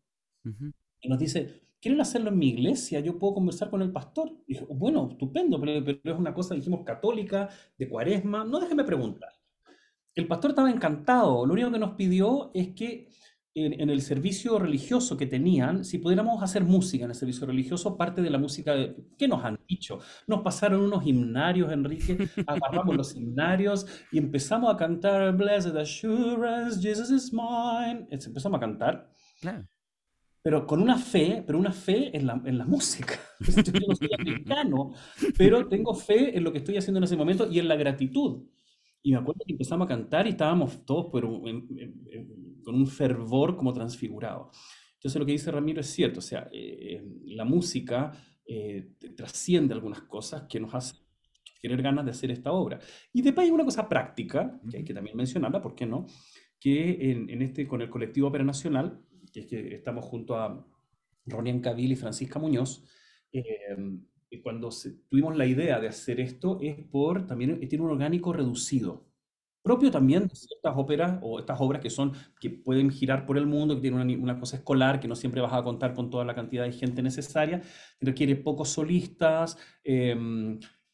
Y 1.00 1.08
nos 1.08 1.18
dice, 1.18 1.68
¿quieren 1.80 2.00
hacerlo 2.00 2.30
en 2.30 2.38
mi 2.38 2.48
iglesia? 2.48 3.00
Yo 3.00 3.18
puedo 3.18 3.34
conversar 3.34 3.70
con 3.70 3.82
el 3.82 3.92
pastor. 3.92 4.32
Y 4.46 4.54
dije, 4.54 4.66
bueno, 4.70 5.08
estupendo, 5.10 5.60
pero, 5.60 5.84
pero 5.84 6.14
es 6.14 6.18
una 6.18 6.34
cosa, 6.34 6.54
dijimos, 6.54 6.84
católica, 6.84 7.48
de 7.76 7.88
cuaresma. 7.88 8.44
No 8.44 8.58
déjeme 8.58 8.82
preguntar. 8.82 9.30
El 10.14 10.26
pastor 10.26 10.52
estaba 10.52 10.70
encantado. 10.70 11.46
Lo 11.46 11.52
único 11.52 11.70
que 11.70 11.78
nos 11.78 11.94
pidió 11.94 12.50
es 12.54 12.68
que 12.68 13.08
en, 13.54 13.90
el 13.90 14.02
servicio 14.02 14.58
religioso 14.58 15.16
que 15.16 15.26
tenían, 15.26 15.84
si 15.84 15.98
pudiéramos 15.98 16.42
hacer 16.42 16.64
música 16.64 17.04
en 17.04 17.10
el 17.10 17.16
servicio 17.16 17.46
religioso, 17.46 17.96
parte 17.96 18.22
de 18.22 18.30
la 18.30 18.38
música, 18.38 18.74
¿qué 19.16 19.28
nos 19.28 19.44
han 19.44 19.58
dicho? 19.66 19.98
Nos 20.26 20.42
pasaron 20.42 20.80
unos 20.80 21.06
himnarios, 21.06 21.72
Enrique, 21.72 22.16
agarramos 22.46 22.96
los 22.96 23.16
himnarios 23.16 23.86
y 24.12 24.18
empezamos 24.18 24.72
a 24.72 24.76
cantar 24.76 25.36
Blessed 25.36 25.76
Assurance, 25.76 26.80
Jesus 26.80 27.10
is 27.10 27.32
mine. 27.32 28.06
Empezamos 28.10 28.56
a 28.56 28.60
cantar. 28.60 29.10
pero 30.42 30.66
con 30.66 30.80
una 30.80 30.96
fe, 30.96 31.42
pero 31.46 31.58
una 31.58 31.72
fe 31.72 32.16
en 32.16 32.26
la, 32.26 32.40
en 32.44 32.58
la 32.58 32.64
música. 32.64 33.14
Yo 33.40 33.86
no 33.86 33.94
soy 33.96 34.10
americano, 34.18 34.92
pero 35.36 35.66
tengo 35.68 35.94
fe 35.94 36.36
en 36.36 36.44
lo 36.44 36.52
que 36.52 36.58
estoy 36.58 36.76
haciendo 36.76 36.98
en 36.98 37.04
ese 37.04 37.16
momento 37.16 37.50
y 37.50 37.58
en 37.58 37.68
la 37.68 37.76
gratitud. 37.76 38.44
Y 39.02 39.12
me 39.12 39.18
acuerdo 39.18 39.42
que 39.46 39.52
empezamos 39.52 39.86
a 39.86 39.88
cantar 39.88 40.26
y 40.26 40.30
estábamos 40.30 40.84
todos 40.84 41.06
pero 41.12 41.40
con 42.68 42.74
un 42.74 42.86
fervor 42.86 43.56
como 43.56 43.72
transfigurado. 43.72 44.50
Entonces 44.96 45.18
lo 45.18 45.24
que 45.24 45.32
dice 45.32 45.50
Ramiro 45.50 45.80
es 45.80 45.86
cierto, 45.86 46.18
o 46.18 46.22
sea, 46.22 46.50
eh, 46.52 47.02
la 47.24 47.46
música 47.46 48.12
eh, 48.44 48.90
trasciende 49.16 49.72
algunas 49.72 50.02
cosas 50.02 50.42
que 50.46 50.60
nos 50.60 50.74
hace 50.74 50.96
tener 51.62 51.80
ganas 51.80 52.04
de 52.04 52.10
hacer 52.10 52.30
esta 52.30 52.52
obra. 52.52 52.78
Y 53.10 53.22
después 53.22 53.46
hay 53.46 53.50
una 53.52 53.64
cosa 53.64 53.88
práctica, 53.88 54.60
que 54.70 54.76
hay 54.76 54.84
que 54.84 54.92
también 54.92 55.16
mencionarla, 55.16 55.62
¿por 55.62 55.74
qué 55.74 55.86
no? 55.86 56.04
Que 56.60 57.10
en, 57.10 57.30
en 57.30 57.40
este, 57.40 57.66
con 57.66 57.80
el 57.80 57.88
colectivo 57.88 58.28
Opera 58.28 58.44
Nacional, 58.44 59.00
que 59.32 59.40
es 59.40 59.46
que 59.46 59.74
estamos 59.74 60.04
junto 60.04 60.36
a 60.36 60.66
Ronian 61.24 61.60
Cabil 61.60 61.92
y 61.92 61.96
Francisca 61.96 62.38
Muñoz, 62.38 62.84
eh, 63.32 63.76
cuando 64.42 64.68
tuvimos 65.08 65.38
la 65.38 65.46
idea 65.46 65.80
de 65.80 65.88
hacer 65.88 66.20
esto 66.20 66.58
es 66.60 66.76
por, 66.90 67.26
también 67.26 67.66
tiene 67.66 67.82
un 67.86 67.92
orgánico 67.92 68.30
reducido, 68.34 69.07
propio 69.62 69.90
también 69.90 70.28
de 70.28 70.34
ciertas 70.34 70.74
óperas 70.76 71.18
o 71.22 71.38
estas 71.38 71.60
obras 71.60 71.80
que 71.82 71.90
son, 71.90 72.12
que 72.40 72.50
pueden 72.50 72.90
girar 72.90 73.26
por 73.26 73.38
el 73.38 73.46
mundo, 73.46 73.74
que 73.74 73.82
tienen 73.82 74.00
una, 74.00 74.22
una, 74.22 74.40
cosa 74.40 74.56
escolar, 74.56 75.00
que 75.00 75.08
no 75.08 75.16
siempre 75.16 75.40
vas 75.40 75.52
a 75.52 75.62
contar 75.62 75.94
con 75.94 76.10
toda 76.10 76.24
la 76.24 76.34
cantidad 76.34 76.64
de 76.64 76.72
gente 76.72 77.02
necesaria, 77.02 77.62
requiere 78.00 78.36
pocos 78.36 78.70
solistas, 78.70 79.58
eh, 79.84 80.16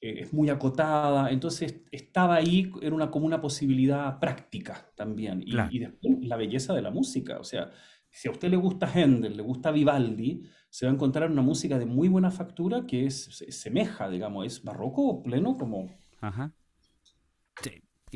es 0.04 0.32
muy 0.34 0.50
acotada, 0.50 1.30
entonces 1.30 1.82
estaba 1.90 2.34
ahí, 2.34 2.70
era 2.82 2.94
una, 2.94 3.10
como 3.10 3.24
una 3.24 3.40
posibilidad 3.40 4.18
práctica 4.20 4.90
también, 4.94 5.42
y, 5.42 5.52
claro. 5.52 5.70
y 5.72 5.78
después 5.78 6.18
la 6.20 6.36
belleza 6.36 6.74
de 6.74 6.82
la 6.82 6.90
música, 6.90 7.38
o 7.38 7.44
sea, 7.44 7.70
si 8.10 8.28
a 8.28 8.30
usted 8.30 8.50
le 8.50 8.56
gusta 8.56 8.86
Händel, 8.86 9.36
le 9.36 9.42
gusta 9.42 9.70
Vivaldi, 9.70 10.42
se 10.68 10.86
va 10.86 10.92
a 10.92 10.94
encontrar 10.94 11.30
una 11.30 11.42
música 11.42 11.78
de 11.78 11.86
muy 11.86 12.08
buena 12.08 12.30
factura 12.30 12.86
que 12.86 13.06
es, 13.06 13.24
se, 13.24 13.50
semeja, 13.50 14.10
digamos, 14.10 14.46
es 14.46 14.62
barroco 14.62 15.22
pleno 15.22 15.56
como... 15.56 15.90
Ajá. 16.20 16.52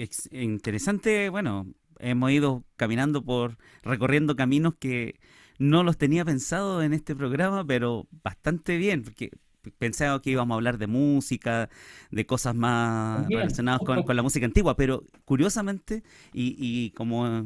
Es 0.03 0.29
interesante, 0.33 1.29
bueno, 1.29 1.67
hemos 1.99 2.31
ido 2.31 2.65
caminando 2.77 3.25
por, 3.25 3.59
recorriendo 3.83 4.37
caminos 4.37 4.75
que 4.79 5.19
no 5.59 5.83
los 5.83 5.99
tenía 5.99 6.25
pensado 6.25 6.83
en 6.83 6.93
este 6.93 7.17
programa, 7.17 7.65
pero 7.67 8.07
bastante 8.23 8.77
bien, 8.77 9.03
porque 9.03 9.31
pensaba 9.79 10.23
que 10.23 10.31
íbamos 10.31 10.55
a 10.55 10.57
hablar 10.57 10.79
de 10.79 10.87
música, 10.87 11.69
de 12.11 12.27
cosas 12.27 12.55
más 12.55 13.27
Bien. 13.27 13.41
relacionadas 13.41 13.81
con, 13.85 14.03
con, 14.05 14.17
la 14.17 14.23
música 14.23 14.47
antigua, 14.47 14.77
pero 14.77 15.05
curiosamente, 15.25 16.03
y, 16.33 16.57
y 16.59 16.91
como, 16.93 17.45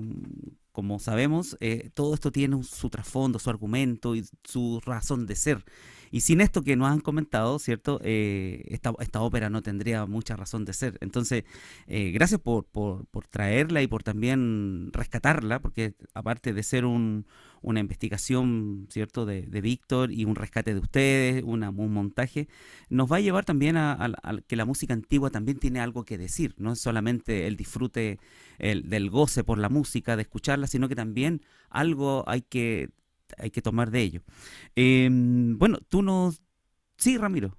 como 0.72 0.98
sabemos, 0.98 1.56
eh, 1.60 1.90
todo 1.94 2.14
esto 2.14 2.30
tiene 2.30 2.62
su 2.62 2.90
trasfondo, 2.90 3.38
su 3.38 3.50
argumento 3.50 4.14
y 4.14 4.24
su 4.44 4.80
razón 4.84 5.26
de 5.26 5.36
ser. 5.36 5.64
Y 6.12 6.20
sin 6.20 6.42
esto 6.42 6.62
que 6.62 6.76
nos 6.76 6.90
han 6.90 7.00
comentado, 7.00 7.58
¿cierto? 7.58 7.98
Eh, 8.04 8.64
esta, 8.68 8.92
esta, 9.00 9.22
ópera 9.22 9.48
no 9.48 9.62
tendría 9.62 10.04
mucha 10.04 10.36
razón 10.36 10.66
de 10.66 10.74
ser. 10.74 10.98
Entonces, 11.00 11.44
eh, 11.86 12.10
gracias 12.12 12.38
por, 12.38 12.66
por, 12.66 13.06
por, 13.06 13.26
traerla 13.26 13.80
y 13.80 13.86
por 13.86 14.02
también 14.02 14.90
rescatarla, 14.92 15.60
porque 15.60 15.94
aparte 16.12 16.52
de 16.52 16.62
ser 16.62 16.84
un, 16.84 17.24
una 17.62 17.80
investigación, 17.80 18.88
¿cierto?, 18.90 19.24
de, 19.24 19.42
de 19.42 19.60
Víctor 19.62 20.12
y 20.12 20.26
un 20.26 20.34
rescate 20.34 20.74
de 20.74 20.80
ustedes, 20.80 21.42
un 21.44 21.60
montaje, 21.92 22.46
nos 22.90 23.10
va 23.10 23.16
a 23.16 23.20
llevar 23.20 23.46
también 23.46 23.78
a, 23.78 24.12
que 24.46 24.56
la 24.56 24.66
música 24.66 24.92
antigua 24.92 25.30
también 25.30 25.58
tiene 25.58 25.80
algo 25.80 26.04
que 26.04 26.18
decir, 26.18 26.54
no 26.58 26.72
es 26.72 26.80
solamente 26.80 27.46
el 27.46 27.56
disfrute 27.56 28.18
el, 28.58 28.90
del 28.90 29.08
goce 29.08 29.44
por 29.44 29.58
la 29.58 29.70
música, 29.70 30.16
de 30.16 30.22
escucharla, 30.22 30.66
sino 30.66 30.88
que 30.88 30.94
también 30.94 31.40
algo 31.70 32.24
hay 32.26 32.42
que 32.42 32.90
hay 33.38 33.50
que 33.50 33.62
tomar 33.62 33.90
de 33.90 34.02
ello. 34.02 34.22
Eh, 34.76 35.08
bueno, 35.10 35.78
tú 35.88 36.02
nos... 36.02 36.42
Sí, 36.96 37.18
Ramiro. 37.18 37.56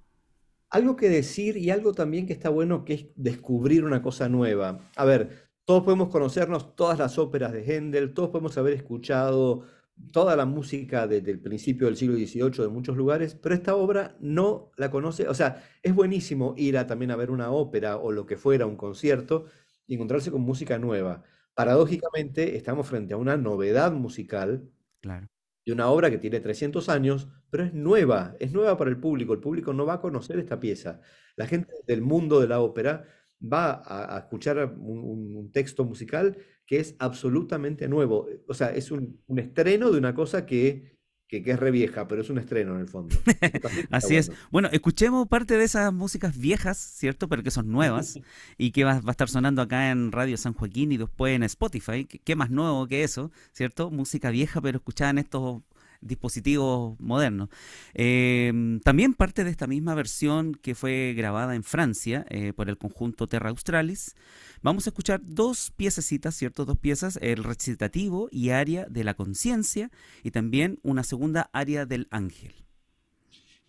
Algo 0.70 0.96
que 0.96 1.08
decir 1.08 1.56
y 1.56 1.70
algo 1.70 1.92
también 1.92 2.26
que 2.26 2.32
está 2.32 2.48
bueno 2.48 2.84
que 2.84 2.94
es 2.94 3.06
descubrir 3.14 3.84
una 3.84 4.02
cosa 4.02 4.28
nueva. 4.28 4.80
A 4.96 5.04
ver, 5.04 5.48
todos 5.64 5.84
podemos 5.84 6.08
conocernos 6.08 6.74
todas 6.76 6.98
las 6.98 7.18
óperas 7.18 7.52
de 7.52 7.64
Händel, 7.64 8.12
todos 8.12 8.30
podemos 8.30 8.58
haber 8.58 8.74
escuchado 8.74 9.64
toda 10.12 10.36
la 10.36 10.44
música 10.44 11.06
desde 11.06 11.30
el 11.30 11.40
principio 11.40 11.86
del 11.86 11.96
siglo 11.96 12.16
XVIII 12.16 12.64
de 12.64 12.68
muchos 12.68 12.96
lugares, 12.96 13.34
pero 13.34 13.54
esta 13.54 13.76
obra 13.76 14.16
no 14.20 14.72
la 14.76 14.90
conoce, 14.90 15.28
o 15.28 15.34
sea, 15.34 15.64
es 15.82 15.94
buenísimo 15.94 16.54
ir 16.56 16.76
a 16.76 16.86
también 16.86 17.10
a 17.12 17.16
ver 17.16 17.30
una 17.30 17.50
ópera 17.50 17.96
o 17.96 18.12
lo 18.12 18.26
que 18.26 18.36
fuera, 18.36 18.66
un 18.66 18.76
concierto, 18.76 19.46
y 19.86 19.94
encontrarse 19.94 20.30
con 20.30 20.42
música 20.42 20.78
nueva. 20.78 21.22
Paradójicamente, 21.54 22.56
estamos 22.56 22.86
frente 22.88 23.14
a 23.14 23.16
una 23.16 23.36
novedad 23.36 23.92
musical 23.92 24.68
claro 25.00 25.28
de 25.64 25.72
una 25.72 25.88
obra 25.88 26.10
que 26.10 26.18
tiene 26.18 26.40
300 26.40 26.88
años, 26.88 27.28
pero 27.50 27.64
es 27.64 27.74
nueva, 27.74 28.36
es 28.38 28.52
nueva 28.52 28.76
para 28.76 28.90
el 28.90 28.98
público. 28.98 29.32
El 29.32 29.40
público 29.40 29.72
no 29.72 29.86
va 29.86 29.94
a 29.94 30.00
conocer 30.00 30.38
esta 30.38 30.60
pieza. 30.60 31.00
La 31.36 31.46
gente 31.46 31.72
del 31.86 32.02
mundo 32.02 32.40
de 32.40 32.48
la 32.48 32.60
ópera 32.60 33.04
va 33.40 33.82
a, 33.84 34.18
escuchar 34.18 34.74
un, 34.78 35.50
texto 35.52 35.84
musical 35.84 36.36
que 36.66 36.78
es 36.80 36.96
absolutamente 36.98 37.88
nuevo. 37.88 38.28
O 38.48 38.54
sea, 38.54 38.74
es 38.74 38.90
un 38.90 39.20
estreno 39.36 39.90
de 39.90 39.98
una 39.98 40.14
cosa 40.14 40.46
que, 40.46 40.93
que, 41.28 41.42
que, 41.42 41.52
es 41.52 41.58
re 41.58 41.70
vieja, 41.70 42.06
pero 42.06 42.22
es 42.22 42.30
un 42.30 42.38
estreno 42.38 42.74
en 42.74 42.80
el 42.80 42.88
fondo. 42.88 43.16
Así 43.90 44.16
es. 44.16 44.30
Bueno, 44.50 44.68
escuchemos 44.72 45.26
parte 45.28 45.56
de 45.56 45.64
esas 45.64 45.92
músicas 45.92 46.38
viejas, 46.38 46.78
¿cierto? 46.78 47.28
Pero 47.28 47.42
que 47.42 47.50
son 47.50 47.70
nuevas 47.70 48.18
y 48.58 48.72
que 48.72 48.84
va, 48.84 49.00
va, 49.00 49.08
a 49.08 49.10
estar 49.10 49.28
sonando 49.28 49.62
acá 49.62 49.90
en 49.90 50.12
Radio 50.12 50.36
San 50.36 50.54
Joaquín 50.54 50.92
y 50.92 50.96
después 50.96 51.34
en 51.34 51.42
Spotify. 51.42 52.04
¿Qué 52.04 52.36
más 52.36 52.50
nuevo 52.50 52.86
que 52.86 53.04
eso, 53.04 53.30
¿cierto? 53.52 53.90
Música 53.90 54.30
vieja, 54.30 54.60
pero 54.60 54.78
escuchada 54.78 55.10
en 55.10 55.18
estos 55.18 55.62
dispositivos 56.04 56.98
modernos. 57.00 57.48
Eh, 57.94 58.52
también 58.84 59.14
parte 59.14 59.42
de 59.42 59.50
esta 59.50 59.66
misma 59.66 59.94
versión 59.94 60.54
que 60.54 60.74
fue 60.74 61.14
grabada 61.16 61.54
en 61.54 61.64
Francia 61.64 62.26
eh, 62.28 62.52
por 62.52 62.68
el 62.68 62.78
conjunto 62.78 63.26
Terra 63.26 63.50
Australis. 63.50 64.14
Vamos 64.64 64.86
a 64.86 64.90
escuchar 64.90 65.20
dos 65.22 65.72
piececitas, 65.76 66.34
¿cierto? 66.36 66.64
Dos 66.64 66.78
piezas, 66.78 67.18
el 67.20 67.44
recitativo 67.44 68.30
y 68.32 68.48
área 68.48 68.86
de 68.86 69.04
la 69.04 69.12
conciencia 69.12 69.90
y 70.22 70.30
también 70.30 70.78
una 70.82 71.02
segunda 71.02 71.50
área 71.52 71.84
del 71.84 72.08
ángel. 72.10 72.54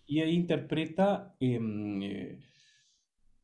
Y 0.06 0.20
ahí 0.20 0.34
interpreta 0.34 1.36
eh, 1.38 2.38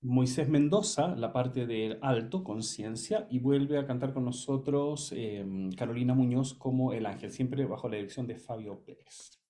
Moisés 0.01 0.49
Mendoza 0.49 1.15
la 1.15 1.35
parte 1.35 1.67
del 1.67 1.99
alto, 2.01 2.43
conciencia, 2.43 3.27
y 3.31 3.39
vuelve 3.39 3.77
a 3.77 3.87
cantar 3.87 4.15
con 4.15 4.25
nosotros 4.25 5.13
eh, 5.15 5.45
Carolina 5.77 6.15
Muñoz 6.15 6.55
como 6.55 6.95
el 6.95 7.05
ángel, 7.05 7.33
siempre 7.33 7.67
bajo 7.67 7.87
la 7.87 7.97
dirección 7.97 8.27
de 8.27 8.37
Fabio 8.37 8.83
Pérez. 8.83 9.42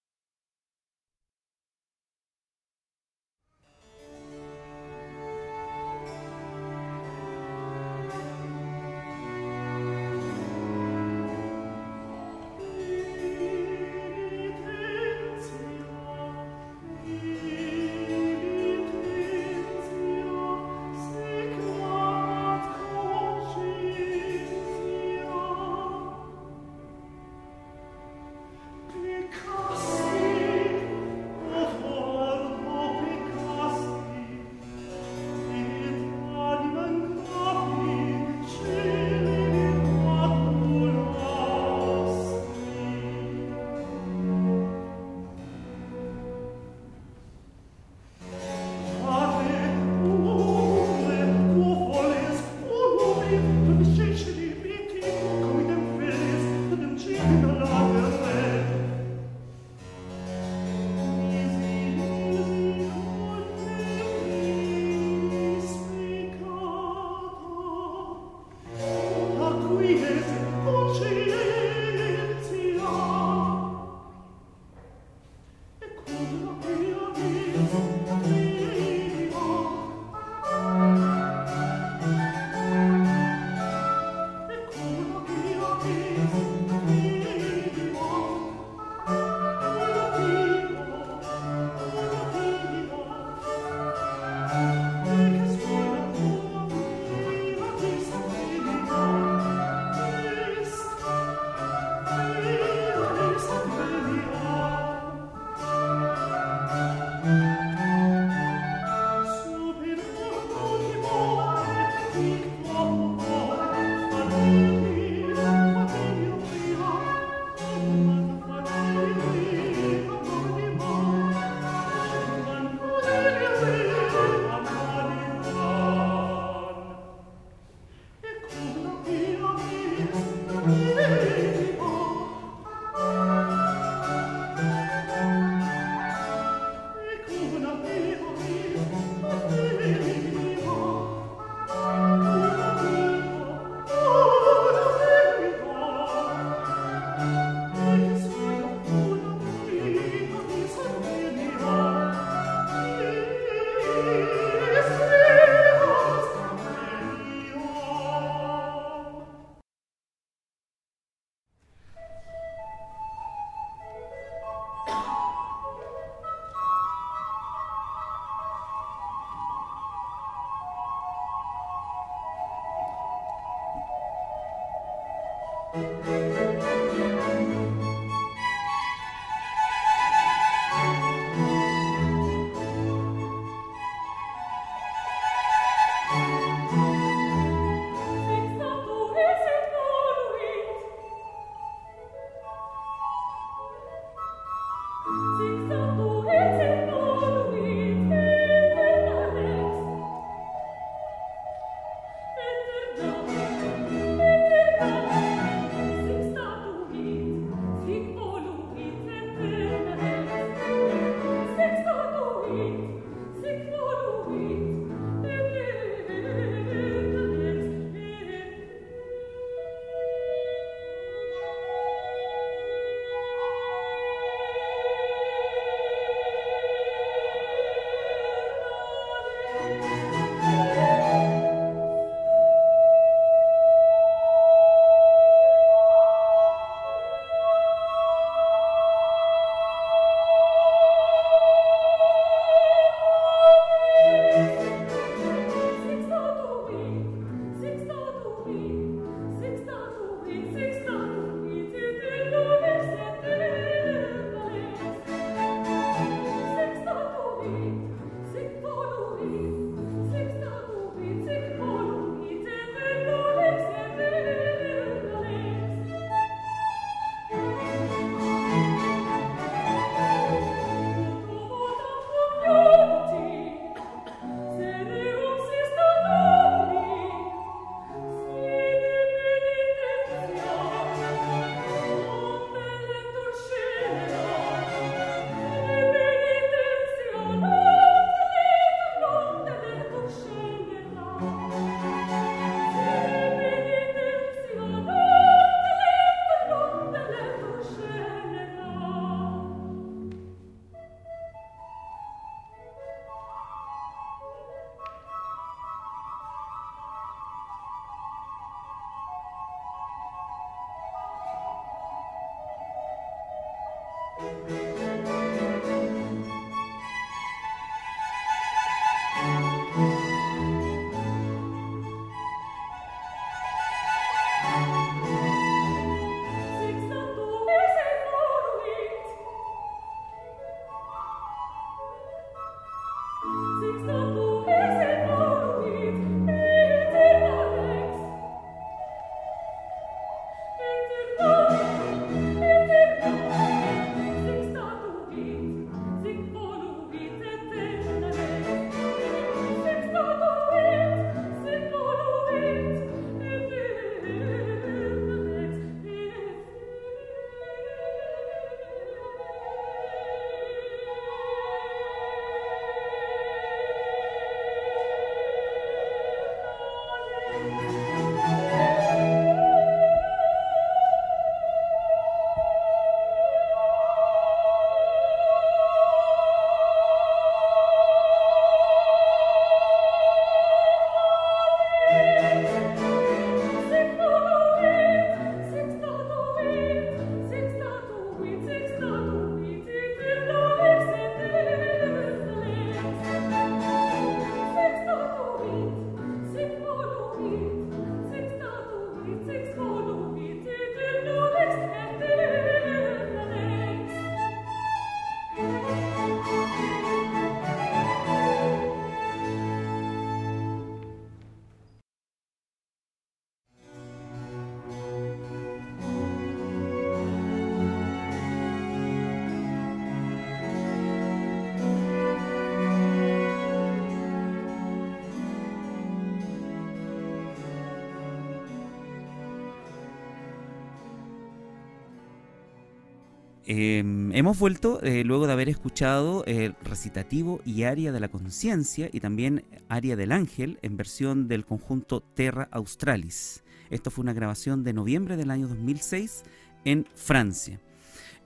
Em, 433.55 434.14
hemos 434.14 434.38
vuelto 434.38 434.80
eh, 434.82 435.05
luego 435.05 435.26
de 435.26 435.34
haber 435.34 435.50
escuchado 435.50 436.24
el 436.24 436.55
recitativo 436.64 437.42
y 437.44 437.64
aria 437.64 437.92
de 437.92 438.00
la 438.00 438.09
conciencia 438.09 438.88
y 438.90 439.00
también 439.00 439.44
aria 439.68 439.94
del 439.94 440.12
ángel 440.12 440.59
en 440.62 440.78
versión 440.78 441.28
del 441.28 441.44
conjunto 441.44 442.00
Terra 442.00 442.48
Australis. 442.50 443.44
Esto 443.68 443.90
fue 443.90 444.05
una 444.05 444.14
grabación 444.14 444.64
de 444.64 444.72
noviembre 444.72 445.18
del 445.18 445.30
año 445.30 445.48
2006 445.48 446.22
en 446.64 446.86
Francia. 446.94 447.61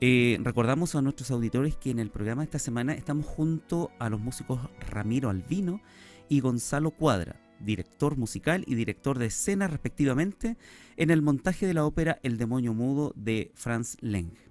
Eh, 0.01 0.39
recordamos 0.45 0.95
a 0.95 1.03
nuestros 1.03 1.33
auditores 1.33 1.75
que 1.75 1.91
en 1.91 1.99
el 1.99 2.11
programa 2.11 2.43
de 2.43 2.47
esta 2.47 2.61
semana 2.61 2.93
estamos 2.95 3.27
junto 3.27 3.91
a 3.99 4.09
los 4.09 4.21
músicos 4.21 4.61
Ramiro 4.79 5.29
Albino 5.29 5.81
y 6.29 6.39
Gonzalo 6.39 6.93
Cuadra, 6.93 7.35
director 7.59 8.17
musical 8.17 8.63
y 8.69 8.77
director 8.77 9.19
de 9.19 9.27
escena 9.27 9.67
respectivamente, 9.67 10.57
en 10.97 11.11
el 11.11 11.21
montaje 11.21 11.67
de 11.67 11.75
la 11.75 11.85
ópera 11.85 12.21
El 12.23 12.39
demonio 12.39 12.75
mudo 12.75 13.13
de 13.17 13.51
Franz 13.57 13.97
Leng. 14.01 14.47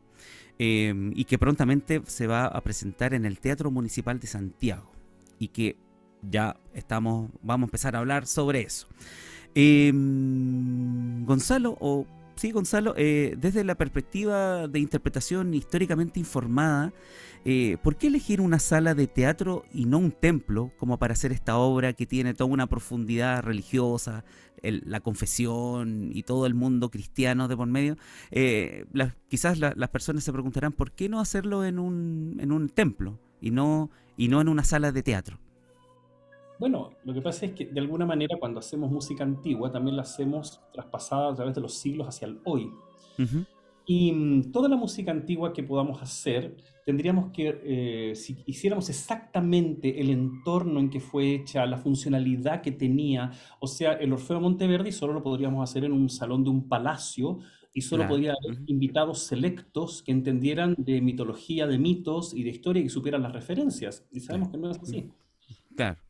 Em, 0.58 1.12
y 1.16 1.26
que 1.26 1.38
prontamente 1.38 2.01
se 2.06 2.28
va 2.28 2.45
a 2.45 2.62
presentar 2.62 3.14
en 3.14 3.26
el 3.26 3.39
Teatro 3.39 3.72
Municipal 3.72 4.20
de 4.20 4.28
Santiago 4.28 4.89
y 5.38 5.49
que 5.49 5.76
ya 6.22 6.56
estamos, 6.74 7.30
vamos 7.41 7.68
a 7.68 7.68
empezar 7.68 7.95
a 7.95 7.99
hablar 7.99 8.26
sobre 8.26 8.62
eso. 8.62 8.88
Em, 9.53 11.26
Gonzalo, 11.26 11.78
o 11.80 12.06
sí, 12.36 12.51
Gonzalo, 12.51 12.93
eh, 12.97 13.36
desde 13.38 13.63
la 13.63 13.75
perspectiva 13.75 14.67
de 14.67 14.79
interpretación 14.79 15.53
históricamente 15.53 16.19
informada, 16.19 16.93
eh, 17.45 17.77
¿por 17.83 17.95
qué 17.95 18.07
elegir 18.07 18.41
una 18.41 18.59
sala 18.59 18.95
de 18.95 19.07
teatro 19.07 19.63
y 19.73 19.86
no 19.86 19.97
un 19.99 20.11
templo 20.11 20.71
como 20.77 20.97
para 20.97 21.13
hacer 21.13 21.31
esta 21.31 21.57
obra 21.57 21.93
que 21.93 22.05
tiene 22.05 22.33
toda 22.33 22.49
una 22.49 22.67
profundidad 22.67 23.43
religiosa, 23.43 24.25
la 24.61 24.99
confesión 24.99 26.09
y 26.11 26.23
todo 26.23 26.47
el 26.47 26.55
mundo 26.55 26.89
cristiano 26.89 27.47
de 27.47 27.55
por 27.55 27.67
medio? 27.67 27.97
Eh, 28.31 28.86
quizás 29.27 29.59
las 29.59 29.89
personas 29.89 30.23
se 30.23 30.31
preguntarán, 30.33 30.73
¿por 30.73 30.91
qué 30.91 31.07
no 31.07 31.19
hacerlo 31.19 31.65
en 31.65 31.79
un, 31.79 32.38
en 32.39 32.51
un 32.51 32.69
templo 32.69 33.19
y 33.41 33.51
no, 33.51 33.91
y 34.17 34.27
no 34.27 34.41
en 34.41 34.49
una 34.49 34.63
sala 34.63 34.91
de 34.91 35.03
teatro? 35.03 35.39
Bueno, 36.60 36.91
lo 37.03 37.14
que 37.14 37.22
pasa 37.22 37.45
es 37.45 37.53
que 37.53 37.66
de 37.66 37.80
alguna 37.80 38.06
manera 38.06 38.38
cuando 38.39 38.60
hacemos 38.60 38.91
música 38.91 39.24
antigua 39.24 39.72
también 39.72 39.95
la 39.95 40.03
hacemos 40.03 40.62
traspasada 40.72 41.32
a 41.32 41.36
través 41.36 41.56
de 41.56 41.62
los 41.62 41.74
siglos 41.74 42.08
hacia 42.08 42.28
el 42.28 42.39
hoy. 42.45 42.72
Y 43.88 44.12
mm, 44.12 44.51
toda 44.51 44.68
la 44.68 44.76
música 44.76 45.12
antigua 45.12 45.53
que 45.53 45.64
podamos 45.64 46.01
hacer, 46.01 46.56
tendríamos 46.86 47.32
que, 47.32 47.62
eh, 47.64 48.16
si 48.16 48.38
hiciéramos 48.45 48.89
exactamente 48.89 50.01
el 50.01 50.10
entorno 50.10 50.80
en 50.80 50.89
que 50.89 50.99
fue 50.99 51.36
hecha, 51.36 51.66
la 51.66 51.78
funcionalidad 51.78 52.62
que 52.62 52.72
tenía, 52.72 53.32
o 53.60 53.68
sea, 53.68 53.93
el 53.93 54.12
Orfeo 54.12 54.39
Monteverdi 54.39 54.91
solo 54.91 55.14
lo 55.14 55.22
podríamos 55.22 55.70
hacer 55.70 55.84
en 55.84 55.91
un 55.91 56.10
salón 56.10 56.43
de 56.43 56.49
un 56.49 56.68
palacio 56.68 57.39
y 57.74 57.82
solo 57.82 58.08
podría 58.08 58.32
haber 58.32 58.62
invitados 58.68 59.24
selectos 59.24 60.01
que 60.01 60.14
entendieran 60.14 60.76
de 60.78 61.01
mitología, 61.01 61.68
de 61.68 61.78
mitos 61.78 62.34
y 62.34 62.43
de 62.43 62.49
historia 62.49 62.82
y 62.82 62.89
supieran 62.89 63.22
las 63.22 63.34
referencias. 63.34 64.08
Y 64.12 64.22
sabemos 64.22 64.49
que 64.49 64.58
no 64.58 64.72
es 64.72 64.80
así. 64.80 65.12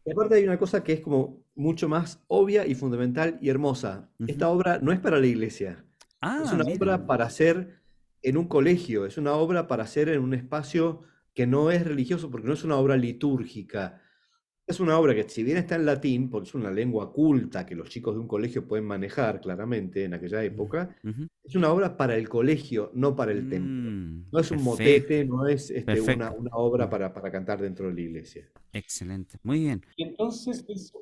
Y 0.05 0.11
aparte 0.11 0.35
hay 0.35 0.43
una 0.43 0.57
cosa 0.57 0.83
que 0.83 0.93
es 0.93 1.01
como 1.01 1.43
mucho 1.55 1.89
más 1.89 2.23
obvia 2.27 2.65
y 2.67 2.75
fundamental 2.75 3.37
y 3.41 3.49
hermosa. 3.49 4.09
Esta 4.27 4.49
obra 4.49 4.79
no 4.81 4.91
es 4.91 4.99
para 4.99 5.19
la 5.19 5.27
iglesia. 5.27 5.83
Ah, 6.21 6.41
es 6.43 6.51
una 6.51 6.65
obra 6.65 7.05
para 7.07 7.25
hacer 7.25 7.81
en 8.21 8.37
un 8.37 8.47
colegio, 8.47 9.05
es 9.05 9.17
una 9.17 9.33
obra 9.33 9.67
para 9.67 9.83
hacer 9.83 10.09
en 10.09 10.21
un 10.21 10.33
espacio 10.33 11.03
que 11.33 11.45
no 11.45 11.69
es 11.69 11.85
religioso 11.85 12.31
porque 12.31 12.47
no 12.47 12.53
es 12.53 12.63
una 12.63 12.77
obra 12.77 12.97
litúrgica. 12.97 14.01
Es 14.67 14.79
una 14.79 14.97
obra 14.97 15.13
que 15.13 15.29
si 15.29 15.43
bien 15.43 15.57
está 15.57 15.75
en 15.75 15.85
latín, 15.85 16.29
porque 16.29 16.49
es 16.49 16.55
una 16.55 16.71
lengua 16.71 17.13
culta 17.13 17.65
que 17.65 17.75
los 17.75 17.87
chicos 17.89 18.15
de 18.15 18.21
un 18.21 18.27
colegio 18.27 18.67
pueden 18.67 18.85
manejar 18.85 19.39
claramente 19.39 20.03
en 20.03 20.15
aquella 20.15 20.43
época, 20.43 20.95
es 21.43 21.55
una 21.55 21.71
obra 21.71 21.95
para 21.95 22.15
el 22.15 22.27
colegio, 22.27 22.89
no 22.95 23.15
para 23.15 23.31
el 23.31 23.47
templo. 23.47 23.91
Mm, 23.91 24.25
no 24.31 24.39
es 24.39 24.49
un 24.49 24.63
motete, 24.63 25.23
no 25.23 25.47
es 25.47 25.69
este, 25.69 26.01
una, 26.01 26.31
obra 26.53 26.89
para, 26.89 27.13
para, 27.13 27.31
cantar 27.31 27.61
dentro 27.61 27.87
de 27.87 27.93
la 27.93 28.01
iglesia. 28.01 28.49
Excelente, 28.73 29.37
muy 29.43 29.59
bien. 29.59 29.85
Y 29.97 30.03
entonces, 30.03 30.65
eso, 30.67 30.99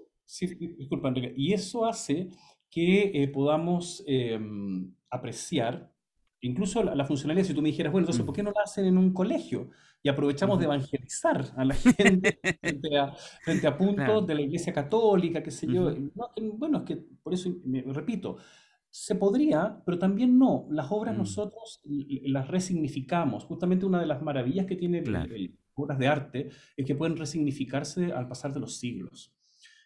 disculpa 0.60 1.08
Enrique, 1.08 1.34
y 1.38 1.54
eso 1.54 1.86
hace 1.86 2.30
que 2.70 3.12
eh, 3.14 3.28
podamos 3.30 4.04
em, 4.08 4.94
apreciar 5.10 5.94
incluso 6.42 6.84
la, 6.84 7.06
funcionalidad, 7.06 7.48
si 7.48 7.54
tú 7.54 7.62
me 7.62 7.70
dijeras, 7.70 7.92
bueno, 7.92 8.04
entonces, 8.04 8.26
¿por 8.26 8.36
qué 8.36 8.44
no 8.44 8.52
la 8.52 8.64
hacen 8.64 8.86
en 8.86 8.98
un 8.98 9.14
colegio? 9.14 9.70
Y 10.04 10.10
aprovechamos 10.10 10.60
de 10.60 10.66
evangelizar 10.66 11.54
a 11.56 11.64
la 11.64 11.74
gente 11.74 12.40
frente, 13.42 13.68
a, 13.68 13.78
puntos 13.78 14.28
de 14.28 14.36
la 14.36 14.42
Iglesia 14.42 14.74
Católica, 14.74 15.42
qué 15.42 15.50
sé 15.50 15.66
yo. 15.66 15.96
bueno, 16.56 16.80
es 16.80 16.84
que 16.84 16.98
por 17.24 17.34
eso, 17.34 17.50
me, 17.64 17.82
repito, 17.84 18.36
se 18.90 19.16
podría, 19.16 19.82
pero 19.86 19.98
también 19.98 20.38
no. 20.38 20.68
Las 20.70 20.92
obras 20.92 21.16
mm. 21.16 21.18
nosotros 21.18 21.82
las 21.86 22.50
resignificamos. 22.50 23.46
Justamente 23.46 23.86
una 23.86 24.02
de 24.02 24.06
las 24.06 24.22
maravillas 24.22 24.66
que 24.66 24.76
tiene 24.76 25.02
las 25.06 25.28
obras 25.74 25.98
de 25.98 26.08
arte 26.08 26.50
es 26.76 26.86
que 26.86 26.96
pueden 26.96 27.16
resignificarse 27.16 28.12
al 28.12 28.28
pasar 28.28 28.54
de 28.54 28.60
los 28.60 28.78
siglos. 28.78 29.34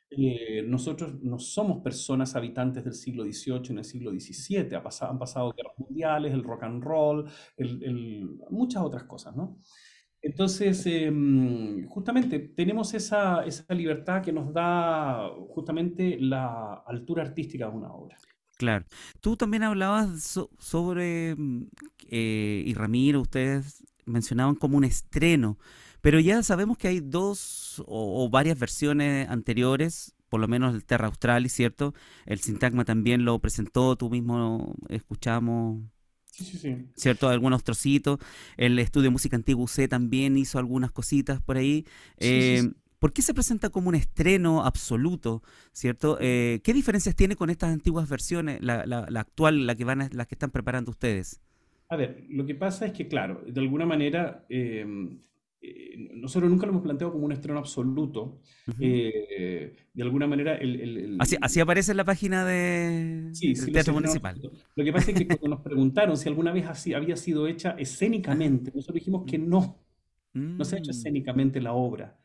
Eh, 0.10 0.64
nosotros 0.66 1.22
no 1.22 1.38
somos 1.38 1.84
personas 1.84 2.36
habitantes 2.36 2.84
del 2.84 2.94
siglo 2.94 3.24
XVIII 3.24 3.70
en 3.70 3.78
el 3.78 3.86
siglo 3.86 4.12
XVII. 4.12 4.76
Ha 4.76 4.82
pasado, 4.82 5.12
han 5.12 5.20
pasado 5.20 5.54
guerras 5.56 5.78
mundiales, 5.78 6.34
el 6.34 6.44
rock 6.44 6.64
and 6.64 6.84
roll, 6.84 7.30
muchas 8.50 8.82
otras 8.82 9.04
cosas, 9.04 9.36
¿no? 9.36 9.60
Entonces, 10.28 10.86
em, 10.86 11.88
justamente 11.88 12.38
tenemos 12.40 12.94
esa, 12.94 13.46
esa, 13.46 13.74
libertad 13.74 14.22
que 14.22 14.34
nos 14.34 14.54
da 14.54 15.30
justamente 15.48 16.18
la 16.20 16.84
altura 16.86 17.24
artística 17.24 17.70
de 17.70 17.78
una 17.78 17.94
obra. 17.94 18.18
Claro. 18.58 18.84
Tú 19.22 19.38
también 19.38 19.64
hablabas 19.64 20.38
sobre, 20.60 21.34
mm, 21.38 21.68
eh, 22.10 22.64
y 22.66 22.74
Ramiro, 22.74 23.22
ustedes 23.22 23.86
mencionaban 24.06 24.56
como 24.56 24.76
un 24.76 24.84
estreno, 24.84 25.58
pero 26.02 26.20
ya 26.20 26.44
sabemos 26.44 26.78
que 26.78 26.90
hay 26.90 27.00
dos 27.00 27.82
o, 27.88 28.30
varias 28.30 28.60
versiones 28.60 29.30
anteriores, 29.30 30.14
por 30.28 30.42
lo 30.42 30.50
menos 30.50 30.76
el 30.76 30.84
Terra 30.84 31.08
Australis, 31.08 31.54
¿cierto? 31.54 31.94
El 32.26 32.40
Sintagma 32.40 32.84
también 32.84 33.24
lo 33.24 33.40
presentó, 33.40 33.96
tú 33.96 34.10
mismo 34.10 34.76
escuchamos 34.90 35.84
¿Cierto? 36.96 37.30
Algunos 37.30 37.64
trocitos. 37.64 38.20
El 38.58 38.78
estudio 38.80 39.06
de 39.06 39.10
música 39.12 39.36
antigua 39.36 39.64
UC 39.64 39.88
también 39.90 40.38
hizo 40.38 40.60
algunas 40.60 40.92
cositas 40.92 41.42
por 41.42 41.58
ahí. 41.58 41.86
Eh, 42.18 42.64
¿Por 43.00 43.14
qué 43.14 43.22
se 43.22 43.34
presenta 43.34 43.70
como 43.70 43.90
un 43.90 43.96
estreno 43.96 44.64
absoluto? 44.64 45.44
¿Cierto? 45.72 46.18
Eh, 46.20 46.62
¿Qué 46.64 46.74
diferencias 46.74 47.16
tiene 47.16 47.36
con 47.36 47.50
estas 47.50 47.72
antiguas 47.72 48.10
versiones, 48.10 48.60
la, 48.62 48.82
actual, 49.16 49.68
la 49.68 49.76
que, 49.76 49.84
van 49.84 50.02
a, 50.02 50.10
que 50.10 50.36
están 50.36 50.52
preparando 50.52 50.92
ustedes? 50.92 51.42
A 51.90 51.96
ver, 51.96 52.26
lo 52.30 52.46
que 52.46 52.56
pasa 52.56 52.86
es 52.88 52.94
que, 52.94 53.08
claro, 53.08 53.44
de 53.48 53.62
alguna 53.62 53.86
manera 53.86 54.46
em, 54.50 55.20
eh, 55.70 56.10
nosotros 56.14 56.50
nunca 56.50 56.66
lo 56.66 56.72
hemos 56.72 56.84
planteado 56.84 57.12
como 57.12 57.26
un 57.26 57.32
estreno 57.32 57.60
absoluto. 57.60 58.40
Eh, 58.80 59.76
de 59.94 60.04
alguna 60.04 60.26
manera, 60.28 60.56
el, 60.56 61.18
así, 61.20 61.60
aparece 61.60 61.92
en 61.92 61.98
la 61.98 62.06
página 62.06 62.46
de, 62.46 63.32
del 63.34 63.72
Teatro 63.74 63.94
Municipal. 63.94 64.40
Lo 64.76 64.84
que 64.84 64.94
pasa 64.94 65.12
es 65.12 65.18
que 65.18 65.28
cuando 65.28 65.50
nos 65.50 65.62
preguntaron 65.62 66.16
si 66.16 66.30
alguna 66.30 66.54
vez 66.54 66.68
así 66.68 66.94
había 66.94 67.18
sido 67.18 67.48
hecha 67.48 67.72
escénicamente, 67.72 68.72
nosotros 68.74 68.96
dijimos 68.96 69.26
que 69.26 69.38
no. 69.38 69.84
No 70.34 70.64
se 70.64 70.76
ha 70.76 70.80
hecho 70.80 70.92
mm. 70.92 70.98
escénicamente 70.98 71.60
la 71.60 71.74
obra. 71.74 72.16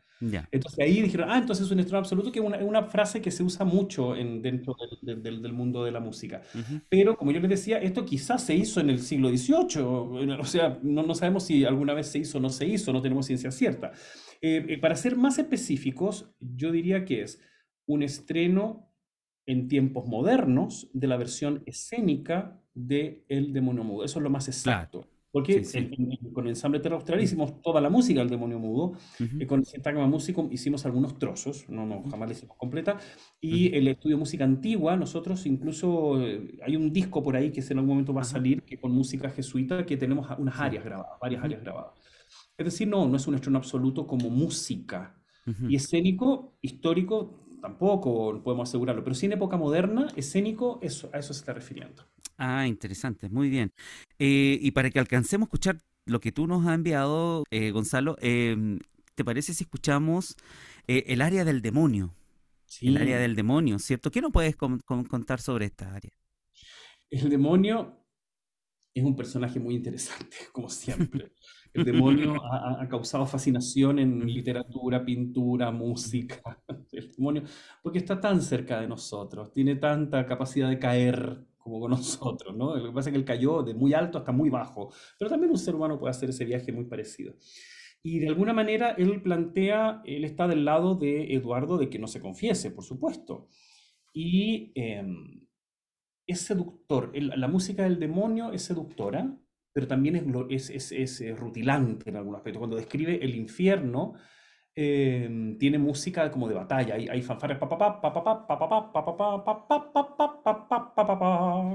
Entonces 0.50 0.78
ahí 0.78 1.02
dijeron, 1.02 1.28
ah, 1.30 1.38
entonces 1.38 1.66
es 1.66 1.72
un 1.72 1.80
estreno 1.80 1.98
absoluto, 1.98 2.30
que 2.30 2.38
es 2.38 2.44
una, 2.44 2.82
frase 2.84 3.20
que 3.20 3.30
se 3.30 3.42
usa 3.42 3.64
mucho 3.64 4.14
en, 4.14 4.40
dentro 4.42 4.76
del, 5.02 5.52
mundo 5.52 5.84
de 5.84 5.90
la 5.90 6.00
música. 6.00 6.42
Pero 6.88 7.16
como 7.16 7.32
yo 7.32 7.40
les 7.40 7.50
decía, 7.50 7.78
esto 7.78 8.04
quizás 8.04 8.44
se 8.44 8.54
hizo 8.54 8.80
en 8.80 8.90
el 8.90 9.00
siglo 9.00 9.28
XVIII, 9.28 9.82
o 9.82 10.44
sea, 10.44 10.78
no, 10.82 11.02
no 11.02 11.14
sabemos 11.14 11.44
si 11.44 11.64
alguna 11.64 11.94
vez 11.94 12.08
se 12.08 12.18
hizo 12.20 12.38
o 12.38 12.40
no 12.40 12.50
se 12.50 12.66
hizo, 12.66 12.92
no 12.92 13.02
tenemos 13.02 13.26
ciencia 13.26 13.50
cierta. 13.50 13.92
Eh, 14.40 14.64
eh, 14.68 14.78
para 14.78 14.96
ser 14.96 15.16
más 15.16 15.38
específicos, 15.38 16.34
yo 16.40 16.72
diría 16.72 17.04
que 17.04 17.22
es 17.22 17.40
un 17.86 18.02
estreno 18.02 18.92
en 19.46 19.68
tiempos 19.68 20.06
modernos 20.06 20.88
de 20.92 21.06
la 21.06 21.16
versión 21.16 21.62
escénica 21.66 22.60
de 22.74 23.24
El 23.28 23.52
Demonio 23.52 23.84
Mudo. 23.84 24.04
Eso 24.04 24.18
es 24.18 24.22
lo 24.22 24.30
más 24.30 24.48
exacto. 24.48 25.06
Porque 25.32 25.62
con 26.34 26.44
el 26.44 26.50
ensamble 26.50 26.78
Terra 26.78 26.96
Austral 26.96 27.20
hicimos 27.22 27.62
toda 27.62 27.80
la 27.80 27.88
música 27.88 28.20
del 28.20 28.28
Demonio 28.28 28.58
Mudo, 28.58 28.98
y 29.18 29.46
con 29.46 29.60
el 29.60 29.66
Sintagma 29.66 30.06
Músico 30.06 30.46
hicimos 30.50 30.84
algunos 30.84 31.18
trozos, 31.18 31.68
no, 31.70 31.86
no 31.86 32.04
jamás 32.10 32.28
la 32.28 32.34
hicimos 32.34 32.56
completa, 32.58 32.98
y 33.40 33.74
el 33.74 33.88
estudio 33.88 34.18
Música 34.18 34.44
Antigua, 34.44 34.94
nosotros 34.96 35.46
incluso, 35.46 36.20
eh, 36.20 36.58
hay 36.62 36.76
un 36.76 36.92
disco 36.92 37.22
por 37.22 37.34
ahí 37.34 37.50
que 37.50 37.60
en 37.60 37.78
algún 37.78 37.94
momento 37.94 38.12
va 38.12 38.20
a 38.20 38.24
salir, 38.24 38.62
que 38.62 38.78
con 38.78 38.92
música 38.92 39.30
jesuita, 39.30 39.86
que 39.86 39.96
tenemos 39.96 40.28
unas 40.38 40.60
áreas 40.60 40.84
grabadas, 40.84 41.18
varias 41.18 41.42
áreas 41.42 41.62
grabadas. 41.62 41.98
Es 42.56 42.66
decir, 42.66 42.86
no, 42.86 43.08
no 43.08 43.16
es 43.16 43.26
un 43.26 43.34
estreno 43.34 43.58
absoluto 43.58 44.06
como 44.06 44.28
música. 44.28 45.18
Y 45.68 45.74
escénico, 45.74 46.56
histórico, 46.60 47.42
tampoco 47.60 48.42
podemos 48.44 48.68
asegurarlo, 48.68 49.02
pero 49.02 49.14
sí 49.14 49.26
en 49.26 49.32
época 49.32 49.56
moderna, 49.56 50.08
escénico, 50.14 50.78
eso, 50.82 51.10
a 51.12 51.18
eso 51.18 51.32
se 51.32 51.40
está 51.40 51.52
refiriendo. 51.52 52.04
Ah, 52.36 52.66
interesante, 52.66 53.28
muy 53.28 53.48
bien. 53.48 53.72
Eh, 54.18 54.58
y 54.60 54.70
para 54.72 54.90
que 54.90 54.98
alcancemos 54.98 55.46
a 55.46 55.48
escuchar 55.48 55.78
lo 56.06 56.20
que 56.20 56.32
tú 56.32 56.46
nos 56.46 56.66
has 56.66 56.74
enviado, 56.74 57.44
eh, 57.50 57.70
Gonzalo, 57.70 58.16
em, 58.20 58.78
¿te 59.14 59.24
parece 59.24 59.54
si 59.54 59.64
escuchamos 59.64 60.36
eh, 60.88 61.04
el 61.08 61.22
área 61.22 61.44
del 61.44 61.62
demonio? 61.62 62.14
Sí. 62.66 62.88
El 62.88 62.96
área 62.96 63.18
del 63.18 63.36
demonio, 63.36 63.78
¿cierto? 63.78 64.10
¿Qué 64.10 64.20
nos 64.20 64.32
puedes 64.32 64.56
contar 64.56 65.40
sobre 65.40 65.66
esta 65.66 65.94
área? 65.94 66.12
El 67.10 67.28
demonio 67.28 68.02
es 68.94 69.04
un 69.04 69.16
personaje 69.16 69.58
muy 69.58 69.74
interesante, 69.74 70.36
como 70.52 70.68
siempre. 70.68 71.32
El 71.74 71.84
demonio 71.84 72.34
ha, 72.44 72.86
causado 72.86 73.24
fascinación 73.24 73.98
en 73.98 74.26
literatura, 74.26 75.02
pintura, 75.02 75.70
música. 75.70 76.42
El 76.92 77.10
demonio, 77.12 77.44
porque 77.82 77.98
está 77.98 78.20
tan 78.20 78.42
cerca 78.42 78.78
de 78.80 78.88
nosotros, 78.88 79.52
tiene 79.52 79.76
tanta 79.76 80.26
capacidad 80.26 80.68
de 80.68 80.78
caer 80.78 81.46
como 81.62 81.80
con 81.80 81.90
nosotros, 81.92 82.56
¿no? 82.56 82.76
Lo 82.76 82.86
que 82.86 82.92
pasa 82.92 83.10
es 83.10 83.12
que 83.12 83.18
él 83.18 83.24
cayó 83.24 83.62
de 83.62 83.74
muy 83.74 83.94
alto 83.94 84.18
hasta 84.18 84.32
muy 84.32 84.50
bajo, 84.50 84.92
pero 85.18 85.30
también 85.30 85.50
un 85.50 85.58
ser 85.58 85.74
humano 85.74 85.98
puede 85.98 86.10
hacer 86.10 86.30
ese 86.30 86.44
viaje 86.44 86.72
muy 86.72 86.84
parecido. 86.84 87.34
Y 88.02 88.18
de 88.18 88.28
alguna 88.28 88.52
manera 88.52 88.90
él 88.98 89.22
plantea, 89.22 90.02
él 90.04 90.24
está 90.24 90.48
del 90.48 90.64
lado 90.64 90.96
de 90.96 91.34
Eduardo 91.34 91.78
de 91.78 91.88
que 91.88 92.00
no 92.00 92.08
se 92.08 92.20
confiese, 92.20 92.72
por 92.72 92.84
supuesto. 92.84 93.48
Y 94.12 94.72
em, 94.74 95.46
es 96.26 96.40
seductor. 96.40 97.12
la 97.14 97.48
música 97.48 97.84
del 97.84 98.00
demonio 98.00 98.52
es 98.52 98.62
seductora, 98.62 99.38
pero 99.72 99.86
también 99.86 100.34
es, 100.50 100.70
es, 100.70 100.92
es, 100.92 101.38
rutilante 101.38 102.10
en 102.10 102.16
algún 102.16 102.34
aspecto. 102.34 102.58
Cuando 102.58 102.76
describe 102.76 103.24
el 103.24 103.34
infierno, 103.34 104.14
eh, 104.74 105.56
tiene 105.58 105.78
música 105.78 106.30
como 106.30 106.48
de 106.48 106.54
batalla. 106.54 106.94
Hay, 106.94 107.08
hay 107.08 107.22
fanfarras, 107.22 107.58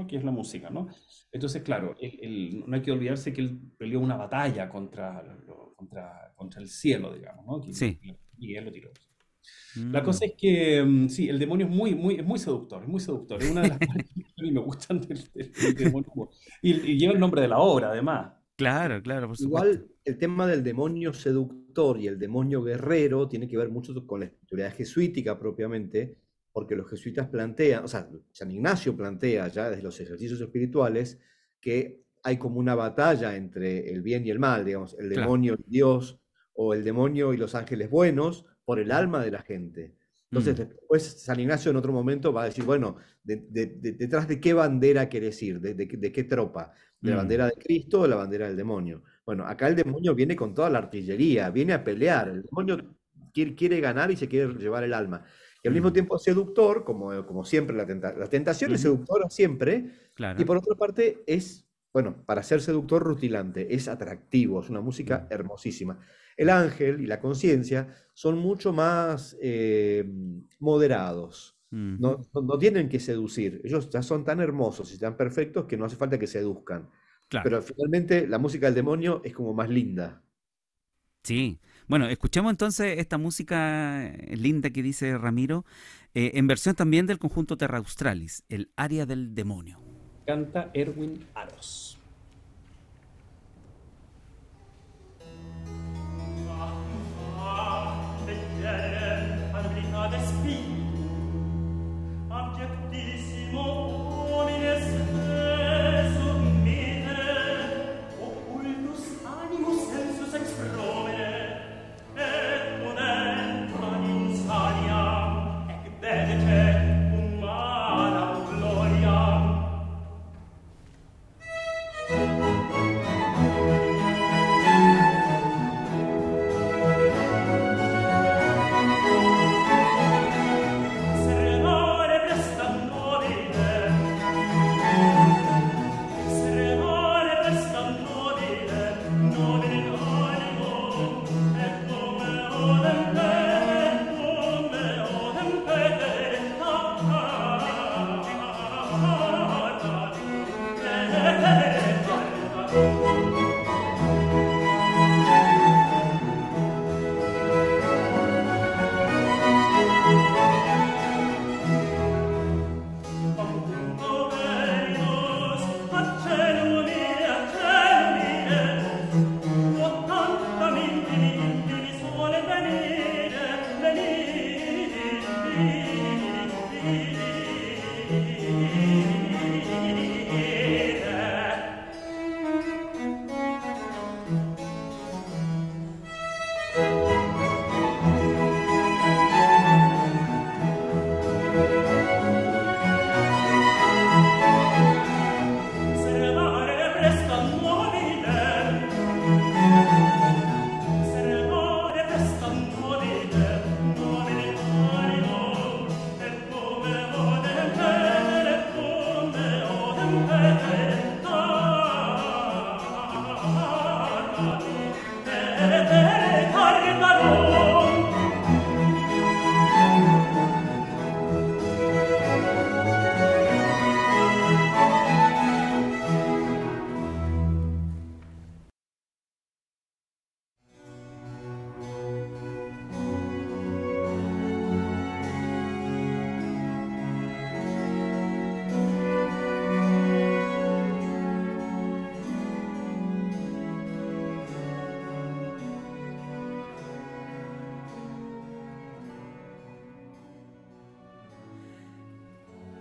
que 0.08 0.16
es 0.16 0.24
la 0.24 0.30
música, 0.30 0.70
¿no? 0.70 0.88
Entonces, 1.30 1.62
claro, 1.62 1.94
el, 2.00 2.18
el, 2.20 2.64
no 2.66 2.76
hay 2.76 2.82
que 2.82 2.92
olvidarse 2.92 3.32
que 3.32 3.40
él 3.40 3.60
peleó 3.76 4.00
una 4.00 4.16
batalla 4.16 4.68
contra, 4.68 5.22
lo, 5.46 5.74
contra, 5.76 6.32
contra 6.34 6.60
el 6.60 6.68
cielo, 6.68 7.14
digamos, 7.14 7.46
¿no? 7.46 7.60
Que, 7.60 7.72
sí. 7.72 7.98
Y 8.38 8.54
él 8.54 8.64
lo 8.64 8.72
tiró. 8.72 8.90
La 9.76 10.02
cosa 10.02 10.24
es 10.24 10.32
que, 10.36 11.06
sí, 11.08 11.28
el 11.28 11.38
demonio 11.38 11.66
es 11.66 11.72
muy, 11.72 11.94
muy, 11.94 12.16
es 12.16 12.24
muy 12.24 12.38
seductor, 12.38 12.82
es 12.82 12.88
muy 12.88 13.00
seductor. 13.00 13.40
Es 13.40 13.50
una 13.50 13.62
de 13.62 13.68
las 13.68 13.78
partes 13.78 14.06
que 14.12 14.22
a 14.22 14.42
mí 14.42 14.50
me 14.50 14.60
gustan 14.60 15.00
del, 15.00 15.22
del, 15.32 15.52
del 15.52 15.74
demonio. 15.74 16.30
Y, 16.60 16.72
y 16.72 16.98
lleva 16.98 17.12
el 17.12 17.20
nombre 17.20 17.42
de 17.42 17.48
la 17.48 17.58
obra, 17.58 17.90
además. 17.90 18.32
Claro, 18.58 19.00
claro, 19.00 19.28
por 19.28 19.36
supuesto. 19.36 19.68
Igual 19.68 19.88
el 20.04 20.18
tema 20.18 20.44
del 20.48 20.64
demonio 20.64 21.12
seductor 21.14 21.96
y 22.00 22.08
el 22.08 22.18
demonio 22.18 22.60
guerrero 22.60 23.28
tiene 23.28 23.46
que 23.46 23.56
ver 23.56 23.68
mucho 23.68 23.94
con 24.04 24.18
la 24.18 24.26
espiritualidad 24.26 24.74
jesuítica 24.74 25.38
propiamente, 25.38 26.16
porque 26.52 26.74
los 26.74 26.90
jesuitas 26.90 27.28
plantean, 27.28 27.84
o 27.84 27.88
sea, 27.88 28.08
San 28.32 28.50
Ignacio 28.50 28.96
plantea 28.96 29.46
ya 29.46 29.70
desde 29.70 29.82
los 29.84 30.00
ejercicios 30.00 30.40
espirituales 30.40 31.20
que 31.60 32.02
hay 32.24 32.36
como 32.36 32.58
una 32.58 32.74
batalla 32.74 33.36
entre 33.36 33.92
el 33.92 34.02
bien 34.02 34.26
y 34.26 34.30
el 34.30 34.40
mal, 34.40 34.64
digamos, 34.64 34.94
el 34.98 35.06
Claro. 35.06 35.20
demonio 35.22 35.54
y 35.56 35.70
Dios, 35.70 36.20
o 36.54 36.74
el 36.74 36.82
demonio 36.82 37.32
y 37.32 37.36
los 37.36 37.54
ángeles 37.54 37.88
buenos, 37.88 38.44
por 38.64 38.80
el 38.80 38.90
alma 38.90 39.22
de 39.24 39.30
la 39.30 39.42
gente. 39.42 39.94
Entonces, 40.32 40.54
Mm. 40.58 40.68
después 40.70 41.02
San 41.22 41.38
Ignacio 41.38 41.70
en 41.70 41.76
otro 41.76 41.92
momento 41.92 42.32
va 42.32 42.42
a 42.42 42.46
decir, 42.46 42.64
bueno, 42.64 42.96
de- 43.22 43.46
de- 43.48 43.66
de- 43.66 43.92
detrás 43.92 44.26
de 44.26 44.40
qué 44.40 44.52
bandera 44.52 45.08
querés 45.08 45.40
ir, 45.44 45.60
de 45.60 46.12
qué 46.12 46.24
tropa, 46.24 46.72
de 47.00 47.10
la 47.10 47.16
Mm. 47.16 47.18
bandera 47.18 47.46
de 47.46 47.52
Cristo 47.52 48.00
o 48.00 48.02
de 48.02 48.08
la 48.08 48.16
bandera 48.16 48.46
del 48.48 48.56
demonio. 48.56 49.02
Bueno, 49.24 49.44
acá 49.46 49.68
el 49.68 49.76
demonio 49.76 50.14
viene 50.14 50.34
con 50.34 50.54
toda 50.54 50.70
la 50.70 50.78
artillería, 50.78 51.50
viene 51.50 51.72
a 51.74 51.84
pelear, 51.84 52.28
el 52.28 52.42
demonio 52.42 52.96
quiere, 53.32 53.54
quiere 53.54 53.80
ganar 53.80 54.10
y 54.10 54.16
se 54.16 54.28
quiere 54.28 54.52
llevar 54.54 54.84
el 54.84 54.92
alma. 54.94 55.24
Y 55.62 55.68
al 55.68 55.74
mismo 55.74 55.90
Mm. 55.90 55.92
tiempo 55.92 56.16
es 56.16 56.22
seductor, 56.22 56.84
como, 56.84 57.24
como 57.26 57.44
siempre 57.44 57.76
la, 57.76 57.84
tenta- 57.86 58.14
la 58.16 58.26
tentación 58.28 58.72
es 58.72 58.80
seductora 58.80 59.28
siempre, 59.30 59.90
Claro. 60.14 60.40
y 60.40 60.44
por 60.44 60.56
otra 60.56 60.74
parte 60.76 61.22
es, 61.26 61.68
bueno, 61.92 62.22
para 62.26 62.42
ser 62.42 62.60
seductor 62.60 63.02
rutilante, 63.02 63.72
es 63.74 63.86
atractivo, 63.88 64.60
es 64.60 64.70
una 64.70 64.80
música 64.80 65.26
Mm. 65.28 65.32
hermosísima. 65.32 66.00
El 66.36 66.50
ángel 66.50 67.00
y 67.00 67.06
la 67.06 67.20
conciencia 67.20 67.92
son 68.14 68.38
mucho 68.38 68.72
más 68.72 69.36
eh, 69.42 70.04
moderados. 70.60 71.57
Mm. 71.70 72.00
No, 72.00 72.20
no- 72.34 72.58
tienen 72.58 72.88
que 72.88 73.00
seducir. 73.00 73.60
Ellos 73.64 73.90
ya 73.90 74.02
son 74.02 74.24
tan 74.24 74.40
hermosos 74.40 74.92
y 74.94 74.98
tan 74.98 75.16
perfectos 75.16 75.66
que 75.66 75.76
no 75.76 75.84
hace 75.84 75.96
falta 75.96 76.18
que 76.18 76.26
seduzcan. 76.26 76.88
Claro. 77.28 77.44
Pero 77.44 77.62
finalmente 77.62 78.26
la 78.26 78.38
música 78.38 78.66
del 78.66 78.74
demonio 78.74 79.20
es 79.24 79.34
como 79.34 79.52
más 79.52 79.68
linda. 79.68 80.22
Sí. 81.22 81.60
Bueno, 81.86 82.06
escuchemos 82.08 82.50
entonces 82.50 82.98
esta 82.98 83.18
música 83.18 84.06
eh, 84.06 84.36
linda 84.36 84.70
que 84.70 84.82
dice 84.82 85.16
Ramiro, 85.18 85.64
eh, 86.14 86.32
en 86.34 86.46
versión 86.46 86.74
también 86.74 87.06
del 87.06 87.18
conjunto 87.18 87.56
Terra 87.56 87.78
Australis, 87.78 88.44
el 88.48 88.70
área 88.76 89.06
del 89.06 89.34
demonio. 89.34 89.78
Canta 90.26 90.70
Erwin 90.74 91.26
Aros. 91.34 91.97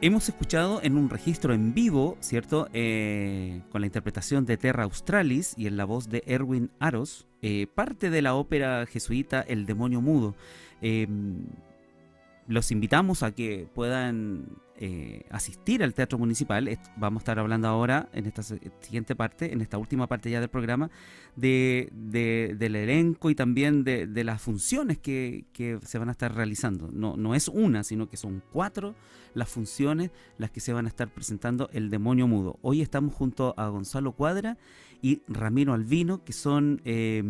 Hemos 0.07 0.29
escuchado 0.29 0.79
en 0.83 0.95
un 0.95 1.09
registro 1.09 1.53
en 1.53 1.73
vivo, 1.73 2.15
¿cierto? 2.21 2.69
Eh, 2.71 3.59
con 3.73 3.81
la 3.81 3.87
interpretación 3.87 4.45
de 4.45 4.55
Terra 4.55 4.83
Australis 4.83 5.53
y 5.57 5.67
en 5.67 5.75
la 5.75 5.83
voz 5.83 6.07
de 6.07 6.23
Erwin 6.25 6.71
Aros, 6.79 7.27
eh, 7.41 7.67
parte 7.67 8.09
de 8.09 8.21
la 8.21 8.33
ópera 8.33 8.85
jesuita 8.85 9.41
El 9.41 9.65
demonio 9.65 9.99
mudo. 9.99 10.33
Eh, 10.81 11.09
los 12.47 12.71
invitamos 12.71 13.23
a 13.23 13.31
que 13.33 13.67
puedan 13.73 14.45
eh, 14.77 15.25
asistir 15.31 15.83
al 15.83 15.93
Teatro 15.93 16.17
Municipal. 16.17 16.79
Vamos 16.95 17.19
a 17.19 17.23
estar 17.23 17.39
hablando 17.39 17.67
ahora, 17.67 18.09
en 18.13 18.25
esta 18.25 18.41
siguiente 18.41 19.15
parte, 19.15 19.51
en 19.51 19.59
esta 19.61 19.77
última 19.77 20.07
parte 20.07 20.29
ya 20.29 20.39
del 20.39 20.49
programa, 20.49 20.89
de, 21.35 21.89
de- 21.91 22.55
del 22.57 22.75
elenco 22.77 23.29
y 23.29 23.35
también 23.35 23.83
de, 23.83 24.23
las 24.23 24.41
funciones 24.41 24.97
que, 24.97 25.45
se 25.83 25.97
van 25.97 26.07
a 26.07 26.11
estar 26.11 26.33
realizando. 26.33 26.89
No, 26.91 27.17
no 27.17 27.35
es 27.35 27.49
una, 27.49 27.83
sino 27.83 28.07
que 28.09 28.17
son 28.17 28.41
cuatro 28.53 28.95
las 29.33 29.49
funciones 29.49 30.11
las 30.37 30.49
que 30.49 30.61
se 30.61 30.73
van 30.73 30.85
a 30.85 30.89
estar 30.89 31.09
presentando 31.09 31.69
El 31.73 31.89
Demonio 31.89 32.27
Mudo. 32.27 32.59
Hoy 32.61 32.81
estamos 32.81 33.13
junto 33.13 33.53
a 33.57 33.67
Gonzalo 33.67 34.13
Cuadra 34.13 34.57
y 35.01 35.21
Ramiro 35.27 35.73
Albino, 35.73 36.23
que 36.23 36.33
son 36.33 36.81
eh, 36.85 37.23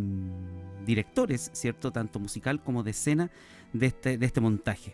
directores, 0.85 1.49
¿cierto? 1.53 1.91
Tanto 1.91 2.19
musical 2.19 2.61
como 2.63 2.83
de 2.83 2.91
escena 2.91 3.31
de 3.73 3.87
este, 3.87 4.17
de 4.17 4.25
este 4.25 4.41
montaje. 4.41 4.93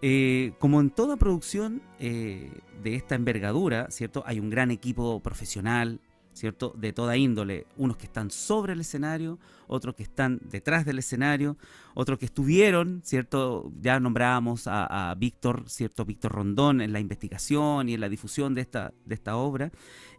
Eh, 0.00 0.52
como 0.58 0.80
en 0.80 0.90
toda 0.90 1.16
producción 1.16 1.82
eh, 1.98 2.52
de 2.82 2.94
esta 2.94 3.16
envergadura, 3.16 3.90
¿cierto? 3.90 4.22
Hay 4.26 4.38
un 4.38 4.48
gran 4.48 4.70
equipo 4.70 5.20
profesional, 5.20 6.00
¿cierto? 6.38 6.72
De 6.76 6.92
toda 6.92 7.16
índole, 7.16 7.66
unos 7.76 7.96
que 7.96 8.06
están 8.06 8.30
sobre 8.30 8.72
el 8.72 8.80
escenario, 8.80 9.40
otros 9.66 9.96
que 9.96 10.04
están 10.04 10.40
detrás 10.50 10.86
del 10.86 11.00
escenario, 11.00 11.56
otros 11.94 12.18
que 12.18 12.26
estuvieron, 12.26 13.02
¿cierto? 13.04 13.72
Ya 13.80 13.98
nombrábamos 13.98 14.64
a, 14.66 15.14
Víctor, 15.18 15.64
¿cierto? 15.66 16.04
Víctor 16.04 16.32
Rondón 16.32 16.80
en 16.80 16.92
la 16.92 17.00
investigación 17.00 17.88
y 17.88 17.94
en 17.94 18.00
la 18.00 18.08
difusión 18.08 18.54
de 18.54 18.60
esta, 18.60 18.94
de 19.04 19.14
esta 19.16 19.36
obra. 19.36 19.72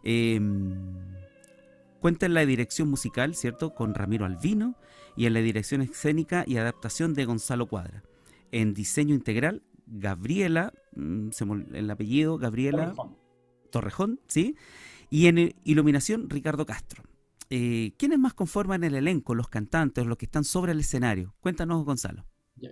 Em, 0.04 0.74
cuenta 2.00 2.26
en 2.26 2.34
la 2.34 2.44
dirección 2.44 2.90
musical, 2.90 3.34
¿cierto? 3.34 3.74
Con 3.74 3.94
Ramiro 3.94 4.26
Albino 4.26 4.76
y 5.16 5.24
en 5.24 5.32
la 5.32 5.40
dirección 5.40 5.80
escénica 5.80 6.44
y 6.46 6.58
adaptación 6.58 7.14
de 7.14 7.24
Gonzalo 7.24 7.66
Cuadra. 7.66 8.02
En 8.52 8.74
diseño 8.74 9.14
integral, 9.14 9.62
Gabriela, 9.90 10.72
mm, 10.94 11.30
el 11.74 11.90
apellido, 11.90 12.38
Gabriela 12.38 12.94
Torrejón, 13.70 14.20
¿sí? 14.26 14.56
Y 15.10 15.26
en 15.26 15.54
iluminación, 15.64 16.30
Ricardo 16.30 16.64
Castro. 16.64 17.02
Eh, 17.50 17.92
¿Quiénes 17.98 18.18
más 18.18 18.34
conforman 18.34 18.84
el 18.84 18.94
elenco? 18.94 19.34
Los 19.34 19.48
cantantes, 19.48 20.06
los 20.06 20.16
que 20.16 20.26
están 20.26 20.44
sobre 20.44 20.72
el 20.72 20.80
escenario. 20.80 21.34
Cuéntanos, 21.40 21.84
Gonzalo. 21.84 22.24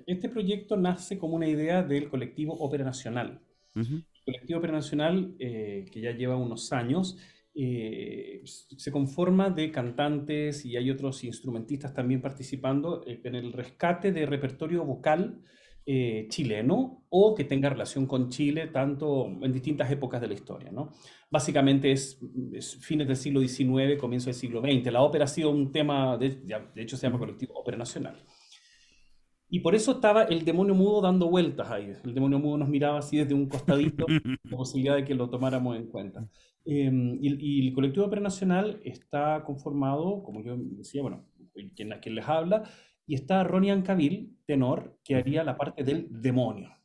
Este 0.07 0.29
proyecto 0.29 0.77
nace 0.77 1.19
como 1.19 1.35
una 1.35 1.49
idea 1.49 1.83
del 1.83 2.09
colectivo 2.09 2.55
Ópera 2.55 2.85
Nacional. 2.85 3.41
El 3.75 4.05
colectivo 4.25 4.59
Ópera 4.59 4.75
Nacional, 4.75 5.35
eh, 5.39 5.87
que 5.91 6.01
ya 6.01 6.13
lleva 6.13 6.37
unos 6.37 6.73
años, 6.73 7.19
eh, 7.55 8.43
se 8.45 8.93
conforma 8.93 9.51
de 9.51 9.73
cantantes 9.73 10.65
y 10.65 10.77
hay 10.77 10.91
otros 10.91 11.25
instrumentistas 11.25 11.93
también 11.93 12.21
participando 12.21 13.03
en 13.07 13.35
el 13.35 13.53
rescate 13.53 14.13
de 14.13 14.27
repertorio 14.27 14.85
vocal 14.85 15.43
eh, 15.91 16.27
chileno 16.29 17.07
o 17.09 17.35
que 17.35 17.45
tenga 17.45 17.71
relación 17.71 18.05
con 18.05 18.29
Chile, 18.29 18.67
tanto 18.67 19.27
en 19.41 19.51
distintas 19.51 19.91
épocas 19.91 20.21
de 20.21 20.29
la 20.29 20.35
historia. 20.35 20.71
¿no? 20.71 20.93
Básicamente 21.31 21.91
es, 21.91 22.21
fines 22.83 23.09
del 23.09 23.17
siglo 23.17 23.41
XIX, 23.41 23.99
comienzo 23.99 24.27
del 24.27 24.35
siglo 24.35 24.61
XX. 24.61 24.93
La 24.93 25.01
ópera 25.01 25.25
ha 25.25 25.29
sido 25.29 25.49
un 25.49 25.73
tema, 25.73 26.19
de, 26.19 26.43
de 26.75 26.83
hecho 26.83 26.99
se 26.99 27.07
llama 27.07 27.19
colectivo 27.19 27.55
Ópera 27.55 27.79
Nacional. 27.79 28.23
Y 29.49 29.61
por 29.61 29.75
eso 29.75 29.93
estaba 29.93 30.25
el 30.25 30.45
demonio 30.45 30.75
mudo 30.75 31.01
dando 31.01 31.31
vueltas 31.31 31.71
ahí. 31.71 31.95
El 32.05 32.13
demonio 32.13 32.39
mudo 32.39 32.59
nos 32.59 32.69
miraba 32.69 32.99
así 32.99 33.17
desde 33.17 33.33
un 33.33 33.49
costadito, 33.49 34.05
la 34.45 34.57
posibilidad 34.59 34.97
de 34.97 35.05
que 35.07 35.15
lo 35.15 35.31
tomáramos 35.31 35.75
en 35.75 35.87
cuenta. 35.87 36.29
Em, 36.67 37.19
y, 37.23 37.67
el 37.67 37.73
colectivo 37.73 38.05
Ópera 38.05 38.21
Nacional 38.21 38.79
está 38.85 39.43
conformado, 39.43 40.23
como 40.23 40.43
yo 40.43 40.55
decía, 40.59 41.01
bueno, 41.01 41.25
quien, 41.75 41.91
quien 41.99 42.15
les 42.15 42.29
habla, 42.29 42.65
y 43.09 43.15
está 43.15 43.43
Ronnie 43.43 43.73
Ancavil, 43.73 44.39
tenor, 44.45 45.01
que 45.03 45.17
haría 45.17 45.43
la 45.43 45.57
parte 45.57 45.83
del 45.83 46.07
demonio. 46.11 46.77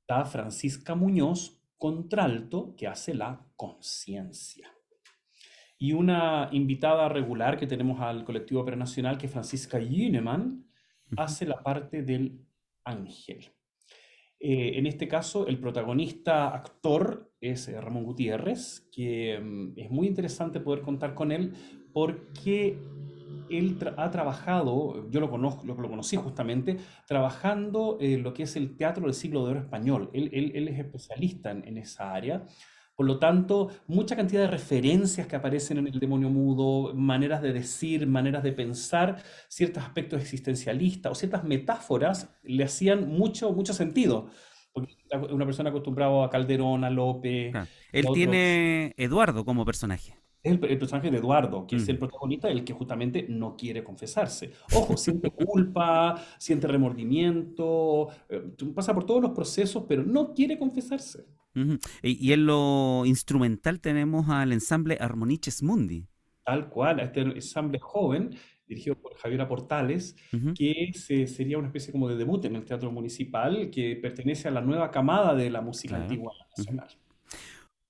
Está 0.00 0.24
Francisca 0.24 0.94
Muñoz, 0.94 1.60
contralto, 1.76 2.76
que 2.76 2.86
hace 2.86 3.12
la 3.12 3.44
conciencia. 3.56 4.70
Y 5.76 5.92
una 5.92 6.48
invitada 6.52 7.08
regular 7.08 7.58
que 7.58 7.66
tenemos 7.66 8.00
al 8.00 8.24
colectivo 8.24 8.60
operacional, 8.60 9.18
que 9.18 9.26
es 9.26 9.32
Francisca 9.32 9.80
Yineman, 9.80 10.64
hace 11.16 11.46
la 11.46 11.64
parte 11.64 12.02
del 12.02 12.46
ángel. 12.84 13.44
Eh, 14.38 14.78
en 14.78 14.86
este 14.86 15.08
caso, 15.08 15.48
el 15.48 15.58
protagonista 15.58 16.54
actor 16.54 17.32
es 17.40 17.66
eh, 17.66 17.80
Ramón 17.80 18.04
Gutiérrez, 18.04 18.88
que 18.92 19.36
mm, 19.40 19.72
es 19.78 19.90
muy 19.90 20.06
interesante 20.06 20.60
poder 20.60 20.82
contar 20.82 21.14
con 21.14 21.32
él 21.32 21.54
porque 21.92 22.78
él 23.50 23.78
ha 23.96 24.10
trabajado, 24.10 25.08
yo 25.10 25.20
lo, 25.20 25.30
conozco, 25.30 25.64
lo, 25.64 25.74
lo, 25.74 25.88
conocí 25.88 26.16
justamente, 26.16 26.76
trabajando 27.06 27.98
en 28.00 28.22
lo 28.22 28.34
que 28.34 28.44
es 28.44 28.56
el 28.56 28.76
teatro 28.76 29.04
del 29.04 29.14
siglo 29.14 29.44
de 29.44 29.52
oro 29.52 29.60
español. 29.60 30.10
Él, 30.12 30.30
él, 30.32 30.68
es 30.68 30.78
especialista 30.78 31.50
en, 31.50 31.66
en, 31.66 31.78
esa 31.78 32.12
área. 32.12 32.44
Por 32.94 33.06
lo 33.06 33.18
tanto, 33.18 33.70
mucha 33.86 34.16
cantidad 34.16 34.42
de 34.42 34.48
referencias 34.48 35.26
que 35.26 35.36
aparecen 35.36 35.78
en 35.78 35.86
el 35.88 35.98
demonio 35.98 36.30
mudo, 36.30 36.94
maneras 36.94 37.42
de 37.42 37.52
decir, 37.52 38.06
maneras 38.06 38.42
de 38.42 38.52
pensar, 38.52 39.22
ciertos 39.48 39.82
aspectos 39.82 40.20
existencialistas 40.20 41.12
o 41.12 41.14
ciertas 41.14 41.44
metáforas 41.44 42.34
le 42.42 42.64
hacían 42.64 43.08
mucho, 43.08 43.52
mucho 43.52 43.74
sentido. 43.74 44.30
Porque 44.72 44.94
una 45.30 45.44
persona 45.44 45.70
acostumbrada 45.70 46.24
a 46.24 46.30
Calderón, 46.30 46.84
a 46.84 46.90
López. 46.90 47.54
Él 47.92 48.06
tiene 48.12 48.94
Eduardo 48.96 49.44
como 49.44 49.64
personaje 49.64 50.14
el, 50.46 50.78
personaje 50.78 51.10
de 51.10 51.18
Eduardo, 51.18 51.66
que 51.66 51.76
es 51.76 51.88
el 51.88 51.96
mm. 51.96 51.98
protagonista, 51.98 52.48
el 52.48 52.64
que 52.64 52.72
justamente 52.72 53.26
no 53.28 53.56
quiere 53.56 53.82
confesarse. 53.84 54.52
Ojo, 54.74 54.96
siente 54.96 55.30
culpa, 55.30 56.22
siente 56.38 56.66
remordimiento, 56.66 58.08
eh, 58.28 58.42
pasa 58.74 58.94
por 58.94 59.04
todos 59.04 59.22
los 59.22 59.32
procesos, 59.32 59.84
pero 59.88 60.04
no 60.04 60.32
quiere 60.34 60.58
confesarse. 60.58 61.26
y, 62.02 62.32
en 62.32 62.46
lo 62.46 63.04
instrumental 63.06 63.80
tenemos 63.80 64.28
al 64.28 64.52
ensamble 64.52 64.98
Armoniches 65.00 65.62
Mundi. 65.62 66.06
Tal 66.44 66.68
cual, 66.68 67.00
a 67.00 67.04
este 67.04 67.22
ensamble 67.22 67.78
joven, 67.78 68.30
dirigido 68.68 68.96
por 68.96 69.16
Javier 69.16 69.46
Portales, 69.48 70.16
que 70.56 70.92
sería 71.26 71.58
una 71.58 71.68
especie 71.68 71.92
como 71.92 72.08
de 72.08 72.16
debut 72.16 72.44
en 72.44 72.56
el 72.56 72.64
teatro 72.64 72.90
municipal, 72.90 73.70
que 73.70 73.96
pertenece 73.96 74.48
a 74.48 74.50
la 74.50 74.60
nueva 74.60 74.90
camada 74.90 75.34
de 75.34 75.50
la 75.50 75.60
música 75.60 75.96
antigua 75.96 76.32
nacional. 76.56 76.88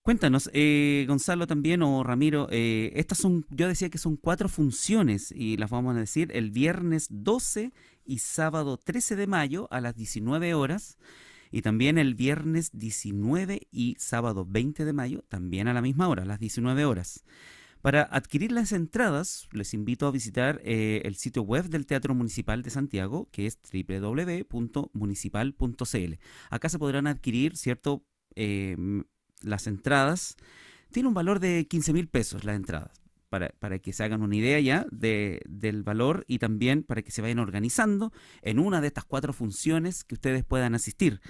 Cuéntanos, 0.07 0.49
eh, 0.53 1.05
Gonzalo 1.09 1.49
también 1.49 1.83
o 1.83 2.05
Ramiro, 2.05 2.47
eh, 2.53 2.93
estas 2.95 3.19
son, 3.19 3.45
yo 3.51 3.67
decía 3.67 3.91
que 3.91 3.99
son 3.99 4.17
cuatro 4.17 4.49
funciones 4.49 5.33
y 5.33 5.57
las 5.57 5.69
vamos 5.69 5.97
a 5.97 5.99
decir 5.99 6.31
el 6.33 6.53
viernes 6.53 7.09
12 7.11 7.73
y 8.05 8.21
sábado 8.21 8.77
13 8.77 9.17
de 9.17 9.27
mayo 9.27 9.67
a 9.73 9.81
las 9.81 9.97
19 9.97 10.55
horas 10.55 10.97
y 11.51 11.63
también 11.63 11.99
el 11.99 12.15
viernes 12.15 12.71
19 12.73 13.67
y 13.73 13.97
sábado 13.99 14.47
20 14.49 14.85
de 14.85 14.93
mayo 14.93 15.25
también 15.29 15.67
a 15.67 15.75
la 15.75 15.83
misma 15.83 16.07
hora, 16.07 16.23
a 16.23 16.27
las 16.27 16.39
19 16.39 16.85
horas. 16.85 17.25
Para 17.83 18.03
adquirir 18.03 18.53
las 18.53 18.71
entradas, 18.71 19.49
les 19.51 19.75
invito 19.75 20.07
a 20.07 20.13
visitar 20.13 20.61
eh, 20.63 21.03
el 21.05 21.17
sitio 21.17 21.43
web 21.43 21.69
del 21.69 21.85
Teatro 21.85 22.15
Municipal 22.15 22.63
de 22.63 22.71
Santiago, 22.71 23.29
que 23.33 23.47
es 23.47 23.59
www.municipal.cl. 23.73 26.15
Acá 26.51 26.69
se 26.69 26.79
podrán 26.79 27.09
adquirir, 27.09 27.57
¿cierto? 27.57 28.05
Las 29.47 29.67
entradas, 29.67 30.37
tiene 30.91 31.09
un 31.09 31.15
valor 31.15 31.41
de 31.41 31.67
15 31.67 31.93
mil 31.93 32.09
pesos 32.09 32.45
las 32.45 32.57
entradas. 32.57 33.01
Para, 33.29 33.51
para, 33.59 33.81
que 33.81 33.93
se 33.93 34.05
hagan 34.05 34.23
una 34.23 34.37
idea 34.37 34.61
ya 34.61 34.87
de, 34.93 35.43
del 35.49 35.83
valor 35.83 36.25
y 36.29 36.39
también 36.39 36.85
para 36.85 37.03
que 37.03 37.11
se 37.11 37.23
vayan 37.23 37.41
organizando 37.41 38.13
en 38.41 38.61
una 38.61 38.81
de 38.81 38.87
estas 38.87 39.05
cuatro 39.05 39.33
funciones 39.33 40.05
que 40.05 40.15
ustedes 40.15 40.45
puedan 40.45 40.77
asistir. 40.77 41.21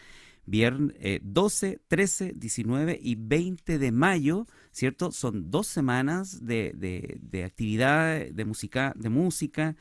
Viernes 0.44 0.94
12, 1.22 1.80
13, 1.88 2.34
19 2.36 2.98
y 3.02 3.14
20 3.16 3.78
de 3.78 3.92
mayo, 3.92 4.46
¿cierto? 4.72 5.10
Son 5.10 5.50
dos 5.50 5.66
semanas 5.66 6.44
de, 6.44 6.72
de, 6.76 7.18
de 7.22 7.44
actividad, 7.44 8.26
de 8.26 8.44
música, 8.44 8.92
de 8.94 9.08
música 9.08 9.74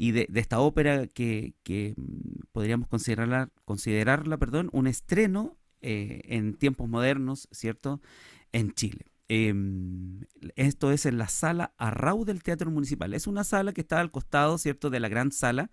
y 0.00 0.12
de, 0.12 0.26
de 0.30 0.40
esta 0.40 0.60
ópera 0.60 1.06
que, 1.08 1.52
que, 1.62 1.92
mm, 1.94 2.46
podríamos 2.52 2.88
considerarla, 2.88 3.50
considerarla 3.66 4.38
perdón, 4.38 4.70
un 4.72 4.86
estreno 4.86 5.58
eh, 5.82 6.22
en 6.24 6.54
tiempos 6.54 6.88
modernos, 6.88 7.48
¿cierto? 7.52 8.00
En 8.52 8.72
Chile. 8.72 9.06
Em, 9.28 10.24
esto 10.56 10.90
es 10.90 11.06
en 11.06 11.16
la 11.16 11.28
sala 11.28 11.72
Arrau 11.78 12.24
del 12.24 12.42
Teatro 12.42 12.70
Municipal. 12.70 13.14
Es 13.14 13.26
una 13.26 13.44
sala 13.44 13.72
que 13.72 13.82
está 13.82 14.00
al 14.00 14.10
costado, 14.10 14.58
¿cierto?, 14.58 14.90
de 14.90 14.98
la 15.00 15.08
gran 15.08 15.30
sala, 15.30 15.70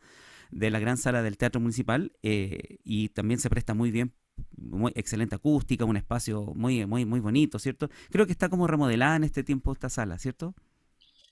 de 0.51 0.69
la 0.69 0.79
gran 0.79 0.97
sala 0.97 1.23
del 1.23 1.37
Teatro 1.37 1.59
Municipal 1.59 2.13
eh, 2.21 2.77
y 2.83 3.09
también 3.09 3.39
se 3.39 3.49
presta 3.49 3.73
muy 3.73 3.91
bien 3.91 4.13
muy 4.55 4.91
excelente 4.95 5.35
acústica, 5.35 5.85
un 5.85 5.97
espacio 5.97 6.53
muy, 6.55 6.85
muy, 6.85 7.05
muy 7.05 7.19
bonito, 7.19 7.59
¿cierto? 7.59 7.89
Creo 8.11 8.25
que 8.25 8.31
está 8.31 8.49
como 8.49 8.67
remodelada 8.67 9.15
en 9.15 9.23
este 9.23 9.43
tiempo 9.43 9.71
esta 9.71 9.89
sala, 9.89 10.17
¿cierto? 10.19 10.53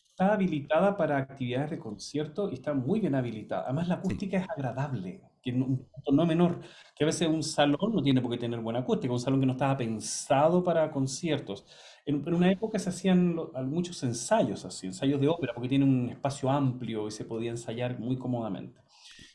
Está 0.09 0.33
habilitada 0.33 0.97
para 0.97 1.17
actividades 1.17 1.71
de 1.71 1.79
concierto 1.79 2.49
y 2.49 2.55
está 2.55 2.73
muy 2.73 2.99
bien 3.01 3.15
habilitada. 3.15 3.63
Además, 3.65 3.87
la 3.87 3.95
acústica 3.95 4.37
es 4.37 4.49
agradable 4.49 5.21
que 5.45 5.51
un 5.51 5.77
punto 5.77 6.11
no 6.11 6.25
menor, 6.25 6.59
que 6.95 7.03
a 7.03 7.07
veces 7.07 7.27
un 7.27 7.43
salón 7.43 7.93
no 7.93 8.01
tiene 8.01 8.19
por 8.19 8.31
qué 8.31 8.37
tener 8.37 8.59
buena 8.59 8.79
acústica, 8.79 9.13
un 9.13 9.19
salón 9.19 9.39
que 9.39 9.45
no 9.45 9.51
estaba 9.53 9.77
pensado 9.77 10.63
para 10.63 10.91
conciertos. 10.91 11.65
En, 12.05 12.27
una 12.33 12.51
época 12.51 12.79
se 12.79 12.89
hacían 12.89 13.35
muchos 13.65 14.01
ensayos 14.03 14.65
así, 14.65 14.87
ensayos 14.87 15.21
de 15.21 15.27
ópera, 15.27 15.53
porque 15.53 15.69
tiene 15.69 15.85
un 15.85 16.09
espacio 16.09 16.49
amplio 16.49 17.07
y 17.07 17.11
se 17.11 17.25
podía 17.25 17.51
ensayar 17.51 17.99
muy 17.99 18.17
cómodamente. 18.17 18.81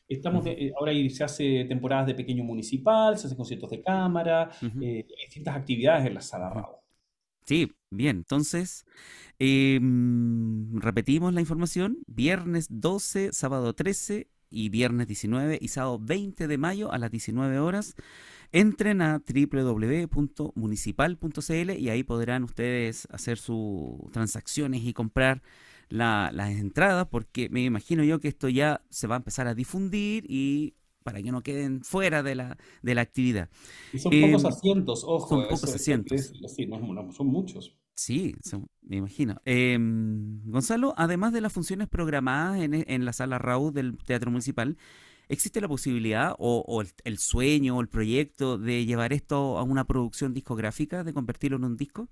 Estamos 0.09 0.45
eh, 0.47 0.73
ahora 0.77 0.93
se 1.09 1.23
hace 1.23 1.65
temporadas 1.67 2.09
de 2.09 2.15
pequeño 2.15 2.43
municipal, 2.43 3.17
se 3.17 3.29
hacen 3.29 3.37
conciertos 3.37 3.71
de 3.71 3.81
cámara, 3.81 4.51
eh, 4.83 5.07
distintas 5.27 5.57
actividades 5.57 6.07
en 6.07 6.15
la 6.15 6.21
sala 6.21 6.51
Raúl. 6.51 6.77
Sí, 7.47 7.71
bien, 7.91 8.19
entonces 8.19 8.85
em, 9.39 10.77
repetimos 10.81 11.33
la 11.33 11.41
información, 11.41 11.99
viernes 12.09 12.67
12, 12.69 13.33
sábado 13.33 13.73
13 13.75 14.29
y 14.51 14.69
viernes 14.69 15.07
19 15.07 15.59
y 15.61 15.69
sábado 15.69 15.99
20 16.01 16.47
de 16.49 16.59
mayo 16.59 16.93
a 16.93 16.99
las 16.99 17.11
19 17.11 17.59
horas. 17.59 17.95
Entren 18.53 19.01
a 19.03 19.23
www.municipal.cl 19.27 21.71
y 21.79 21.89
ahí 21.89 22.03
podrán 22.03 22.45
ustedes 22.45 23.07
hacer 23.11 23.39
sus 23.39 23.95
transacciones 24.13 24.83
y 24.85 24.93
comprar 24.93 25.43
la- 25.89 26.31
las 26.33 26.51
entradas, 26.51 27.07
porque 27.11 27.49
me 27.49 27.63
imagino 27.65 28.05
yo 28.05 28.21
que 28.21 28.29
esto 28.29 28.49
ya 28.49 28.83
se 28.91 29.07
va 29.07 29.17
a 29.17 29.19
empezar 29.19 29.47
a 29.47 29.55
difundir 29.55 30.25
y 30.29 30.75
para 31.03 31.23
que 31.23 31.33
no 31.33 31.43
queden 31.43 31.83
fuera 31.83 32.23
de 32.23 32.35
la, 32.35 32.59
de 32.83 32.95
la 32.95 33.01
actividad. 33.03 33.49
Y 33.93 33.99
son 33.99 34.13
Em, 34.13 34.21
pocos 34.21 34.45
asientos, 34.45 35.05
ojo. 35.05 35.29
son 35.29 35.43
pocos 35.49 35.75
asientos. 35.75 36.17
decirlo, 36.17 36.49
sí, 36.49 36.67
no, 36.67 36.79
no, 36.81 37.13
son 37.13 37.29
muchos. 37.29 37.75
Sí, 38.03 38.35
me 38.83 38.97
imagino. 38.97 39.41
Em, 39.45 40.41
Gonzalo, 40.51 40.95
además 40.97 41.33
de 41.35 41.43
las 41.43 41.53
funciones 41.53 41.87
programadas 41.89 42.61
en, 42.61 42.75
e- 42.75 42.85
en 42.89 43.05
la 43.05 43.13
sala 43.13 43.39
Raúl 43.39 43.75
del 43.75 43.99
Teatro 43.99 44.31
Municipal, 44.31 44.79
¿existe 45.29 45.61
la 45.61 45.69
posibilidad 45.69 46.35
o, 46.39 46.65
o 46.67 46.81
el, 46.81 46.89
el 47.05 47.19
sueño 47.19 47.77
o 47.77 47.81
el 47.83 47.89
proyecto 47.89 48.57
de 48.59 48.87
llevar 48.87 49.13
esto 49.13 49.59
a 49.59 49.63
una 49.65 49.85
producción 49.87 50.33
discográfica, 50.33 51.05
de 51.05 51.13
convertirlo 51.13 51.59
en 51.59 51.65
un 51.65 51.77
disco? 51.77 52.09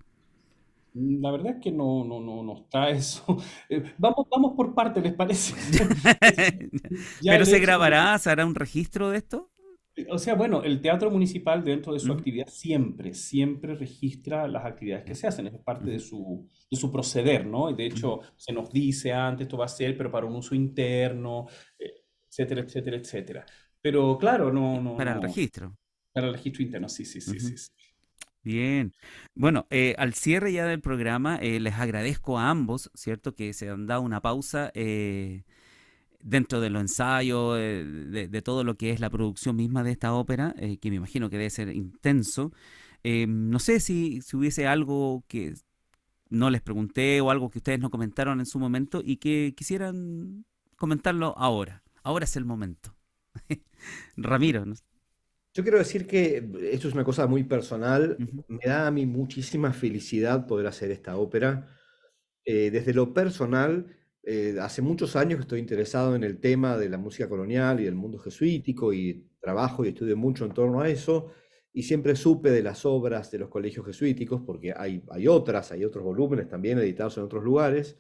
La 0.94 1.31
verdad 1.31 1.55
es 1.56 1.62
que 1.62 1.70
no, 1.70 2.05
no, 2.05 2.20
no, 2.20 2.43
no 2.43 2.55
está 2.65 2.90
eso. 2.90 3.24
Eh, 3.69 3.94
vamos, 3.98 4.27
vamos 4.31 4.55
por 4.56 4.74
parte, 4.74 5.01
¿les 5.01 5.15
parece? 5.15 5.55
¿Pero 7.27 7.47
se 7.47 7.59
de- 7.59 7.60
grabará, 7.60 8.19
se 8.19 8.31
hará 8.31 8.47
un 8.47 8.55
registro 8.55 9.10
de 9.10 9.19
esto? 9.19 9.51
O 10.10 10.18
sea, 10.18 10.34
bueno, 10.34 10.62
el 10.62 10.80
teatro 10.80 11.10
municipal 11.10 11.64
dentro 11.64 11.92
de 11.92 11.98
su 11.98 12.12
actividad 12.12 12.46
siempre, 12.48 13.14
siempre 13.14 13.74
registra 13.74 14.46
las 14.48 14.64
actividades 14.64 15.04
que 15.04 15.14
se 15.14 15.26
hacen, 15.26 15.46
es 15.46 15.58
parte 15.60 15.90
de 15.90 15.98
su, 15.98 16.46
de 16.70 16.76
su 16.76 16.90
proceder, 16.92 17.46
¿no? 17.46 17.70
Y 17.70 17.74
de 17.74 17.86
hecho, 17.86 18.20
se 18.36 18.52
nos 18.52 18.70
dice 18.72 19.12
antes, 19.12 19.46
esto 19.46 19.56
va 19.58 19.64
a 19.66 19.68
ser, 19.68 19.96
pero 19.96 20.10
para 20.10 20.26
un 20.26 20.36
uso 20.36 20.54
interno, 20.54 21.46
eh, 21.78 22.04
etcétera, 22.28 22.62
etcétera, 22.62 22.96
etcétera. 22.96 23.46
Pero 23.80 24.18
claro, 24.18 24.52
no, 24.52 24.80
no, 24.80 24.96
Para 24.96 25.14
el 25.14 25.22
registro. 25.22 25.76
para 26.12 26.26
el 26.28 26.34
registro 26.34 26.62
interno, 26.62 26.88
sí, 26.88 27.04
sí, 27.04 27.20
sí, 27.20 27.38
sí. 27.40 27.56
sí. 27.56 27.70
Bien. 28.42 28.94
Bueno, 29.34 29.66
eh, 29.70 29.94
al 29.98 30.14
cierre 30.14 30.52
ya 30.52 30.64
del 30.66 30.80
programa, 30.80 31.36
eh, 31.36 31.60
les 31.60 31.74
agradezco 31.74 32.38
a 32.38 32.50
ambos, 32.50 32.90
¿cierto? 32.94 33.34
Que 33.34 33.52
se 33.52 33.68
han 33.68 33.86
dado 33.86 34.02
una 34.02 34.22
pausa 34.22 34.70
eh, 34.74 35.44
dentro 36.20 36.60
de 36.60 36.70
los 36.70 36.82
ensayos, 36.82 37.58
eh, 37.58 37.84
de, 37.84 38.28
de 38.28 38.42
todo 38.42 38.64
lo 38.64 38.76
que 38.76 38.90
es 38.90 39.00
la 39.00 39.10
producción 39.10 39.56
misma 39.56 39.82
de 39.82 39.92
esta 39.92 40.14
ópera, 40.14 40.54
eh, 40.58 40.78
que 40.78 40.90
me 40.90 40.96
imagino 40.96 41.30
que 41.30 41.38
debe 41.38 41.50
ser 41.50 41.68
intenso. 41.70 42.52
Eh, 43.04 43.26
no 43.28 43.58
sé 43.58 43.80
si, 43.80 44.20
si 44.22 44.36
hubiese 44.36 44.66
algo 44.66 45.24
que 45.28 45.54
no 46.30 46.50
les 46.50 46.62
pregunté 46.62 47.20
o 47.20 47.30
algo 47.30 47.50
que 47.50 47.58
ustedes 47.58 47.80
no 47.80 47.90
comentaron 47.90 48.40
en 48.40 48.46
su 48.46 48.58
momento 48.58 49.00
y 49.04 49.16
que 49.16 49.54
quisieran 49.56 50.44
comentarlo 50.76 51.34
ahora. 51.38 51.82
Ahora 52.02 52.24
es 52.24 52.36
el 52.36 52.44
momento. 52.44 52.96
Ramiro, 54.16 54.66
¿no? 54.66 54.74
Yo 55.54 55.62
quiero 55.62 55.78
decir 55.78 56.06
que 56.06 56.36
esto 56.70 56.88
es 56.88 56.94
una 56.94 57.04
cosa 57.04 57.26
muy 57.26 57.44
personal. 57.44 58.16
Ujú. 58.20 58.44
Me 58.48 58.60
da 58.64 58.86
a 58.86 58.90
mí 58.90 59.06
muchísima 59.06 59.72
felicidad 59.72 60.46
poder 60.46 60.66
hacer 60.66 60.90
esta 60.90 61.16
ópera. 61.16 61.68
Eh, 62.44 62.70
desde 62.70 62.94
lo 62.94 63.12
personal, 63.12 63.96
eh, 64.22 64.56
hace 64.60 64.82
muchos 64.82 65.16
años 65.16 65.36
que 65.38 65.42
estoy 65.42 65.60
interesado 65.60 66.14
en 66.16 66.24
el 66.24 66.38
tema 66.40 66.76
de 66.76 66.88
la 66.88 66.98
música 66.98 67.28
colonial 67.28 67.80
y 67.80 67.84
del 67.84 67.94
mundo 67.94 68.18
jesuítico 68.18 68.92
y 68.92 69.26
trabajo 69.40 69.84
y 69.84 69.88
estudio 69.88 70.16
mucho 70.16 70.44
en 70.44 70.52
torno 70.54 70.80
a 70.80 70.88
eso. 70.88 71.32
Y 71.72 71.82
siempre 71.84 72.16
supe 72.16 72.50
de 72.50 72.62
las 72.62 72.84
obras 72.86 73.30
de 73.30 73.38
los 73.38 73.48
colegios 73.48 73.86
jesuíticos, 73.86 74.42
porque 74.44 74.72
hay, 74.76 75.02
hay 75.10 75.28
otras, 75.28 75.72
hay 75.72 75.84
otros 75.84 76.04
volúmenes 76.04 76.48
también 76.48 76.78
editados 76.78 77.16
en 77.18 77.24
otros 77.24 77.44
lugares. 77.44 77.98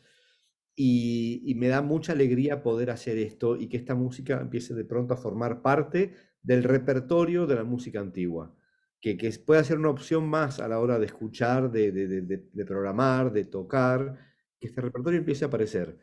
Y, 0.76 1.54
me 1.56 1.68
da 1.68 1.82
mucha 1.82 2.12
alegría 2.12 2.62
poder 2.62 2.90
hacer 2.90 3.18
esto 3.18 3.56
y 3.56 3.68
que 3.68 3.76
esta 3.78 3.94
música 3.96 4.40
empiece 4.40 4.74
de 4.74 4.84
pronto 4.84 5.14
a 5.14 5.16
formar 5.16 5.60
parte 5.60 6.14
del 6.42 6.62
repertorio 6.62 7.46
de 7.46 7.56
la 7.56 7.64
música 7.64 7.98
antigua, 8.00 8.54
que, 9.00 9.16
que 9.16 9.30
pueda 9.44 9.64
ser 9.64 9.78
una 9.78 9.90
opción 9.90 10.28
más 10.28 10.60
a 10.60 10.68
la 10.68 10.78
hora 10.78 10.98
de 11.00 11.06
escuchar, 11.06 11.70
de- 11.72 11.90
de 11.92 12.64
programar, 12.64 13.32
de 13.32 13.44
tocar, 13.44 14.18
que 14.60 14.68
este 14.68 14.80
repertorio 14.80 15.18
empiece 15.18 15.44
a 15.44 15.48
aparecer. 15.48 15.98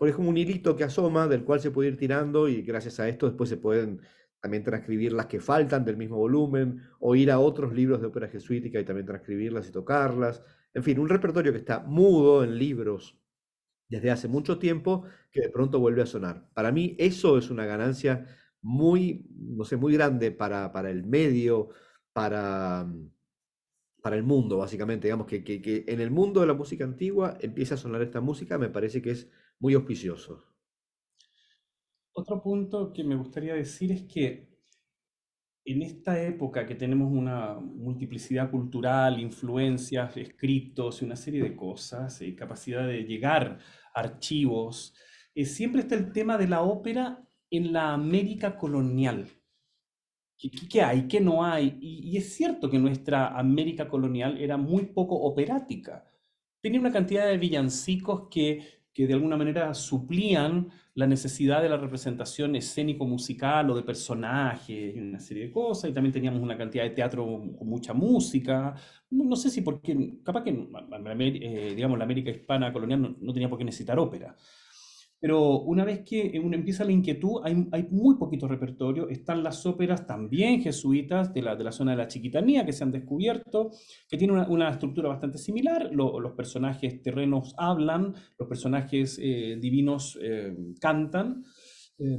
Porque 0.00 0.12
es 0.12 0.16
como 0.16 0.30
un 0.30 0.38
hilito 0.38 0.74
que 0.76 0.84
asoma 0.84 1.28
del 1.28 1.44
cual 1.44 1.60
se 1.60 1.70
puede 1.70 1.90
ir 1.90 1.98
tirando 1.98 2.48
y 2.48 2.62
gracias 2.62 2.98
a 3.00 3.06
esto 3.06 3.26
después 3.26 3.50
se 3.50 3.58
pueden 3.58 4.00
también 4.40 4.64
transcribir 4.64 5.12
las 5.12 5.26
que 5.26 5.40
faltan 5.40 5.84
del 5.84 5.98
mismo 5.98 6.16
volumen 6.16 6.80
o 7.00 7.14
ir 7.14 7.30
a 7.30 7.38
otros 7.38 7.74
libros 7.74 8.00
de 8.00 8.06
ópera 8.06 8.26
jesuítica 8.28 8.80
y 8.80 8.84
también 8.86 9.04
transcribirlas 9.04 9.68
y 9.68 9.72
tocarlas. 9.72 10.42
En 10.72 10.82
fin, 10.82 10.98
un 10.98 11.10
repertorio 11.10 11.52
que 11.52 11.58
está 11.58 11.80
mudo 11.80 12.42
en 12.42 12.56
libros 12.56 13.20
desde 13.90 14.10
hace 14.10 14.26
mucho 14.26 14.58
tiempo 14.58 15.04
que 15.30 15.42
de 15.42 15.50
pronto 15.50 15.78
vuelve 15.78 16.00
a 16.00 16.06
sonar. 16.06 16.48
Para 16.54 16.72
mí 16.72 16.96
eso 16.98 17.36
es 17.36 17.50
una 17.50 17.66
ganancia 17.66 18.26
muy, 18.62 19.26
no 19.36 19.64
sé, 19.64 19.76
muy 19.76 19.92
grande 19.92 20.30
para, 20.30 20.72
para 20.72 20.90
el 20.90 21.04
medio, 21.04 21.68
para, 22.14 22.90
para 24.00 24.16
el 24.16 24.22
mundo, 24.22 24.56
básicamente. 24.56 25.08
Digamos 25.08 25.26
que, 25.26 25.44
que 25.44 25.84
en 25.86 26.00
el 26.00 26.10
mundo 26.10 26.40
de 26.40 26.46
la 26.46 26.54
música 26.54 26.84
antigua 26.84 27.36
empieza 27.42 27.74
a 27.74 27.76
sonar 27.76 28.00
esta 28.00 28.22
música, 28.22 28.56
me 28.56 28.70
parece 28.70 29.02
que 29.02 29.10
es 29.10 29.28
muy 29.60 29.74
auspicioso. 29.74 30.42
Otro 32.12 32.40
punto 32.40 32.92
que 32.92 33.02
me 33.02 33.16
gustaría 33.16 33.54
decir 33.54 33.90
es 33.90 34.02
que 34.04 34.48
en 35.64 35.82
esta 35.82 36.20
época 36.22 36.66
que 36.66 36.74
tenemos 36.74 37.10
una 37.12 37.54
multiplicidad 37.60 38.50
cultural, 38.50 39.20
influencias, 39.20 40.16
escritos 40.16 41.00
y 41.02 41.04
una 41.04 41.16
serie 41.16 41.42
de 41.42 41.54
cosas, 41.56 42.20
y 42.22 42.34
capacidad 42.34 42.86
de 42.86 43.04
llegar 43.04 43.58
a 43.94 44.00
archivos, 44.00 44.94
eh, 45.34 45.44
siempre 45.44 45.82
está 45.82 45.94
el 45.94 46.12
tema 46.12 46.38
de 46.38 46.48
la 46.48 46.62
ópera 46.62 47.22
en 47.50 47.72
la 47.72 47.92
América 47.92 48.56
colonial. 48.56 49.28
¿Qué, 50.38 50.50
qué- 50.50 50.68
qué 50.68 50.82
hay? 50.82 51.06
¿Qué 51.08 51.20
no 51.20 51.44
hay? 51.44 51.76
Y, 51.80 52.10
y 52.10 52.16
es 52.16 52.34
cierto 52.34 52.70
que 52.70 52.78
nuestra 52.78 53.38
América 53.38 53.88
colonial 53.88 54.38
era 54.40 54.56
muy 54.56 54.86
poco 54.86 55.16
operática. 55.16 56.04
Tenía 56.62 56.80
una 56.80 56.92
cantidad 56.92 57.26
de 57.26 57.38
villancicos 57.38 58.28
que, 58.30 58.79
que 59.00 59.06
de 59.06 59.14
alguna 59.14 59.36
manera 59.36 59.72
suplían 59.72 60.68
la 60.94 61.06
necesidad 61.06 61.62
de 61.62 61.68
la 61.68 61.78
representación 61.78 62.54
escénico-musical 62.56 63.70
o 63.70 63.76
de 63.76 63.82
personajes 63.82 64.94
y 64.94 64.98
una 64.98 65.20
serie 65.20 65.44
de 65.44 65.50
cosas. 65.50 65.90
Y 65.90 65.94
también 65.94 66.12
teníamos 66.12 66.42
una 66.42 66.58
cantidad 66.58 66.84
de 66.84 66.90
teatro 66.90 67.24
con 67.24 67.66
mucha 67.66 67.94
música. 67.94 68.74
No, 69.10 69.24
no 69.24 69.36
sé 69.36 69.48
si 69.48 69.62
porque, 69.62 70.18
capaz 70.22 70.44
que, 70.44 70.50
eh, 70.50 71.72
digamos, 71.74 71.98
la 71.98 72.04
América 72.04 72.30
hispana 72.30 72.72
colonial 72.72 73.00
no, 73.00 73.16
no 73.20 73.32
tenía 73.32 73.48
por 73.48 73.58
qué 73.58 73.64
necesitar 73.64 73.98
ópera. 73.98 74.36
Pero 75.20 75.60
una 75.60 75.84
vez 75.84 76.00
que 76.00 76.40
uno 76.42 76.54
empieza 76.56 76.82
la 76.84 76.92
inquietud, 76.92 77.42
hay, 77.44 77.68
hay 77.72 77.86
muy 77.90 78.16
poquito 78.16 78.48
repertorio. 78.48 79.08
Están 79.10 79.42
las 79.42 79.66
óperas 79.66 80.06
también 80.06 80.62
jesuitas 80.62 81.34
de 81.34 81.42
la, 81.42 81.56
de 81.56 81.64
la 81.64 81.72
zona 81.72 81.90
de 81.90 81.98
la 81.98 82.08
Chiquitanía 82.08 82.64
que 82.64 82.72
se 82.72 82.84
han 82.84 82.90
descubierto, 82.90 83.70
que 84.08 84.16
tienen 84.16 84.36
una, 84.36 84.48
una 84.48 84.70
estructura 84.70 85.10
bastante 85.10 85.36
similar. 85.36 85.90
Lo- 85.92 86.18
los 86.20 86.32
personajes 86.32 87.02
terrenos 87.02 87.54
hablan, 87.58 88.14
los 88.38 88.48
personajes 88.48 89.18
eh, 89.22 89.58
divinos 89.60 90.18
eh, 90.22 90.56
cantan, 90.80 91.44
eh, 91.98 92.18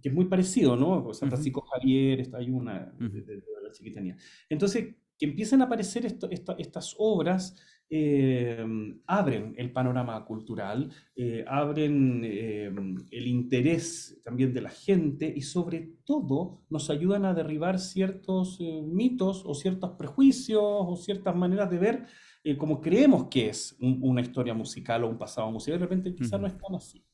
que 0.00 0.08
es 0.08 0.14
muy 0.14 0.26
parecido, 0.26 0.76
¿no? 0.76 1.12
San. 1.12 1.28
Francisco 1.30 1.62
Javier, 1.62 2.20
está, 2.20 2.38
hay 2.38 2.50
una 2.50 2.92
de, 3.00 3.08
de- 3.08 3.22
de 3.36 3.42
la 3.64 3.72
Chiquitanía. 3.72 4.16
Entonces, 4.48 4.94
que 5.18 5.26
empiezan 5.26 5.60
a 5.62 5.64
aparecer 5.64 6.06
esto- 6.06 6.30
esta- 6.30 6.54
estas 6.56 6.94
obras. 6.98 7.56
Eh, 7.90 8.64
abren 9.06 9.54
el 9.56 9.72
panorama 9.72 10.24
cultural, 10.24 10.90
eh, 11.16 11.44
abren 11.48 12.22
eh, 12.24 12.70
el 13.10 13.26
interés 13.26 14.20
también 14.24 14.52
de 14.52 14.60
la 14.60 14.70
gente 14.70 15.32
y 15.34 15.42
sobre 15.42 15.92
todo 16.04 16.62
nos 16.70 16.90
ayudan 16.90 17.24
a 17.24 17.34
derribar 17.34 17.78
ciertos 17.78 18.58
eh, 18.60 18.82
mitos 18.84 19.42
o 19.46 19.54
ciertos 19.54 19.92
prejuicios 19.92 20.62
o 20.62 20.96
ciertas 20.96 21.34
maneras 21.34 21.70
de 21.70 21.78
ver 21.78 22.06
eh, 22.44 22.56
como 22.56 22.80
creemos 22.80 23.28
que 23.28 23.48
es 23.48 23.76
un- 23.80 23.98
una 24.02 24.20
historia 24.20 24.54
musical 24.54 25.04
o 25.04 25.08
un 25.08 25.18
pasado 25.18 25.50
musical, 25.50 25.80
de 25.80 25.86
repente 25.86 26.14
quizás 26.14 26.40
no 26.40 26.46
es 26.46 26.56
tan 26.58 26.74
así. 26.74 27.04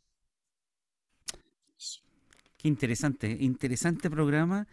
Qué 2.56 2.68
interesante, 2.68 3.36
interesante 3.40 4.08
programa 4.08 4.66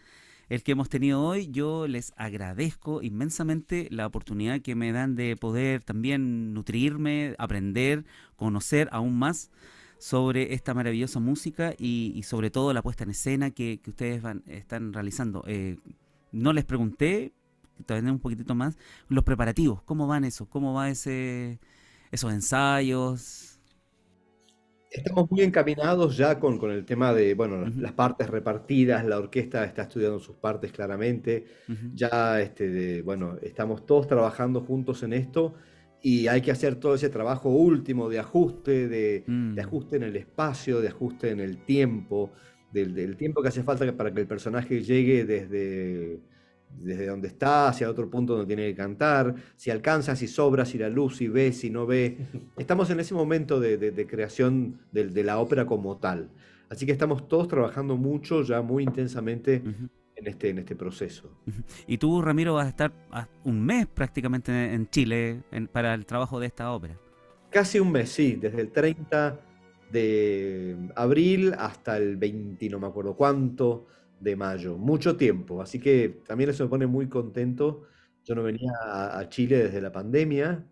el 0.52 0.64
que 0.64 0.73
hemos 0.73 0.90
tenido 0.90 1.22
hoy. 1.23 1.48
Yo 1.49 1.88
les 1.88 2.11
agradezco 2.18 3.02
inmensamente 3.02 3.88
la 3.90 4.06
oportunidad 4.06 4.60
que 4.60 4.76
me 4.76 4.91
dan 4.91 5.15
de 5.15 5.38
poder 5.38 5.82
también 5.82 6.53
nutrirme, 6.53 7.36
aprender, 7.38 8.03
conocer 8.36 8.90
aún 8.91 9.18
más 9.18 9.49
sobre 9.98 10.53
esta 10.53 10.73
maravillosa 10.73 11.22
música 11.22 11.73
y, 11.78 12.22
sobre 12.23 12.52
todo 12.52 12.73
la 12.73 12.82
puesta 12.82 13.06
en 13.06 13.11
escena 13.11 13.52
que, 13.52 13.80
que 13.82 13.91
ustedes 13.91 14.22
van, 14.22 14.44
están 14.45 14.91
realizando. 14.91 15.41
Eh, 15.48 15.78
no 16.34 16.52
les 16.52 16.65
pregunté, 16.65 17.32
todavía 17.86 18.11
un 18.11 18.19
poquitito 18.19 18.53
más, 18.53 18.78
los 19.07 19.23
preparativos, 19.23 19.82
¿cómo 19.84 20.06
van 20.06 20.26
eso? 20.26 20.49
¿Cómo 20.49 20.73
va 20.73 20.90
ese, 20.90 21.61
esos 22.11 22.34
ensayos? 22.34 23.51
Estamos 24.93 25.31
muy 25.31 25.41
encaminados 25.41 26.18
ya 26.18 26.38
con, 26.38 26.57
con 26.57 26.69
el 26.69 26.84
tema 26.84 27.13
de, 27.13 27.34
bueno, 27.34 27.65
las, 27.77 27.93
partes 27.93 28.30
repartidas, 28.30 29.05
la 29.05 29.19
orquesta 29.19 29.63
está 29.63 29.84
estudiando 29.84 30.19
sus 30.19 30.35
partes 30.35 30.73
claramente, 30.73 31.45
ya, 31.93 32.41
este, 32.41 32.69
de- 32.69 33.01
bueno, 33.01 33.38
estamos 33.41 33.85
todos 33.85 34.05
trabajando 34.07 34.59
juntos 34.61 35.01
en 35.03 35.13
esto 35.13 35.53
y 36.01 36.27
hay 36.27 36.41
que 36.41 36.51
hacer 36.51 36.76
todo 36.76 36.95
ese 36.95 37.09
trabajo 37.09 37.49
último 37.49 38.09
de 38.09 38.19
ajuste, 38.19 38.89
de, 38.89 39.23
Mm. 39.27 39.53
de 39.55 39.61
ajuste 39.61 39.95
en 39.95 40.03
el 40.03 40.15
espacio, 40.18 40.81
de 40.81 40.89
ajuste 40.89 41.30
en 41.31 41.39
el 41.39 41.63
tiempo, 41.63 42.34
del, 42.69 42.93
del 42.93 43.15
tiempo 43.15 43.41
que 43.41 43.47
hace 43.49 43.63
falta 43.63 43.95
para 43.95 44.13
que 44.13 44.19
el 44.22 44.27
personaje 44.27 44.81
llegue 44.84 45.23
desde, 45.26 46.22
desde 46.80 47.07
donde 47.07 47.27
está 47.27 47.69
hacia 47.69 47.89
otro 47.89 48.10
punto 48.10 48.34
donde 48.34 48.48
tiene 48.48 48.69
que 48.69 48.76
cantar, 48.76 49.35
si 49.56 49.69
alcanza, 49.69 50.15
si 50.15 50.27
sobra, 50.27 50.65
si 50.65 50.77
la 50.77 50.89
luz, 50.89 51.18
si 51.18 51.27
ve, 51.27 51.52
si 51.52 51.69
no 51.69 51.85
ve. 51.85 52.18
Estamos 52.57 52.89
en 52.89 52.99
ese 52.99 53.14
momento 53.14 53.60
de, 53.60 54.07
creación 54.10 54.80
de, 54.91 55.23
la 55.23 55.39
ópera 55.39 55.65
como 55.65 55.98
tal. 55.98 56.30
Así 56.69 56.85
que 56.85 56.93
estamos 56.93 57.27
todos 57.27 57.49
trabajando 57.49 57.98
mucho, 57.98 58.43
ya 58.43 58.61
muy 58.61 58.84
intensamente 58.84 59.61
en, 60.15 60.27
este, 60.27 60.49
en 60.52 60.60
este 60.60 60.73
proceso. 60.73 61.30
Y 61.85 61.98
tú, 61.98 62.22
Ramiro, 62.22 62.53
vas 62.53 62.68
a 62.68 62.69
estar 62.69 62.93
un 63.43 63.61
mes 63.61 63.88
prácticamente 63.88 64.73
en 64.73 64.89
Chile 64.89 65.41
para 65.73 65.93
el 65.93 66.06
trabajo 66.06 66.39
de 66.39 66.48
esta 66.48 66.72
ópera. 66.72 66.98
Casi 67.49 67.77
un 67.81 67.91
mes, 67.91 68.10
sí, 68.10 68.38
desde 68.39 68.61
el 68.61 68.72
30 68.72 69.38
de 69.91 70.77
abril 70.95 71.53
hasta 71.57 71.98
el 71.98 72.15
20, 72.15 72.69
no 72.69 72.80
me 72.80 72.88
acuerdo 72.88 73.15
cuánto 73.15 73.88
de 74.22 74.35
mayo, 74.35 74.77
mucho 74.77 75.18
tiempo. 75.18 75.61
Así 75.61 75.80
que 75.80 76.22
también 76.27 76.49
eso 76.49 76.64
me 76.64 76.69
pone 76.69 76.88
muy 76.88 77.10
contento. 77.10 77.84
Yo 78.23 78.35
no 78.35 78.43
venía 78.43 78.72
a, 78.84 79.27
Chile 79.30 79.57
desde 79.57 79.81
la 79.81 79.91
pandemia, 79.91 80.64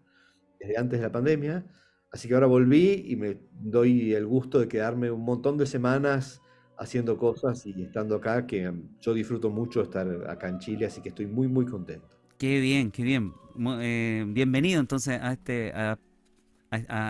desde 0.59 0.77
antes 0.77 0.99
de 0.99 1.05
la 1.05 1.11
pandemia, 1.11 1.65
así 2.11 2.27
que 2.27 2.35
ahora 2.35 2.45
volví 2.45 3.05
y 3.07 3.15
me 3.15 3.38
doy 3.51 4.13
el 4.13 4.27
gusto 4.27 4.59
de 4.59 4.67
quedarme 4.67 5.09
un 5.09 5.26
montón 5.26 5.57
de 5.57 5.65
semanas 5.65 6.41
haciendo 6.77 7.17
cosas 7.17 7.65
y 7.65 7.81
estando 7.81 8.15
acá, 8.15 8.45
que 8.45 8.71
yo 9.01 9.13
disfruto 9.13 9.49
mucho 9.49 9.81
estar 9.81 10.07
acá 10.30 10.47
en 10.47 10.59
Chile, 10.59 10.85
así 10.85 11.01
que 11.01 11.09
estoy 11.09 11.26
muy, 11.26 11.47
muy 11.47 11.65
contento. 11.65 12.19
Qué 12.38 12.59
bien, 12.59 12.91
qué 12.91 13.03
bien. 13.03 13.34
Eh, 13.81 14.26
bienvenido 14.27 14.80
entonces 14.80 15.19
a 15.19 15.34
este 15.34 15.73
a, 15.73 15.97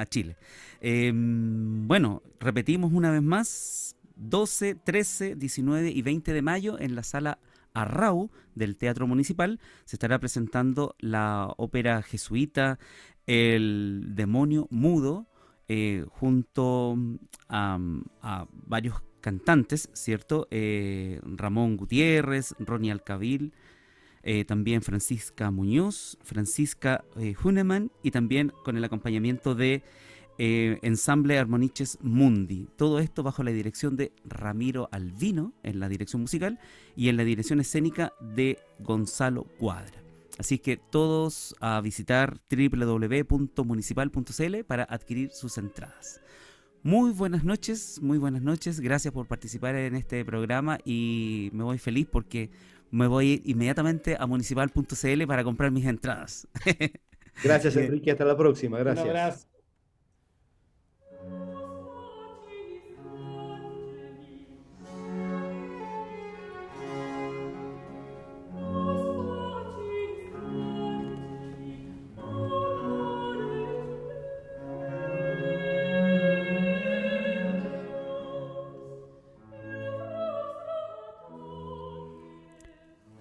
Chile. 0.09 0.37
Em, 0.79 1.85
bueno, 1.85 2.23
repetimos 2.39 2.93
una 2.93 3.11
vez 3.11 3.21
más, 3.21 3.95
12, 4.19 4.75
13, 4.75 5.35
19 5.35 5.89
y 5.89 6.01
20 6.01 6.33
de 6.33 6.41
mayo 6.41 6.79
en 6.79 6.95
la 6.95 7.03
sala 7.03 7.39
Arrau 7.73 8.29
del 8.55 8.75
Teatro 8.75 9.07
Municipal 9.07 9.59
se 9.85 9.95
estará 9.95 10.19
presentando 10.19 10.95
la 10.99 11.53
ópera 11.57 12.01
jesuita 12.01 12.79
El 13.25 14.15
demonio 14.15 14.67
mudo 14.69 15.27
eh, 15.67 16.03
junto 16.09 16.97
a, 17.47 17.77
varios 18.65 19.03
cantantes, 19.21 19.89
¿cierto? 19.93 20.47
Eh, 20.49 21.21
Ramón 21.23 21.77
Gutiérrez, 21.77 22.55
Ronnie 22.57 22.91
Alcabil, 22.91 23.53
eh, 24.23 24.45
también 24.45 24.81
Francisca 24.81 25.51
Muñoz, 25.51 26.17
Francisca 26.23 27.05
Huneman 27.43 27.91
y 28.01 28.09
también 28.09 28.51
con 28.65 28.77
el 28.77 28.83
acompañamiento 28.83 29.53
de 29.53 29.83
eh, 30.41 30.79
ensamble 30.83 31.37
Armoniches 31.37 31.97
Mundi. 32.01 32.69
Todo 32.77 32.99
esto 32.99 33.23
bajo 33.23 33.43
la 33.43 33.51
dirección 33.51 33.97
de 33.97 34.13
Ramiro 34.23 34.87
Albino 34.93 35.51
en 35.63 35.81
la 35.81 35.89
dirección 35.89 36.21
musical 36.21 36.61
y 36.95 37.09
en 37.09 37.17
la 37.17 37.25
dirección 37.25 37.59
escénica 37.59 38.13
de 38.21 38.57
Gonzalo 38.79 39.43
Cuadra. 39.59 40.01
Así 40.37 40.57
que 40.57 40.77
todos 40.77 41.57
a 41.59 41.81
visitar 41.81 42.39
www.municipal.cl 42.49 44.63
para 44.65 44.85
adquirir 44.85 45.31
sus 45.31 45.57
entradas. 45.57 46.21
Muy 46.83 47.11
buenas 47.11 47.43
noches, 47.43 47.99
muy 48.01 48.17
buenas 48.17 48.41
noches. 48.41 48.79
Gracias 48.79 49.13
por 49.13 49.27
participar 49.27 49.75
en 49.75 49.97
este 49.97 50.23
programa 50.23 50.77
y 50.85 51.49
me 51.51 51.65
voy 51.65 51.79
feliz 51.79 52.07
porque 52.09 52.49
me 52.91 53.07
voy 53.07 53.41
inmediatamente 53.43 54.15
a 54.17 54.25
municipal.cl 54.25 55.27
para 55.27 55.43
comprar 55.43 55.71
mis 55.71 55.85
entradas. 55.85 56.47
Gracias 57.43 57.75
Enrique, 57.75 58.11
hasta 58.11 58.23
la 58.23 58.37
próxima. 58.37 58.79
Gracias. 58.79 59.48